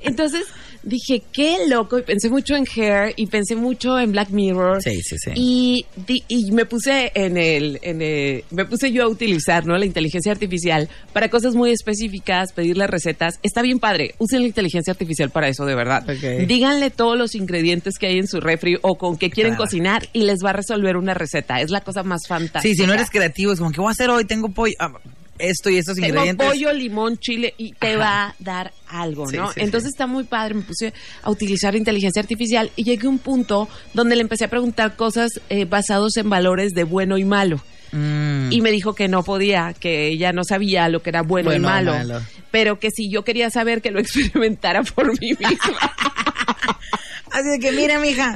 Entonces 0.01 0.45
dije, 0.83 1.23
qué 1.31 1.57
loco, 1.67 1.97
y 1.99 2.03
pensé 2.03 2.29
mucho 2.29 2.55
en 2.55 2.65
Hair, 2.75 3.13
y 3.15 3.27
pensé 3.27 3.55
mucho 3.55 3.97
en 3.99 4.11
Black 4.11 4.29
Mirror. 4.29 4.81
Sí, 4.83 5.01
sí, 5.01 5.15
sí. 5.17 5.31
Y, 5.35 5.85
di- 6.07 6.23
y 6.27 6.51
me 6.51 6.65
puse 6.65 7.11
en 7.15 7.37
el, 7.37 7.79
en 7.81 8.01
el- 8.01 8.43
me 8.51 8.65
puse 8.65 8.91
yo 8.91 9.03
a 9.03 9.07
utilizar, 9.07 9.65
¿no? 9.65 9.77
La 9.77 9.85
inteligencia 9.85 10.31
artificial 10.31 10.89
para 11.13 11.29
cosas 11.29 11.55
muy 11.55 11.71
específicas, 11.71 12.53
pedirle 12.53 12.85
recetas. 12.87 13.39
Está 13.43 13.61
bien 13.61 13.79
padre. 13.79 14.15
Usen 14.19 14.41
la 14.41 14.47
inteligencia 14.47 14.91
artificial 14.91 15.29
para 15.29 15.47
eso, 15.47 15.65
de 15.65 15.75
verdad. 15.75 16.03
Ok. 16.09 16.45
Díganle 16.47 16.89
todos 16.91 17.17
los 17.17 17.35
ingredientes 17.35 17.97
que 17.97 18.07
hay 18.07 18.17
en 18.19 18.27
su 18.27 18.39
refri 18.39 18.77
o 18.81 18.95
con 18.95 19.17
qué 19.17 19.29
quieren 19.29 19.53
Claro. 19.53 19.63
cocinar 19.65 20.07
y 20.13 20.23
les 20.23 20.39
va 20.43 20.49
a 20.51 20.53
resolver 20.53 20.97
una 20.97 21.13
receta. 21.13 21.61
Es 21.61 21.69
la 21.71 21.81
cosa 21.81 22.03
más 22.03 22.27
fantástica. 22.27 22.61
Sí, 22.61 22.75
si 22.75 22.85
no 22.85 22.93
eres 22.93 23.09
creativo, 23.09 23.51
es 23.53 23.59
como 23.59 23.71
que 23.71 23.79
voy 23.81 23.89
a 23.89 23.91
hacer 23.91 24.09
hoy, 24.09 24.25
tengo 24.25 24.49
pollo, 24.49 24.73
ah, 24.79 24.91
esto 25.39 25.69
y 25.69 25.77
estos 25.77 25.95
Tengo 25.95 26.07
ingredientes. 26.09 26.47
pollo, 26.47 26.71
limón, 26.73 27.17
chile 27.17 27.53
y 27.57 27.73
te 27.73 27.93
Ajá. 27.95 27.97
va 27.99 28.23
a 28.27 28.35
dar 28.39 28.73
algo, 28.87 29.27
Sí, 29.27 29.37
¿no? 29.37 29.51
sí, 29.51 29.59
Entonces 29.61 29.89
está 29.89 30.07
muy 30.07 30.23
padre, 30.25 30.53
me 30.55 30.61
puse 30.61 30.93
a 31.21 31.29
utilizar 31.31 31.75
inteligencia 31.75 32.21
artificial 32.21 32.71
y 32.75 32.83
llegué 32.83 33.07
a 33.07 33.09
un 33.09 33.19
punto 33.19 33.67
donde 33.93 34.15
le 34.15 34.21
empecé 34.21 34.45
a 34.45 34.49
preguntar 34.49 34.95
cosas 34.95 35.31
eh, 35.49 35.65
basados 35.65 36.17
en 36.17 36.29
valores 36.29 36.73
de 36.73 36.83
bueno 36.83 37.17
y 37.17 37.25
malo. 37.25 37.61
Mm. 37.91 38.51
Y 38.51 38.61
me 38.61 38.71
dijo 38.71 38.95
que 38.95 39.07
no 39.07 39.23
podía, 39.23 39.73
que 39.79 40.07
ella 40.07 40.33
no 40.33 40.43
sabía 40.43 40.89
lo 40.89 41.01
que 41.03 41.09
era 41.11 41.21
bueno, 41.21 41.49
Bueno 41.51 41.63
y 41.63 41.69
malo. 41.69 42.21
pero 42.49 42.79
que 42.79 42.89
si 42.89 43.09
yo 43.09 43.23
quería 43.23 43.49
saber 43.49 43.81
que 43.81 43.91
lo 43.91 43.99
experimentara 44.01 44.81
por 44.83 45.19
mí 45.19 45.29
misma. 45.31 45.93
Así 47.33 47.49
de 47.49 47.59
que, 47.59 47.71
mira, 47.71 47.99
mija, 47.99 48.35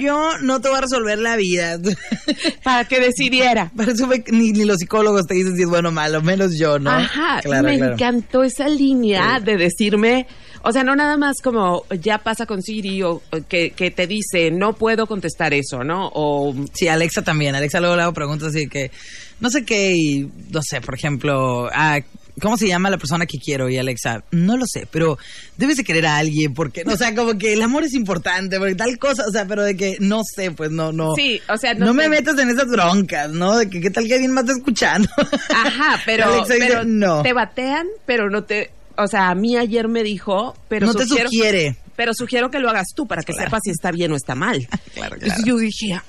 yo 0.00 0.38
no 0.40 0.60
te 0.60 0.68
voy 0.68 0.78
a 0.78 0.80
resolver 0.80 1.18
la 1.18 1.36
vida. 1.36 1.78
Para 2.64 2.84
que 2.86 2.98
decidiera. 3.00 3.70
Para 3.76 3.92
eso 3.92 4.06
ve- 4.08 4.24
ni, 4.32 4.50
ni 4.52 4.64
los 4.64 4.78
psicólogos 4.78 5.26
te 5.26 5.34
dicen 5.34 5.54
si 5.56 5.62
es 5.62 5.68
bueno 5.68 5.90
o 5.90 5.92
malo, 5.92 6.20
menos 6.22 6.58
yo, 6.58 6.78
¿no? 6.78 6.90
Ajá, 6.90 7.40
Claro, 7.42 7.68
me 7.68 7.76
claro. 7.78 7.92
encantó 7.94 8.42
esa 8.42 8.66
línea 8.68 9.38
de 9.40 9.56
decirme, 9.56 10.26
o 10.62 10.72
sea, 10.72 10.82
no 10.82 10.96
nada 10.96 11.16
más 11.16 11.36
como 11.42 11.84
ya 12.00 12.18
pasa 12.18 12.44
con 12.46 12.62
Siri 12.62 13.02
o 13.02 13.12
o 13.30 13.38
que, 13.48 13.70
que 13.70 13.90
te 13.92 14.06
dice, 14.08 14.50
no 14.50 14.72
puedo 14.74 15.06
contestar 15.06 15.54
eso, 15.54 15.84
¿no? 15.84 16.10
O 16.12 16.52
Sí, 16.74 16.88
Alexa 16.88 17.22
también. 17.22 17.54
Alexa 17.54 17.78
luego 17.80 17.94
le 17.96 18.02
hago 18.02 18.12
preguntas 18.12 18.48
así 18.48 18.68
que, 18.68 18.90
no 19.40 19.50
sé 19.50 19.64
qué, 19.64 19.94
y 19.94 20.28
no 20.50 20.60
sé, 20.62 20.80
por 20.80 20.94
ejemplo, 20.96 21.68
ah, 21.72 22.00
¿cómo 22.40 22.56
se 22.56 22.68
llama 22.68 22.90
la 22.90 22.98
persona 22.98 23.26
que 23.26 23.38
quiero? 23.38 23.68
Y 23.68 23.78
Alexa, 23.78 24.24
no 24.30 24.56
lo 24.56 24.64
sé, 24.66 24.86
pero 24.90 25.18
debes 25.56 25.76
de 25.76 25.84
querer 25.84 26.06
a 26.06 26.16
alguien, 26.16 26.54
porque, 26.54 26.82
o 26.86 26.96
sea, 26.96 27.14
como 27.14 27.36
que 27.38 27.52
el 27.52 27.62
amor 27.62 27.84
es 27.84 27.94
importante, 27.94 28.58
porque 28.58 28.74
tal 28.74 28.98
cosa, 28.98 29.24
o 29.28 29.30
sea, 29.30 29.46
pero 29.46 29.62
de 29.62 29.76
que, 29.76 29.96
no 30.00 30.22
sé, 30.24 30.50
pues 30.50 30.70
no, 30.70 30.92
no. 30.92 31.14
Sí, 31.14 31.40
o 31.48 31.56
sea, 31.56 31.74
no, 31.74 31.86
no 31.86 31.94
me 31.94 32.08
metas 32.08 32.38
en 32.38 32.50
esas 32.50 32.66
broncas, 32.68 33.30
¿no? 33.30 33.56
De 33.58 33.68
que 33.68 33.80
qué 33.80 33.90
tal 33.90 34.06
que 34.06 34.14
alguien 34.14 34.32
más 34.32 34.44
está 34.44 34.56
escuchando. 34.56 35.08
Ajá, 35.54 36.00
pero, 36.06 36.24
Alexa 36.26 36.54
dice, 36.54 36.66
pero 36.68 36.84
no. 36.84 37.22
te 37.22 37.32
batean, 37.32 37.86
pero 38.06 38.30
no 38.30 38.44
te, 38.44 38.70
o 38.96 39.06
sea, 39.06 39.30
a 39.30 39.34
mí 39.34 39.56
ayer 39.56 39.88
me 39.88 40.02
dijo, 40.02 40.56
pero 40.68 40.86
No 40.86 40.94
te 40.94 41.06
sugiere. 41.06 41.76
pero 41.96 42.12
sugiero 42.14 42.50
que 42.50 42.58
lo 42.58 42.68
hagas 42.68 42.88
tú 42.94 43.06
para 43.06 43.22
que 43.22 43.32
sepas 43.32 43.60
si 43.64 43.70
está 43.70 43.90
bien 43.90 44.12
o 44.12 44.16
está 44.16 44.34
mal. 44.34 44.68
Claro, 44.94 45.16
Entonces 45.16 45.44
yo 45.44 45.56
dije, 45.56 46.00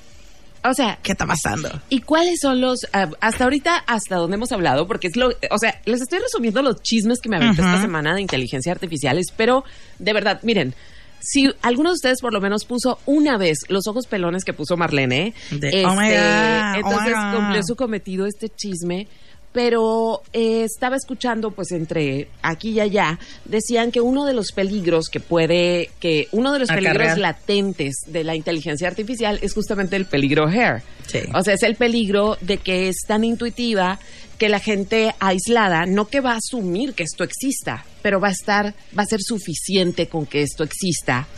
o 0.64 0.74
sea, 0.74 0.98
¿Qué 1.02 1.12
está 1.12 1.26
pasando? 1.26 1.68
¿Y 1.90 2.00
cuáles 2.00 2.40
son 2.40 2.60
los, 2.60 2.86
ah, 2.92 3.08
hasta 3.20 3.44
ahorita, 3.44 3.76
hasta 3.86 4.16
donde 4.16 4.36
hemos 4.36 4.52
hablado? 4.52 4.86
Porque 4.86 5.08
es 5.08 5.16
lo, 5.16 5.28
o 5.50 5.58
sea, 5.58 5.80
les 5.84 6.00
estoy 6.00 6.18
resumiendo 6.20 6.62
los 6.62 6.82
chismes 6.82 7.20
que 7.20 7.28
me 7.28 7.36
aventé 7.36 7.62
esta 7.62 7.80
semana 7.80 8.14
de 8.14 8.22
inteligencia 8.22 8.72
artificial, 8.72 9.20
pero 9.36 9.64
de 9.98 10.12
verdad, 10.12 10.40
miren, 10.42 10.74
si 11.20 11.50
alguno 11.62 11.90
de 11.90 11.94
ustedes 11.94 12.20
por 12.20 12.32
lo 12.32 12.40
menos 12.40 12.64
puso 12.64 12.98
una 13.06 13.38
vez 13.38 13.60
los 13.68 13.86
ojos 13.86 14.06
pelones 14.06 14.44
que 14.44 14.52
puso 14.52 14.76
Marlene, 14.76 15.34
De, 15.50 15.68
este, 15.68 15.86
oh 15.86 15.94
God, 15.94 16.00
oh 16.00 16.74
entonces 16.76 17.14
God. 17.14 17.36
cumplió 17.36 17.62
su 17.64 17.76
cometido 17.76 18.26
este 18.26 18.48
chisme. 18.48 19.08
Pero 19.54 20.22
eh, 20.32 20.64
estaba 20.64 20.96
escuchando, 20.96 21.52
pues 21.52 21.70
entre 21.70 22.28
aquí 22.42 22.70
y 22.70 22.80
allá, 22.80 23.20
decían 23.46 23.92
que 23.92 24.00
uno 24.00 24.26
de 24.26 24.34
los 24.34 24.50
peligros 24.50 25.08
que 25.08 25.20
puede, 25.20 25.90
que 26.00 26.28
uno 26.32 26.52
de 26.52 26.58
los 26.58 26.70
Acarrear. 26.70 26.96
peligros 26.96 27.18
latentes 27.18 27.94
de 28.08 28.24
la 28.24 28.34
inteligencia 28.34 28.88
artificial 28.88 29.38
es 29.40 29.54
justamente 29.54 29.94
el 29.94 30.06
peligro 30.06 30.48
hair. 30.48 30.82
Sí. 31.06 31.20
O 31.32 31.42
sea, 31.42 31.54
es 31.54 31.62
el 31.62 31.76
peligro 31.76 32.36
de 32.40 32.58
que 32.58 32.88
es 32.88 32.96
tan 33.06 33.22
intuitiva 33.22 34.00
que 34.38 34.48
la 34.48 34.58
gente 34.58 35.14
aislada, 35.20 35.86
no 35.86 36.08
que 36.08 36.20
va 36.20 36.32
a 36.32 36.38
asumir 36.38 36.94
que 36.94 37.04
esto 37.04 37.22
exista, 37.22 37.84
pero 38.02 38.18
va 38.18 38.28
a 38.28 38.32
estar, 38.32 38.74
va 38.98 39.04
a 39.04 39.06
ser 39.06 39.20
suficiente 39.22 40.08
con 40.08 40.26
que 40.26 40.42
esto 40.42 40.64
exista. 40.64 41.28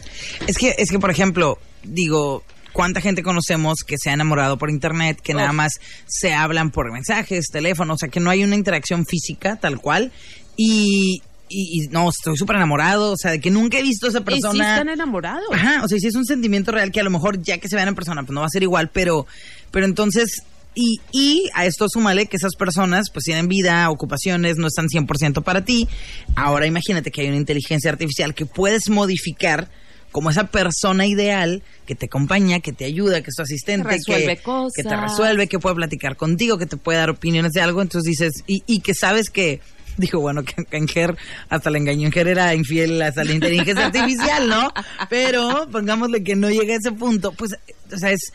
Es 0.46 0.56
que, 0.56 0.74
es 0.78 0.90
que, 0.90 0.98
por 0.98 1.10
ejemplo, 1.10 1.58
digo, 1.82 2.42
¿cuánta 2.76 3.00
gente 3.00 3.22
conocemos 3.22 3.78
que 3.86 3.96
se 3.98 4.10
ha 4.10 4.12
enamorado 4.12 4.58
por 4.58 4.68
internet, 4.68 5.18
que 5.22 5.32
nada 5.32 5.50
más 5.52 5.72
se 6.06 6.34
hablan 6.34 6.70
por 6.70 6.92
mensajes, 6.92 7.46
teléfono, 7.50 7.94
o 7.94 7.96
sea, 7.96 8.10
que 8.10 8.20
no 8.20 8.28
hay 8.28 8.44
una 8.44 8.54
interacción 8.54 9.06
física 9.06 9.56
tal 9.56 9.80
cual? 9.80 10.12
Y, 10.58 11.22
y, 11.48 11.84
y 11.84 11.88
no, 11.88 12.10
estoy 12.10 12.36
súper 12.36 12.56
enamorado, 12.56 13.12
o 13.12 13.16
sea, 13.16 13.30
de 13.30 13.40
que 13.40 13.50
nunca 13.50 13.78
he 13.78 13.82
visto 13.82 14.04
a 14.04 14.10
esa 14.10 14.18
Y 14.18 14.20
sí 14.20 14.24
persona. 14.26 14.74
están 14.74 14.90
enamorados. 14.90 15.46
Ajá, 15.50 15.82
o 15.84 15.88
sea, 15.88 15.98
sí 15.98 16.06
es 16.06 16.14
un 16.16 16.26
sentimiento 16.26 16.70
real 16.70 16.92
que 16.92 17.00
a 17.00 17.02
lo 17.02 17.08
mejor 17.10 17.40
ya 17.40 17.56
que 17.56 17.68
se 17.70 17.76
vean 17.76 17.88
en 17.88 17.94
persona, 17.94 18.22
pues 18.24 18.34
no 18.34 18.40
va 18.42 18.46
a 18.46 18.50
ser 18.50 18.62
igual, 18.62 18.90
pero, 18.92 19.26
pero 19.70 19.86
entonces, 19.86 20.42
y, 20.74 21.00
y 21.12 21.48
a 21.54 21.64
esto 21.64 21.86
súmale 21.88 22.26
que 22.26 22.36
esas 22.36 22.56
personas 22.56 23.06
pues 23.10 23.24
tienen 23.24 23.48
vida, 23.48 23.88
ocupaciones, 23.88 24.58
no 24.58 24.66
están 24.66 24.88
100% 24.88 25.42
para 25.42 25.64
ti. 25.64 25.88
Ahora 26.34 26.66
imagínate 26.66 27.10
que 27.10 27.22
hay 27.22 27.28
una 27.28 27.38
inteligencia 27.38 27.90
artificial 27.90 28.34
que 28.34 28.44
puedes 28.44 28.90
modificar 28.90 29.70
como 30.12 30.30
esa 30.30 30.44
persona 30.44 31.06
ideal 31.06 31.62
que 31.86 31.94
te 31.94 32.06
acompaña, 32.06 32.60
que 32.60 32.72
te 32.72 32.84
ayuda, 32.84 33.20
que 33.22 33.30
es 33.30 33.36
tu 33.36 33.42
asistente, 33.42 33.88
Que 33.88 33.94
resuelve 33.96 34.36
que, 34.36 34.42
cosas. 34.42 34.72
que 34.74 34.82
te 34.82 34.96
resuelve, 34.96 35.46
que 35.46 35.58
puede 35.58 35.76
platicar 35.76 36.16
contigo, 36.16 36.56
que 36.58 36.66
te 36.66 36.76
puede 36.76 36.98
dar 36.98 37.10
opiniones 37.10 37.52
de 37.52 37.60
algo, 37.60 37.82
entonces 37.82 38.08
dices, 38.10 38.42
y, 38.46 38.62
y 38.66 38.80
que 38.80 38.94
sabes 38.94 39.28
que 39.30 39.60
digo, 39.98 40.20
bueno, 40.20 40.42
que 40.44 40.64
que 40.64 40.76
en 40.76 40.88
Ger, 40.88 41.16
hasta 41.48 41.70
le 41.70 41.78
engañó 41.78 42.06
en 42.06 42.12
Ger 42.12 42.28
era 42.28 42.54
infiel 42.54 43.00
hasta 43.02 43.24
la 43.24 43.32
inteligencia 43.32 43.86
artificial, 43.86 44.48
¿no? 44.48 44.72
Pero 45.08 45.68
pongámosle 45.70 46.22
que 46.24 46.36
no 46.36 46.50
llegue 46.50 46.74
a 46.74 46.76
ese 46.78 46.92
punto, 46.92 47.32
pues, 47.32 47.52
o 47.92 47.96
sea, 47.98 48.10
es, 48.10 48.32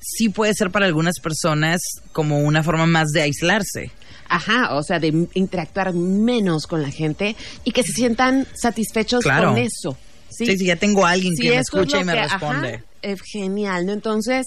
sí 0.00 0.28
puede 0.28 0.54
ser 0.54 0.70
para 0.70 0.86
algunas 0.86 1.18
personas 1.20 1.80
como 2.12 2.38
una 2.40 2.62
forma 2.62 2.86
más 2.86 3.08
de 3.10 3.22
aislarse. 3.22 3.90
Ajá, 4.28 4.74
o 4.74 4.82
sea, 4.82 4.98
de 4.98 5.28
interactuar 5.34 5.92
menos 5.92 6.66
con 6.66 6.80
la 6.82 6.90
gente 6.90 7.36
y 7.62 7.72
que 7.72 7.82
se 7.82 7.92
sientan 7.92 8.46
satisfechos 8.54 9.22
Claro. 9.22 9.50
con 9.50 9.58
eso. 9.58 9.96
Sí, 10.36 10.46
Sí, 10.46 10.58
sí, 10.58 10.66
ya 10.66 10.76
tengo 10.76 11.04
a 11.06 11.10
alguien 11.10 11.34
Sí, 11.36 11.42
que 11.44 11.48
me 11.50 11.54
es 11.56 11.60
escucha 11.62 12.00
y 12.00 12.04
me 12.04 12.12
que- 12.14 12.22
responde. 12.22 12.74
ajá, 12.74 12.84
es 13.02 13.20
genial, 13.22 13.86
¿no? 13.86 13.92
Entonces, 13.92 14.46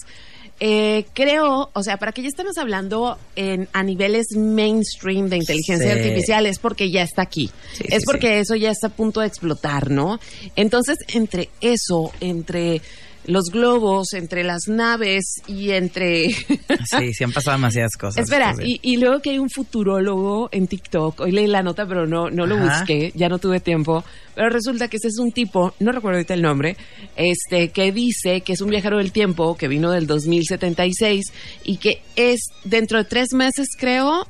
eh, 0.60 1.06
creo, 1.14 1.70
o 1.72 1.84
sea, 1.84 1.98
para 1.98 2.12
que 2.12 2.24
ya 2.24 2.30
estemos 2.30 2.58
hablando 2.58 3.18
en, 3.36 3.68
a 3.74 3.84
niveles 3.84 4.28
mainstream 4.36 5.30
de 5.30 5.38
inteligencia 5.38 5.94
Sí. 5.94 6.00
artificial 6.00 6.46
es 6.48 6.58
porque 6.58 6.90
ya 6.90 7.04
está 7.04 7.22
aquí. 7.22 7.52
Sí, 7.74 7.84
es 7.90 8.00
sí, 8.00 8.06
porque 8.06 8.40
eso 8.40 8.56
ya 8.56 8.72
está 8.72 8.88
a 8.88 8.90
punto 8.90 9.20
de 9.22 9.28
explotar, 9.28 9.92
¿no? 9.92 10.20
Entonces, 10.56 10.98
entre 11.10 11.50
eso, 11.62 12.12
entre 12.22 12.82
los 13.28 13.46
globos, 13.52 14.14
entre 14.14 14.44
las 14.44 14.68
naves 14.68 15.42
y 15.48 15.72
entre... 15.72 16.30
Sí, 16.86 17.14
sí 17.14 17.24
han 17.24 17.32
pasado 17.34 17.58
demasiadas 17.58 17.98
cosas. 17.98 18.24
Espera, 18.24 18.56
y, 18.64 18.80
y 18.82 18.98
luego 18.98 19.22
que 19.22 19.32
hay 19.32 19.40
un 19.40 19.50
futurólogo 19.50 20.50
en 20.52 20.68
TikTok, 20.68 21.20
hoy 21.20 21.32
leí 21.32 21.48
la 21.48 21.62
nota, 21.62 21.86
pero 21.86 22.08
no, 22.08 22.30
no 22.30 22.46
lo 22.46 22.56
Ajá. 22.56 22.80
busqué, 22.80 23.12
ya 23.14 23.28
no 23.28 23.40
tuve 23.40 23.60
tiempo, 23.60 24.04
pero 24.36 24.50
resulta 24.50 24.88
que 24.88 24.98
ese 24.98 25.10
es 25.10 25.20
un 25.20 25.32
tipo, 25.32 25.74
no 25.80 25.92
recuerdo 25.92 26.18
ahorita 26.18 26.34
el 26.34 26.42
nombre, 26.42 26.78
este, 27.16 27.70
que 27.70 27.92
dice 27.92 28.42
que 28.42 28.54
es 28.54 28.62
un 28.62 28.70
viajero 28.70 28.98
del 28.98 29.12
tiempo, 29.12 29.58
que 29.58 29.68
vino 29.68 29.92
del 29.92 30.08
2076 30.08 31.26
y 31.66 31.78
que 31.78 32.02
es, 32.16 32.40
dentro 32.64 32.98
de 33.00 33.06
tres 33.06 33.34
meses 33.34 33.68
creo, 33.78 34.26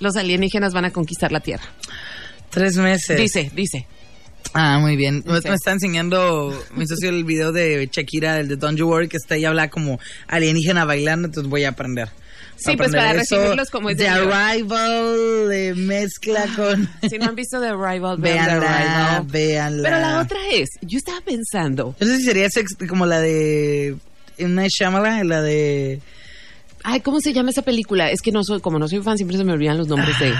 los 0.00 0.16
alienígenas 0.16 0.74
van 0.74 0.84
a 0.84 0.90
conquistar 0.90 1.32
la 1.32 1.40
Tierra. 1.40 1.64
Tres 2.50 2.76
meses. 2.76 3.16
Dice, 3.16 3.50
dice. 3.54 3.86
Ah, 4.54 4.78
muy 4.78 4.96
bien. 4.96 5.24
Me, 5.26 5.38
está 5.38 5.72
enseñando 5.72 6.52
mi 6.74 6.86
socio 6.86 7.08
el 7.08 7.24
video 7.24 7.52
de 7.52 7.88
Shakira, 7.90 8.38
el 8.40 8.48
de 8.48 8.56
Don't 8.56 8.78
You 8.78 8.86
Worry, 8.86 9.08
que 9.08 9.16
está 9.16 9.34
ahí 9.34 9.44
habla 9.44 9.70
como 9.70 9.98
alienígena 10.28 10.84
bailando, 10.84 11.26
entonces 11.26 11.50
voy 11.50 11.64
a 11.64 11.70
aprender. 11.70 12.10
Sí, 12.56 12.76
pues 12.76 12.92
para 12.92 13.10
eso. 13.10 13.36
recibirlos 13.36 13.70
como 13.70 13.90
es 13.90 13.96
The. 13.96 14.08
Arrival, 14.08 15.52
eh, 15.52 15.74
mezcla 15.74 16.46
con... 16.54 16.88
Si 17.08 17.18
no 17.18 17.26
han 17.26 17.34
visto 17.34 17.60
The 17.60 17.68
Arrival, 17.68 18.18
vean 18.18 18.46
The 18.46 18.52
Arrival. 18.52 19.26
véanla. 19.26 19.88
Pero 19.88 20.00
la 20.00 20.20
otra 20.20 20.38
es, 20.52 20.70
yo 20.82 20.98
estaba 20.98 21.20
pensando, 21.22 21.96
Yo 21.98 22.06
no 22.06 22.12
sé 22.12 22.18
si 22.18 22.24
sería 22.24 22.48
como 22.88 23.06
la 23.06 23.20
de... 23.20 23.96
Una 24.38 24.66
Shyamalan, 24.66 25.28
la 25.28 25.42
de... 25.42 26.00
ay, 26.84 27.00
¿cómo 27.00 27.20
se 27.20 27.32
llama 27.32 27.50
esa 27.50 27.62
película? 27.62 28.10
Es 28.10 28.20
que 28.22 28.32
no 28.32 28.42
soy, 28.44 28.60
como 28.60 28.78
no 28.78 28.88
soy 28.88 29.00
fan, 29.02 29.16
siempre 29.16 29.36
se 29.36 29.44
me 29.44 29.52
olvidan 29.52 29.78
los 29.78 29.88
nombres 29.88 30.18
de... 30.18 30.32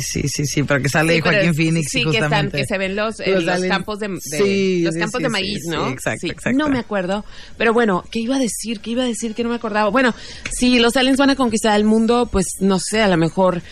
Sí, 0.00 0.22
sí, 0.28 0.46
sí, 0.46 0.62
pero 0.62 0.80
que 0.82 0.88
sale 0.88 1.16
Sí, 1.16 1.20
Joaquín 1.20 1.50
es- 1.50 1.56
Phoenix. 1.56 1.88
Sí, 1.90 2.04
que, 2.10 2.18
están, 2.18 2.50
que 2.50 2.64
se 2.64 2.78
ven 2.78 2.94
los, 2.96 3.18
eh, 3.20 3.40
Los 3.40 3.60
campos 3.64 3.98
de, 3.98 4.08
de- 4.08 4.20
Sí, 4.20 4.82
los 4.84 4.94
campos 4.94 5.18
sí, 5.18 5.22
de 5.24 5.28
maíz, 5.28 5.62
¿no? 5.66 5.88
exacto, 5.88 6.26
exacto. 6.28 6.58
No 6.58 6.68
me 6.68 6.78
acuerdo. 6.78 7.24
Pero 7.58 7.72
bueno, 7.72 8.04
¿qué 8.10 8.20
iba 8.20 8.36
a 8.36 8.38
decir? 8.38 8.80
¿Qué 8.80 8.90
iba 8.90 9.02
a 9.02 9.06
decir? 9.06 9.34
Que 9.34 9.42
no 9.42 9.48
me 9.48 9.56
acordaba. 9.56 9.90
Bueno, 9.90 10.14
si 10.50 10.78
los 10.78 10.96
aliens 10.96 11.18
van 11.18 11.30
a 11.30 11.36
conquistar 11.36 11.76
el 11.76 11.84
mundo, 11.84 12.28
pues 12.30 12.46
no 12.60 12.78
sé, 12.78 13.00
a 13.02 13.08
lo 13.08 13.16
mejor. 13.16 13.62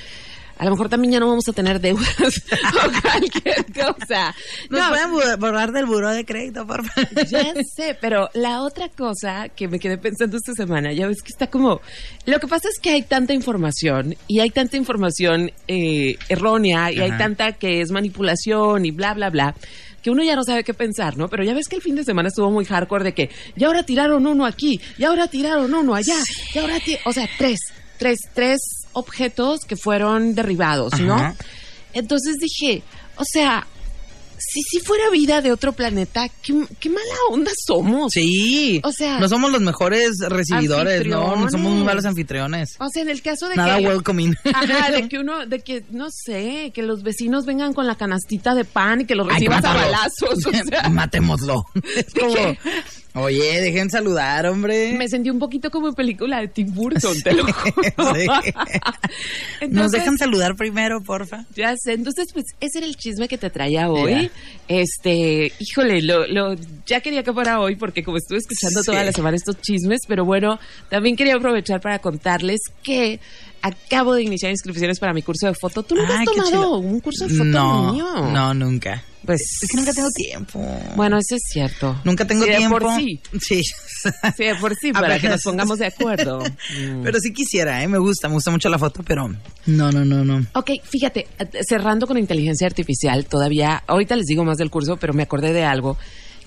A 0.59 0.65
lo 0.65 0.73
mejor 0.73 0.89
también 0.89 1.13
ya 1.13 1.21
no 1.21 1.29
vamos 1.29 1.47
a 1.49 1.53
tener 1.53 1.81
deudas 1.81 2.09
o 2.19 3.01
cualquier 3.03 3.65
cosa. 3.73 4.35
Nos 4.71 4.81
No, 4.81 4.89
pueden 4.89 5.39
borrar 5.41 5.73
del 5.73 5.87
buró 5.87 6.11
de 6.11 6.25
crédito, 6.25 6.67
por 6.67 6.85
favor. 6.85 7.09
ya 7.29 7.55
sé, 7.77 7.97
pero 8.01 8.29
la 8.35 8.63
otra 8.63 8.89
cosa 8.89 9.49
que 9.49 9.69
me 9.69 9.79
quedé 9.79 9.99
pensando 9.99 10.37
esta 10.37 10.53
semana, 10.55 10.93
ya 10.93 11.07
ves 11.07 11.23
que 11.23 11.29
está 11.31 11.47
como... 11.49 11.81
Lo 12.27 12.41
que 12.41 12.49
pasa 12.49 12.69
es 12.69 12.79
que 12.81 12.91
hay 12.91 13.03
tanta 13.03 13.33
información 13.33 14.17
y 14.27 14.41
hay 14.41 14.51
tanta 14.51 14.77
información 14.77 15.51
eh, 15.69 16.17
errónea 16.29 16.91
y 16.93 16.99
hay 17.01 17.11
tanta 17.17 17.53
que 17.53 17.81
es 17.81 17.91
manipulación 17.91 18.85
y 18.85 18.91
bla, 18.91 19.15
bla, 19.15 19.31
bla 19.31 19.55
que 20.03 20.11
uno 20.11 20.23
ya 20.23 20.37
no 20.37 20.45
sabe 20.45 20.63
qué 20.63 20.75
pensar, 20.75 21.17
¿no? 21.17 21.29
Pero 21.29 21.43
ya 21.43 21.55
ves 21.55 21.67
que 21.69 21.75
el 21.75 21.83
fin 21.83 21.97
de 21.97 22.05
semana 22.05 22.29
estuvo 22.29 22.51
muy 22.53 22.65
hardcore 22.65 23.03
de 23.03 23.15
que 23.15 23.31
y 23.57 23.65
ahora 23.65 23.83
tiraron 23.83 24.27
uno 24.29 24.47
aquí, 24.47 24.81
y 24.97 25.03
ahora 25.03 25.27
tiraron 25.27 25.75
uno 25.75 25.95
allá, 25.95 26.15
y 26.55 26.59
ahora... 26.59 26.79
ti- 26.79 26.97
O 27.05 27.13
sea, 27.13 27.29
tres, 27.37 27.59
tres, 27.99 28.21
tres 28.33 28.61
objetos 28.93 29.61
que 29.67 29.77
fueron 29.77 30.35
derribados, 30.35 30.99
¿no? 31.01 31.35
Entonces 31.93 32.37
dije, 32.39 32.83
o 33.17 33.25
sea, 33.25 33.67
si 34.41 34.63
si 34.63 34.79
fuera 34.81 35.11
vida 35.11 35.41
de 35.43 35.51
otro 35.51 35.73
planeta, 35.73 36.29
qué, 36.43 36.55
qué 36.79 36.89
mala 36.89 37.07
onda 37.31 37.51
somos. 37.67 38.13
Sí. 38.13 38.81
O 38.85 38.93
sea, 38.93 39.19
no 39.19 39.29
somos 39.29 39.51
los 39.51 39.61
mejores 39.61 40.13
recibidores, 40.29 41.07
¿no? 41.07 41.35
No 41.35 41.51
somos 41.51 41.73
muy 41.73 41.83
malos 41.83 42.05
anfitriones. 42.05 42.77
O 42.79 42.89
sea, 42.89 43.03
en 43.03 43.11
el 43.11 43.21
caso 43.21 43.49
de 43.49 43.57
Nada 43.57 43.79
que 43.79 43.87
welcoming. 43.87 44.37
Ajá, 44.55 44.93
de 44.93 45.09
que 45.09 45.19
uno, 45.19 45.45
de 45.47 45.61
que, 45.61 45.85
no 45.91 46.07
sé, 46.11 46.71
que 46.73 46.83
los 46.83 47.03
vecinos 47.03 47.47
vengan 47.47 47.75
con 47.75 47.87
la 47.89 47.97
canastita 47.97 48.55
de 48.55 48.65
pan 48.65 49.01
y 49.01 49.07
que 49.07 49.17
los 49.17 49.27
Ay, 49.29 49.35
recibas 49.35 49.65
a 49.65 49.73
mátalo. 49.73 49.81
balazos. 49.87 50.47
O 50.47 50.51
sea, 50.69 50.89
Matémoslo. 50.89 51.65
Es 51.97 52.07
como, 52.15 52.57
oye, 53.21 53.61
dejen 53.61 53.91
saludar, 53.91 54.47
hombre. 54.47 54.93
me 54.97 55.09
sentí 55.09 55.31
un 55.31 55.39
poquito 55.39 55.71
como 55.71 55.89
en 55.89 55.95
película 55.95 56.41
de 56.41 56.49
Tim 56.49 56.75
Burton, 56.75 57.21
te 57.23 57.33
lo 57.33 57.45
juro. 57.53 58.15
Sí. 58.15 58.27
Nos 58.27 59.61
Entonces- 59.61 60.01
dejan 60.01 60.19
saludar 60.19 60.57
primero, 60.57 61.01
porfa. 61.03 61.45
Ya 61.55 61.75
sé, 61.77 61.93
entonces 61.95 62.27
pues 62.33 62.47
ese 62.61 62.79
era 62.79 62.87
el 62.87 62.97
chisme 62.97 63.29
que 63.29 63.39
te 63.39 63.51
traía 63.51 63.91
hoy. 63.91 64.31
Este, 64.69 65.53
híjole, 65.59 66.03
lo, 66.03 66.27
lo, 66.27 66.55
ya 66.87 67.01
quería 67.01 67.23
que 67.23 67.33
fuera 67.33 67.61
hoy 67.61 67.77
porque 67.77 68.03
como 68.03 68.17
estuve 68.19 68.39
escuchando 68.39 68.81
Sí. 68.81 68.87
toda 68.87 69.03
la 69.05 69.13
semana 69.13 69.37
estos 69.37 69.61
chismes, 69.61 70.01
pero 70.07 70.25
bueno, 70.25 70.59
también 70.91 71.17
quería 71.17 71.37
aprovechar 71.37 71.81
para 71.81 71.99
contarles 72.01 72.61
que 72.83 73.19
acabo 73.63 74.15
de 74.15 74.23
iniciar 74.23 74.51
inscripciones 74.53 74.99
para 75.01 75.13
mi 75.13 75.23
curso 75.23 75.47
de 75.47 75.55
foto. 75.55 75.83
¿Tú 75.83 75.95
nunca 75.97 76.19
Ay, 76.21 76.27
has 76.29 76.51
tomado 76.51 76.77
un 76.79 77.01
curso 77.01 77.27
de 77.27 77.31
foto 77.35 77.45
No, 77.45 77.93
mío? 77.93 78.07
no, 78.33 78.55
nunca. 78.55 79.03
Pues 79.25 79.41
Es 79.63 79.69
que 79.71 79.77
nunca 79.77 79.93
tengo 79.93 80.09
tiempo. 80.11 80.61
Bueno, 80.97 81.19
eso 81.19 81.35
es 81.35 81.43
cierto. 81.51 82.01
Nunca 82.05 82.25
tengo 82.27 82.45
Sí, 82.45 82.51
de 82.51 82.57
tiempo. 82.57 82.79
por 82.79 82.97
sí. 82.97 83.21
Sí. 83.41 83.63
Sí, 84.37 84.45
de 84.45 84.55
por 84.55 84.75
sí, 84.77 84.93
para 84.93 85.19
que 85.19 85.29
nos 85.29 85.43
pongamos 85.43 85.79
de 85.79 85.87
acuerdo. 85.87 86.43
Pero 87.03 87.19
sí 87.21 87.33
quisiera, 87.33 87.83
¿eh? 87.83 87.89
Me 87.89 87.99
gusta, 87.99 88.29
me 88.29 88.35
gusta 88.35 88.51
mucho 88.51 88.69
la 88.69 88.79
foto, 88.79 89.03
pero 89.03 89.29
no, 89.67 89.93
no, 89.93 90.05
no, 90.05 90.25
no. 90.25 90.47
Ok, 90.55 90.71
fíjate, 90.85 91.27
cerrando 91.69 92.07
con 92.07 92.17
inteligencia 92.17 92.67
artificial, 92.67 93.27
todavía, 93.27 93.83
ahorita 93.87 94.15
les 94.17 94.27
digo 94.27 94.45
más 94.45 94.57
del 94.59 94.71
curso, 94.71 94.97
pero 94.99 95.13
me 95.15 95.25
acordé 95.25 95.53
de 95.53 95.65
algo. 95.65 95.99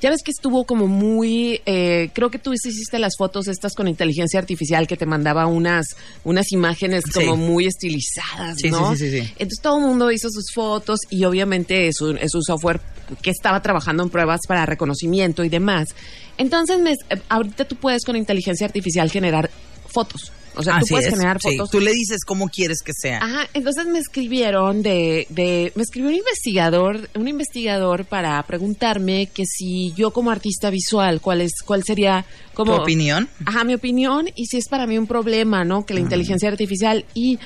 Ya 0.01 0.09
ves 0.09 0.23
que 0.23 0.31
estuvo 0.31 0.65
como 0.65 0.87
muy, 0.87 1.61
eh, 1.65 2.09
creo 2.13 2.31
que 2.31 2.39
tú 2.39 2.53
hiciste 2.53 2.97
las 2.97 3.13
fotos 3.17 3.47
estas 3.47 3.73
con 3.75 3.87
inteligencia 3.87 4.39
artificial 4.39 4.87
que 4.87 4.97
te 4.97 5.05
mandaba 5.05 5.45
unas, 5.45 5.85
unas 6.23 6.51
imágenes 6.51 7.03
Sí. 7.05 7.19
como 7.25 7.37
muy 7.37 7.67
estilizadas, 7.67 8.57
Sí, 8.59 8.71
¿no? 8.71 8.95
sí, 8.95 8.97
sí, 9.05 9.11
sí, 9.11 9.21
sí. 9.21 9.33
Entonces 9.37 9.61
todo 9.61 9.77
el 9.77 9.85
mundo 9.85 10.11
hizo 10.11 10.29
sus 10.31 10.51
fotos 10.53 10.99
y 11.09 11.23
obviamente 11.25 11.87
es 11.87 12.01
un, 12.01 12.17
es 12.17 12.33
un 12.33 12.41
software 12.43 12.81
que 13.21 13.29
estaba 13.29 13.61
trabajando 13.61 14.01
en 14.03 14.09
pruebas 14.09 14.39
para 14.47 14.65
reconocimiento 14.65 15.43
y 15.43 15.49
demás. 15.49 15.89
Entonces, 16.37 16.79
me- 16.79 16.93
eh, 16.93 17.21
ahorita 17.29 17.65
tú 17.65 17.75
puedes 17.75 18.03
con 18.03 18.15
inteligencia 18.15 18.65
artificial 18.65 19.11
generar 19.11 19.49
fotos. 19.87 20.31
O 20.55 20.63
sea, 20.63 20.79
tú 20.79 20.87
puedes 20.89 21.07
es, 21.07 21.13
generar 21.13 21.39
sí. 21.41 21.51
fotos. 21.51 21.71
Tú 21.71 21.79
le 21.79 21.91
dices 21.93 22.19
cómo 22.25 22.49
quieres 22.49 22.79
que 22.83 22.93
sea. 22.93 23.19
Ajá, 23.19 23.47
entonces 23.53 23.85
me 23.87 23.99
escribieron 23.99 24.81
de, 24.81 25.27
de, 25.29 25.71
me 25.75 25.83
escribió 25.83 26.09
un 26.09 26.15
investigador, 26.15 27.09
un 27.15 27.27
investigador 27.27 28.05
para 28.05 28.41
preguntarme 28.43 29.27
que 29.33 29.45
si 29.45 29.93
yo 29.93 30.11
como 30.11 30.31
artista 30.31 30.69
visual, 30.69 31.21
cuál 31.21 31.41
es, 31.41 31.51
cuál 31.65 31.83
sería 31.83 32.25
como 32.53 32.75
¿Tu 32.75 32.81
opinión? 32.81 33.29
Ajá, 33.45 33.63
mi 33.63 33.73
opinión 33.73 34.29
y 34.35 34.45
si 34.45 34.57
es 34.57 34.67
para 34.67 34.87
mí 34.87 34.97
un 34.97 35.07
problema, 35.07 35.63
¿no? 35.63 35.85
Que 35.85 35.93
la 35.93 35.99
inteligencia 35.99 36.49
artificial 36.49 37.05
y 37.13 37.39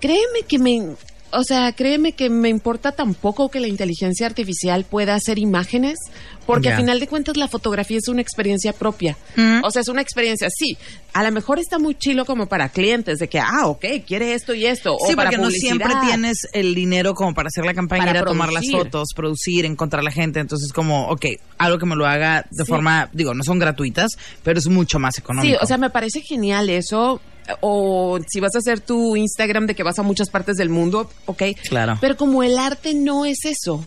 créeme 0.00 0.42
que 0.46 0.58
me 0.58 0.94
o 1.36 1.42
sea, 1.42 1.72
créeme 1.72 2.12
que 2.12 2.30
me 2.30 2.48
importa 2.48 2.92
tampoco 2.92 3.48
que 3.48 3.60
la 3.60 3.66
inteligencia 3.66 4.26
artificial 4.26 4.84
pueda 4.84 5.14
hacer 5.14 5.38
imágenes, 5.38 5.98
porque 6.46 6.68
Ya. 6.68 6.74
al 6.76 6.80
final 6.80 7.00
de 7.00 7.06
cuentas 7.06 7.36
la 7.36 7.48
fotografía 7.48 7.98
es 7.98 8.08
una 8.08 8.20
experiencia 8.20 8.72
propia. 8.72 9.16
O 9.62 9.70
sea, 9.70 9.82
es 9.82 9.88
una 9.88 10.02
experiencia, 10.02 10.48
sí. 10.50 10.76
A 11.12 11.22
lo 11.22 11.30
mejor 11.32 11.58
está 11.58 11.78
muy 11.78 11.94
chilo 11.94 12.24
como 12.24 12.46
para 12.46 12.68
clientes, 12.68 13.18
de 13.18 13.28
que, 13.28 13.38
ah, 13.38 13.66
ok, 13.66 13.84
quiere 14.06 14.34
esto 14.34 14.54
y 14.54 14.66
esto. 14.66 14.96
Sí, 15.06 15.12
o 15.12 15.16
para 15.16 15.30
porque 15.30 15.42
no 15.42 15.50
siempre 15.50 15.92
tienes 16.04 16.48
el 16.52 16.74
dinero 16.74 17.14
como 17.14 17.34
para 17.34 17.48
hacer 17.48 17.64
la 17.64 17.72
campaña, 17.74 18.04
Para 18.06 18.18
ir 18.18 18.24
a 18.24 18.26
tomar 18.26 18.52
las 18.52 18.68
fotos, 18.70 19.08
producir, 19.14 19.64
encontrar 19.64 20.02
la 20.02 20.10
gente. 20.10 20.40
Entonces, 20.40 20.72
como, 20.72 21.08
ok, 21.08 21.26
algo 21.58 21.78
que 21.78 21.86
me 21.86 21.96
lo 21.96 22.06
haga 22.06 22.44
de 22.50 22.64
Sí. 22.64 22.68
forma, 22.68 23.08
digo, 23.12 23.32
no 23.34 23.44
son 23.44 23.58
gratuitas, 23.58 24.12
pero 24.42 24.58
es 24.58 24.66
mucho 24.68 24.98
más 24.98 25.16
económico. 25.18 25.56
Sí, 25.56 25.58
o 25.62 25.66
sea, 25.66 25.78
me 25.78 25.90
parece 25.90 26.20
genial 26.20 26.68
eso. 26.70 27.20
O 27.60 28.18
si 28.26 28.40
vas 28.40 28.54
a 28.54 28.58
hacer 28.58 28.80
tu 28.80 29.16
Instagram 29.16 29.66
de 29.66 29.74
que 29.74 29.82
vas 29.82 29.98
a 29.98 30.02
muchas 30.02 30.30
partes 30.30 30.56
del 30.56 30.68
mundo, 30.70 31.10
ok. 31.26 31.42
Claro. 31.68 31.98
Pero 32.00 32.16
como 32.16 32.42
el 32.42 32.58
arte 32.58 32.94
no 32.94 33.24
es 33.24 33.44
eso. 33.44 33.84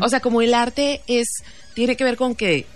O 0.00 0.08
sea, 0.08 0.20
como 0.20 0.42
el 0.42 0.54
arte 0.54 1.02
es, 1.06 1.28
tiene 1.74 1.96
que 1.96 2.04
ver 2.04 2.16
con 2.16 2.34
que 2.34 2.66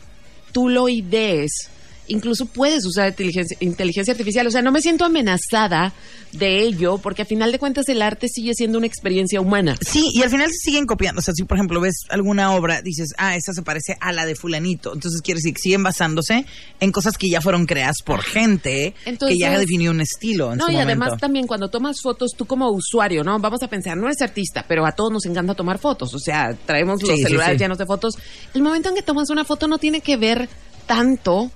tú 0.53 0.69
lo 0.69 0.89
idees 0.89 1.71
incluso 2.09 2.47
puedes 2.47 2.85
usar 2.87 3.09
inteligencia, 3.09 3.57
inteligencia 3.61 4.13
artificial. 4.13 4.47
O 4.47 4.51
sea, 4.51 4.63
no 4.63 4.73
me 4.73 4.81
siento 4.81 5.05
amenazada 5.05 5.93
de 6.33 6.63
ello, 6.63 6.99
porque 6.99 7.23
a 7.23 7.25
final 7.25 7.53
de 7.53 7.59
cuentas 7.61 7.89
el 7.89 8.03
arte 8.03 8.29
sigue 8.29 8.55
siendo 8.55 8.79
una 8.79 8.87
experiencia 8.89 9.41
humana. 9.41 9.77
Sí, 9.81 10.11
y 10.13 10.23
al 10.23 10.31
final 10.31 10.49
se 10.51 10.71
siguen 10.71 10.85
copiando. 10.87 11.21
O 11.21 11.23
sea, 11.23 11.33
si 11.35 11.45
por 11.45 11.57
ejemplo 11.57 11.81
ves 11.81 11.95
alguna 12.09 12.53
obra, 12.55 12.83
dices, 12.83 13.11
ah, 13.19 13.37
esta 13.37 13.53
se 13.53 13.63
parece 13.63 13.97
a 14.01 14.13
la 14.13 14.27
de 14.27 14.35
fulanito. 14.35 14.93
Entonces 14.95 15.21
quiere 15.23 15.39
decir 15.39 15.55
que 15.55 15.61
siguen 15.61 15.83
basándose 15.85 16.45
en 16.81 16.93
cosas 16.93 17.17
que 17.17 17.29
ya 17.31 17.41
fueron 17.41 17.67
creadas 17.67 17.99
por 18.05 18.23
gente 18.23 18.95
Entonces- 19.05 19.37
que 19.37 19.41
ya 19.41 19.57
definió 19.59 19.93
un 19.93 20.01
estilo 20.01 20.53
en 20.53 20.59
No, 20.59 20.67
su 20.67 20.73
y 20.73 20.77
además 20.77 21.17
también 21.21 21.47
cuando 21.47 21.69
tomas 21.71 22.01
fotos, 22.03 22.33
tú 22.37 22.47
como 22.47 22.69
usuario, 22.71 23.23
¿no? 23.23 23.39
Vamos 23.39 23.63
a 23.63 23.69
pensar, 23.69 23.97
no 23.97 24.07
eres 24.07 24.21
artista, 24.21 24.65
pero 24.67 24.85
a 24.87 24.93
todos 24.93 25.13
nos 25.13 25.25
encanta 25.27 25.55
tomar 25.55 25.79
fotos. 25.79 26.13
O 26.15 26.19
sea, 26.19 26.55
traemos 26.67 27.01
los 27.01 27.11
Sí, 27.11 27.17
sí, 27.19 27.23
celulares 27.23 27.57
sí. 27.59 27.63
llenos 27.63 27.79
de 27.79 27.87
fotos. 27.87 28.15
El 28.55 28.63
momento 28.63 28.89
en 28.89 28.97
que 28.97 29.03
tomas 29.03 29.31
una 29.31 29.45
foto 29.45 29.69
no 29.69 29.79
tiene 29.79 30.01
que 30.01 30.17
ver 30.17 30.49
tanto 30.87 31.51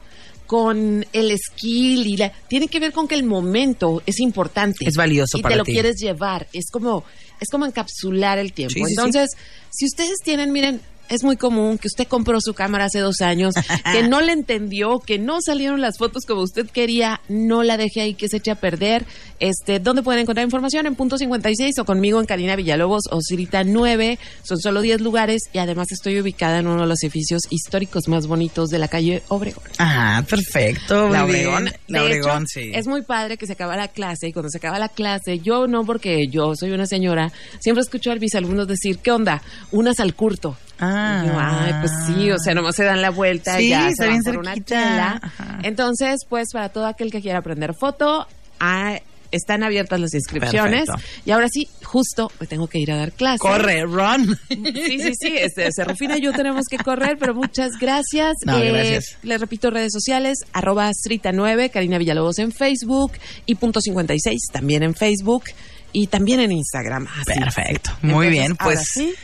con 0.49 1.05
el 1.13 1.39
skill 1.39 2.07
y 2.07 2.17
la, 2.17 2.33
tiene 2.49 2.69
que 2.69 2.81
ver 2.81 2.91
con 2.91 3.07
que 3.07 3.15
el 3.15 3.23
momento 3.23 4.03
es 4.07 4.19
importante. 4.19 4.89
Es 4.89 4.97
valioso 4.97 5.37
y 5.37 5.43
para 5.43 5.57
te 5.57 5.59
lo 5.59 5.65
ti. 5.65 5.73
quieres 5.73 5.97
llevar. 6.01 6.49
Es 6.55 6.71
como, 6.71 7.05
es 7.39 7.49
como 7.51 7.67
encapsular 7.67 8.39
el 8.39 8.55
tiempo. 8.55 8.73
Sí, 8.73 8.81
sí, 8.81 8.87
sí. 8.87 8.93
Entonces, 8.93 9.31
si 9.71 9.85
ustedes 9.85 10.17
tienen, 10.25 10.51
miren, 10.51 10.81
es 11.09 11.25
muy 11.25 11.37
común 11.37 11.79
que 11.79 11.89
usted 11.89 12.07
compró 12.07 12.41
su 12.41 12.55
cámara 12.55 12.87
hace 12.87 13.01
dos 13.01 13.21
años, 13.21 13.55
que 13.93 14.07
no 14.09 14.21
le 14.21 14.33
entendió, 14.33 15.01
que 15.01 15.19
no 15.19 15.41
salieron 15.41 15.81
las 15.81 15.99
fotos 15.99 16.25
como 16.27 16.43
usted 16.43 16.67
quería, 16.69 17.21
no 17.29 17.63
la 17.63 17.77
deje 17.77 18.01
ahí 18.01 18.15
que 18.15 18.29
se 18.29 18.39
eche 18.39 18.51
a 18.51 18.55
perder. 18.57 19.05
Este, 19.41 19.79
¿dónde 19.79 20.03
pueden 20.03 20.23
encontrar 20.23 20.45
información? 20.45 20.87
En 20.87 20.97
punto 20.97 21.17
56 21.17 21.79
o 21.79 21.85
conmigo 21.85 22.21
en 22.21 22.27
Karina 22.27 22.57
Villalobos 22.57 23.05
o 23.11 23.21
Cirita 23.23 23.65
9. 23.65 24.19
Son 24.43 24.59
solo 24.59 24.81
10 24.81 25.01
lugares 25.01 25.45
y 25.53 25.59
además 25.59 25.93
estoy 25.93 26.21
ubicada 26.21 26.59
en 26.59 26.67
uno 26.67 26.83
de 26.83 26.89
los 26.89 27.03
edificios 27.03 27.43
históricos 27.51 28.09
más 28.09 28.27
bonitos 28.27 28.71
de 28.71 28.79
la 28.79 28.89
calle 28.89 29.23
Obregón. 29.29 29.65
Ah, 29.79 30.25
perfecto. 30.29 31.09
La 31.09 31.25
bien. 31.25 31.47
Obregón. 31.47 31.71
La 31.87 32.01
De 32.01 32.07
Obregón, 32.07 32.43
hecho, 32.43 32.47
sí. 32.49 32.71
Es 32.75 32.87
muy 32.87 33.03
padre 33.03 33.37
que 33.37 33.47
se 33.47 33.53
acaba 33.53 33.77
la 33.77 33.89
clase 33.89 34.29
y 34.29 34.33
cuando 34.33 34.51
se 34.51 34.59
acaba 34.59 34.79
la 34.79 34.89
clase, 34.89 35.39
yo 35.39 35.67
no 35.67 35.85
porque 35.85 36.27
yo 36.29 36.55
soy 36.57 36.73
una 36.73 36.87
señora, 36.87 37.33
siempre 37.61 37.83
escucho 37.83 38.11
a 38.11 38.17
mis 38.17 38.35
alumnos 38.35 38.67
decir, 38.67 38.99
¿qué 38.99 39.13
onda? 39.13 39.43
Unas 39.71 40.01
al 40.01 40.15
curto. 40.15 40.57
Ah. 40.79 41.23
Y 41.25 41.29
yo, 41.29 41.35
ay, 41.37 41.75
pues 41.81 41.93
sí, 42.07 42.31
o 42.31 42.39
sea, 42.39 42.55
nomás 42.55 42.77
se 42.77 42.85
dan 42.85 43.03
la 43.03 43.11
vuelta 43.11 43.57
Sí, 43.57 43.67
y 43.67 43.69
ya 43.71 43.91
se 43.93 44.07
van 44.07 44.23
por 44.23 44.39
una 44.39 44.55
chela. 44.63 45.21
Ajá. 45.23 45.59
Entonces, 45.63 46.21
pues 46.29 46.49
para 46.53 46.69
todo 46.69 46.87
aquel 46.87 47.11
que 47.11 47.21
quiera 47.21 47.39
aprender 47.39 47.75
foto, 47.75 48.27
ah, 48.61 48.99
están 49.31 49.63
abiertas 49.63 50.01
las 50.01 50.15
inscripciones. 50.15 50.87
Perfecto. 50.87 51.23
Y 51.25 51.31
ahora 51.31 51.49
sí, 51.49 51.69
justo 51.83 52.31
me 52.41 52.47
tengo 52.47 52.67
que 52.67 52.79
ir 52.79 52.93
a 52.93 52.97
dar 52.97 53.13
clase. 53.13 53.39
Corre, 53.39 53.83
run. 53.83 54.39
Sí, 54.49 55.01
sí, 55.01 55.13
sí. 55.15 55.35
Este, 55.37 55.67
este, 55.67 55.85
Rufina 55.85 56.19
y 56.19 56.23
yo 56.23 56.33
tenemos 56.33 56.67
que 56.67 56.79
correr, 56.79 57.17
pero 57.19 57.35
muchas 57.35 57.73
gracias. 57.81 58.35
No, 58.45 58.59
gracias. 58.59 59.19
Les 59.23 59.41
repito, 59.41 59.71
redes 59.71 59.93
sociales, 59.93 60.39
arroba 60.53 60.91
Srita9, 60.91 61.71
Karina 61.71 61.99
Villalobos 61.99 62.39
en 62.39 62.53
Facebook 62.53 63.13
y 63.47 63.57
punto 63.57 63.81
56 63.81 64.41
también 64.53 64.83
en 64.83 64.95
Facebook 64.95 65.45
y 65.93 66.07
también 66.07 66.41
en 66.41 66.53
Instagram. 66.53 67.07
Así. 67.07 67.39
Perfecto. 67.39 67.91
Muy 68.03 68.29
bien, 68.29 68.57
ahora 68.59 68.77
pues, 68.77 68.89
sí, 68.93 69.15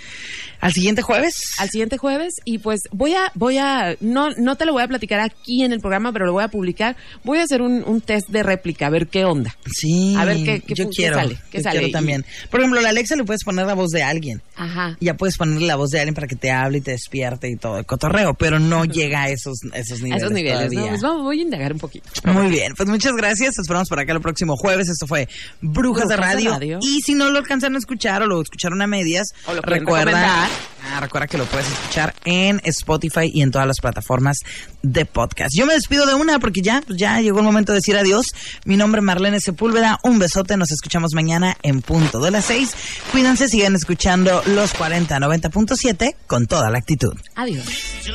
Al 0.65 0.73
siguiente 0.73 1.03
jueves. 1.03 1.35
al 1.59 1.69
siguiente 1.69 1.99
jueves 1.99 2.35
y 2.45 2.59
pues 2.59 2.81
voy 2.91 3.13
a, 3.15 3.31
voy 3.35 3.59
a, 3.59 3.97
no, 4.01 4.31
no 4.31 4.57
te 4.57 4.65
lo 4.65 4.73
voy 4.73 4.83
a 4.83 4.89
platicar 4.89 5.21
aquí 5.21 5.63
en 5.63 5.73
el 5.73 5.81
programa, 5.81 6.11
pero 6.13 6.25
lo 6.27 6.33
voy 6.33 6.43
a 6.43 6.49
publicar. 6.49 6.97
Voy 7.23 7.39
a 7.39 7.43
hacer 7.43 7.61
un, 7.63 7.85
un 7.87 8.01
test 8.01 8.29
de 8.31 8.43
réplica, 8.43 8.87
a 8.87 8.91
ver 8.91 9.09
qué 9.09 9.25
onda. 9.25 9.55
Sí. 9.71 10.15
A 10.19 10.25
ver 10.25 10.39
qué, 10.39 10.61
qué, 10.61 10.75
yo 10.75 10.85
qué 10.89 10.97
quiero. 10.97 11.17
sale. 11.17 11.39
qué 11.51 11.59
yo 11.59 11.65
sale. 11.65 11.79
quiero 11.79 11.93
también. 11.93 12.25
Por 12.51 12.61
ejemplo, 12.61 12.81
a 12.81 12.83
la 12.83 12.89
Alexa 12.89 13.15
le 13.17 13.25
puedes 13.25 13.45
poner 13.45 13.67
la 13.67 13.75
voz 13.75 13.91
de 13.91 14.03
alguien. 14.03 14.41
Ajá. 14.57 14.97
Ya 15.01 15.15
puedes 15.15 15.37
ponerle 15.37 15.67
la 15.67 15.77
voz 15.77 15.91
de 15.91 16.01
alguien 16.01 16.15
para 16.15 16.27
que 16.27 16.37
te 16.37 16.51
hable 16.51 16.79
y 16.79 16.81
te 16.81 16.93
despierte 16.93 17.51
y 17.51 17.57
todo 17.57 17.79
el 17.79 17.85
cotorreo, 17.85 18.33
pero 18.35 18.59
no 18.59 18.85
llega 18.87 19.23
a 19.25 19.29
esos, 19.29 19.59
esos 19.75 20.01
A 20.01 20.05
niveles. 20.05 20.23
esos 20.23 20.33
niveles, 20.33 20.61
¿no? 20.63 20.69
todavía. 20.71 20.89
Pues 20.91 21.03
vamos, 21.03 21.23
voy 21.25 21.39
a 21.41 21.43
indagar 21.43 21.73
un 21.75 21.79
poquito. 21.79 22.09
Muy 22.25 22.49
bien, 22.49 22.73
pues 22.75 22.89
muchas 22.89 23.13
gracias. 23.13 23.55
Te 23.55 23.61
esperamos 23.63 23.89
por 23.89 24.01
acá 24.01 24.13
el 24.13 24.21
próximo 24.21 24.57
jueves. 24.57 24.89
Esto 24.89 25.07
fue 25.07 25.29
Brujas, 25.61 26.09
de, 26.09 26.09
Brujas 26.09 26.09
de 26.09 26.17
radio. 26.17 26.51
Radio. 26.53 26.79
Y 26.81 27.03
si 27.03 27.15
no 27.15 27.29
lo 27.29 27.39
alcanzaron 27.39 27.77
a 27.77 27.79
escuchar 27.79 28.23
o 28.23 28.27
lo 28.27 28.41
escucharon 28.41 28.81
a 28.81 28.87
medias, 28.87 29.29
O 29.47 29.55
lo 29.55 29.61
recuerda. 29.63 30.49
Ah, 30.85 31.01
recuerda 31.01 31.27
que 31.27 31.39
lo 31.39 31.45
puedes 31.47 31.69
escuchar 31.69 32.15
en 32.25 32.61
Spotify 32.65 33.31
y 33.33 33.43
en 33.43 33.51
todas 33.51 33.67
las 33.67 33.79
plataformas 33.81 34.39
de 34.83 35.05
podcast. 35.07 35.51
Yo 35.57 35.67
me 35.67 35.75
despido 35.75 36.07
de 36.07 36.15
una 36.15 36.39
porque 36.39 36.61
ya, 36.63 36.83
ya 36.89 37.21
llegó 37.21 37.39
el 37.39 37.45
momento 37.45 37.73
de 37.73 37.79
decir 37.79 37.97
adiós. 37.97 38.27
Mi 38.65 38.77
nombre 38.77 39.01
es 39.01 39.05
Marlene 39.05 39.41
Sepúlveda. 39.41 39.99
Un 40.03 40.19
besote. 40.19 40.57
Nos 40.57 40.71
escuchamos 40.71 41.13
mañana 41.15 41.57
en 41.63 41.83
punto 41.83 42.21
de 42.21 42.31
las 42.31 42.47
seis. 42.47 42.73
Cuídense, 43.13 43.49
sigan 43.49 43.75
escuchando 43.75 44.43
los 44.47 44.75
4090.7 44.75 46.17
con 46.27 46.47
toda 46.47 46.71
la 46.71 46.79
actitud. 46.79 47.15
Adiós. 47.35 48.14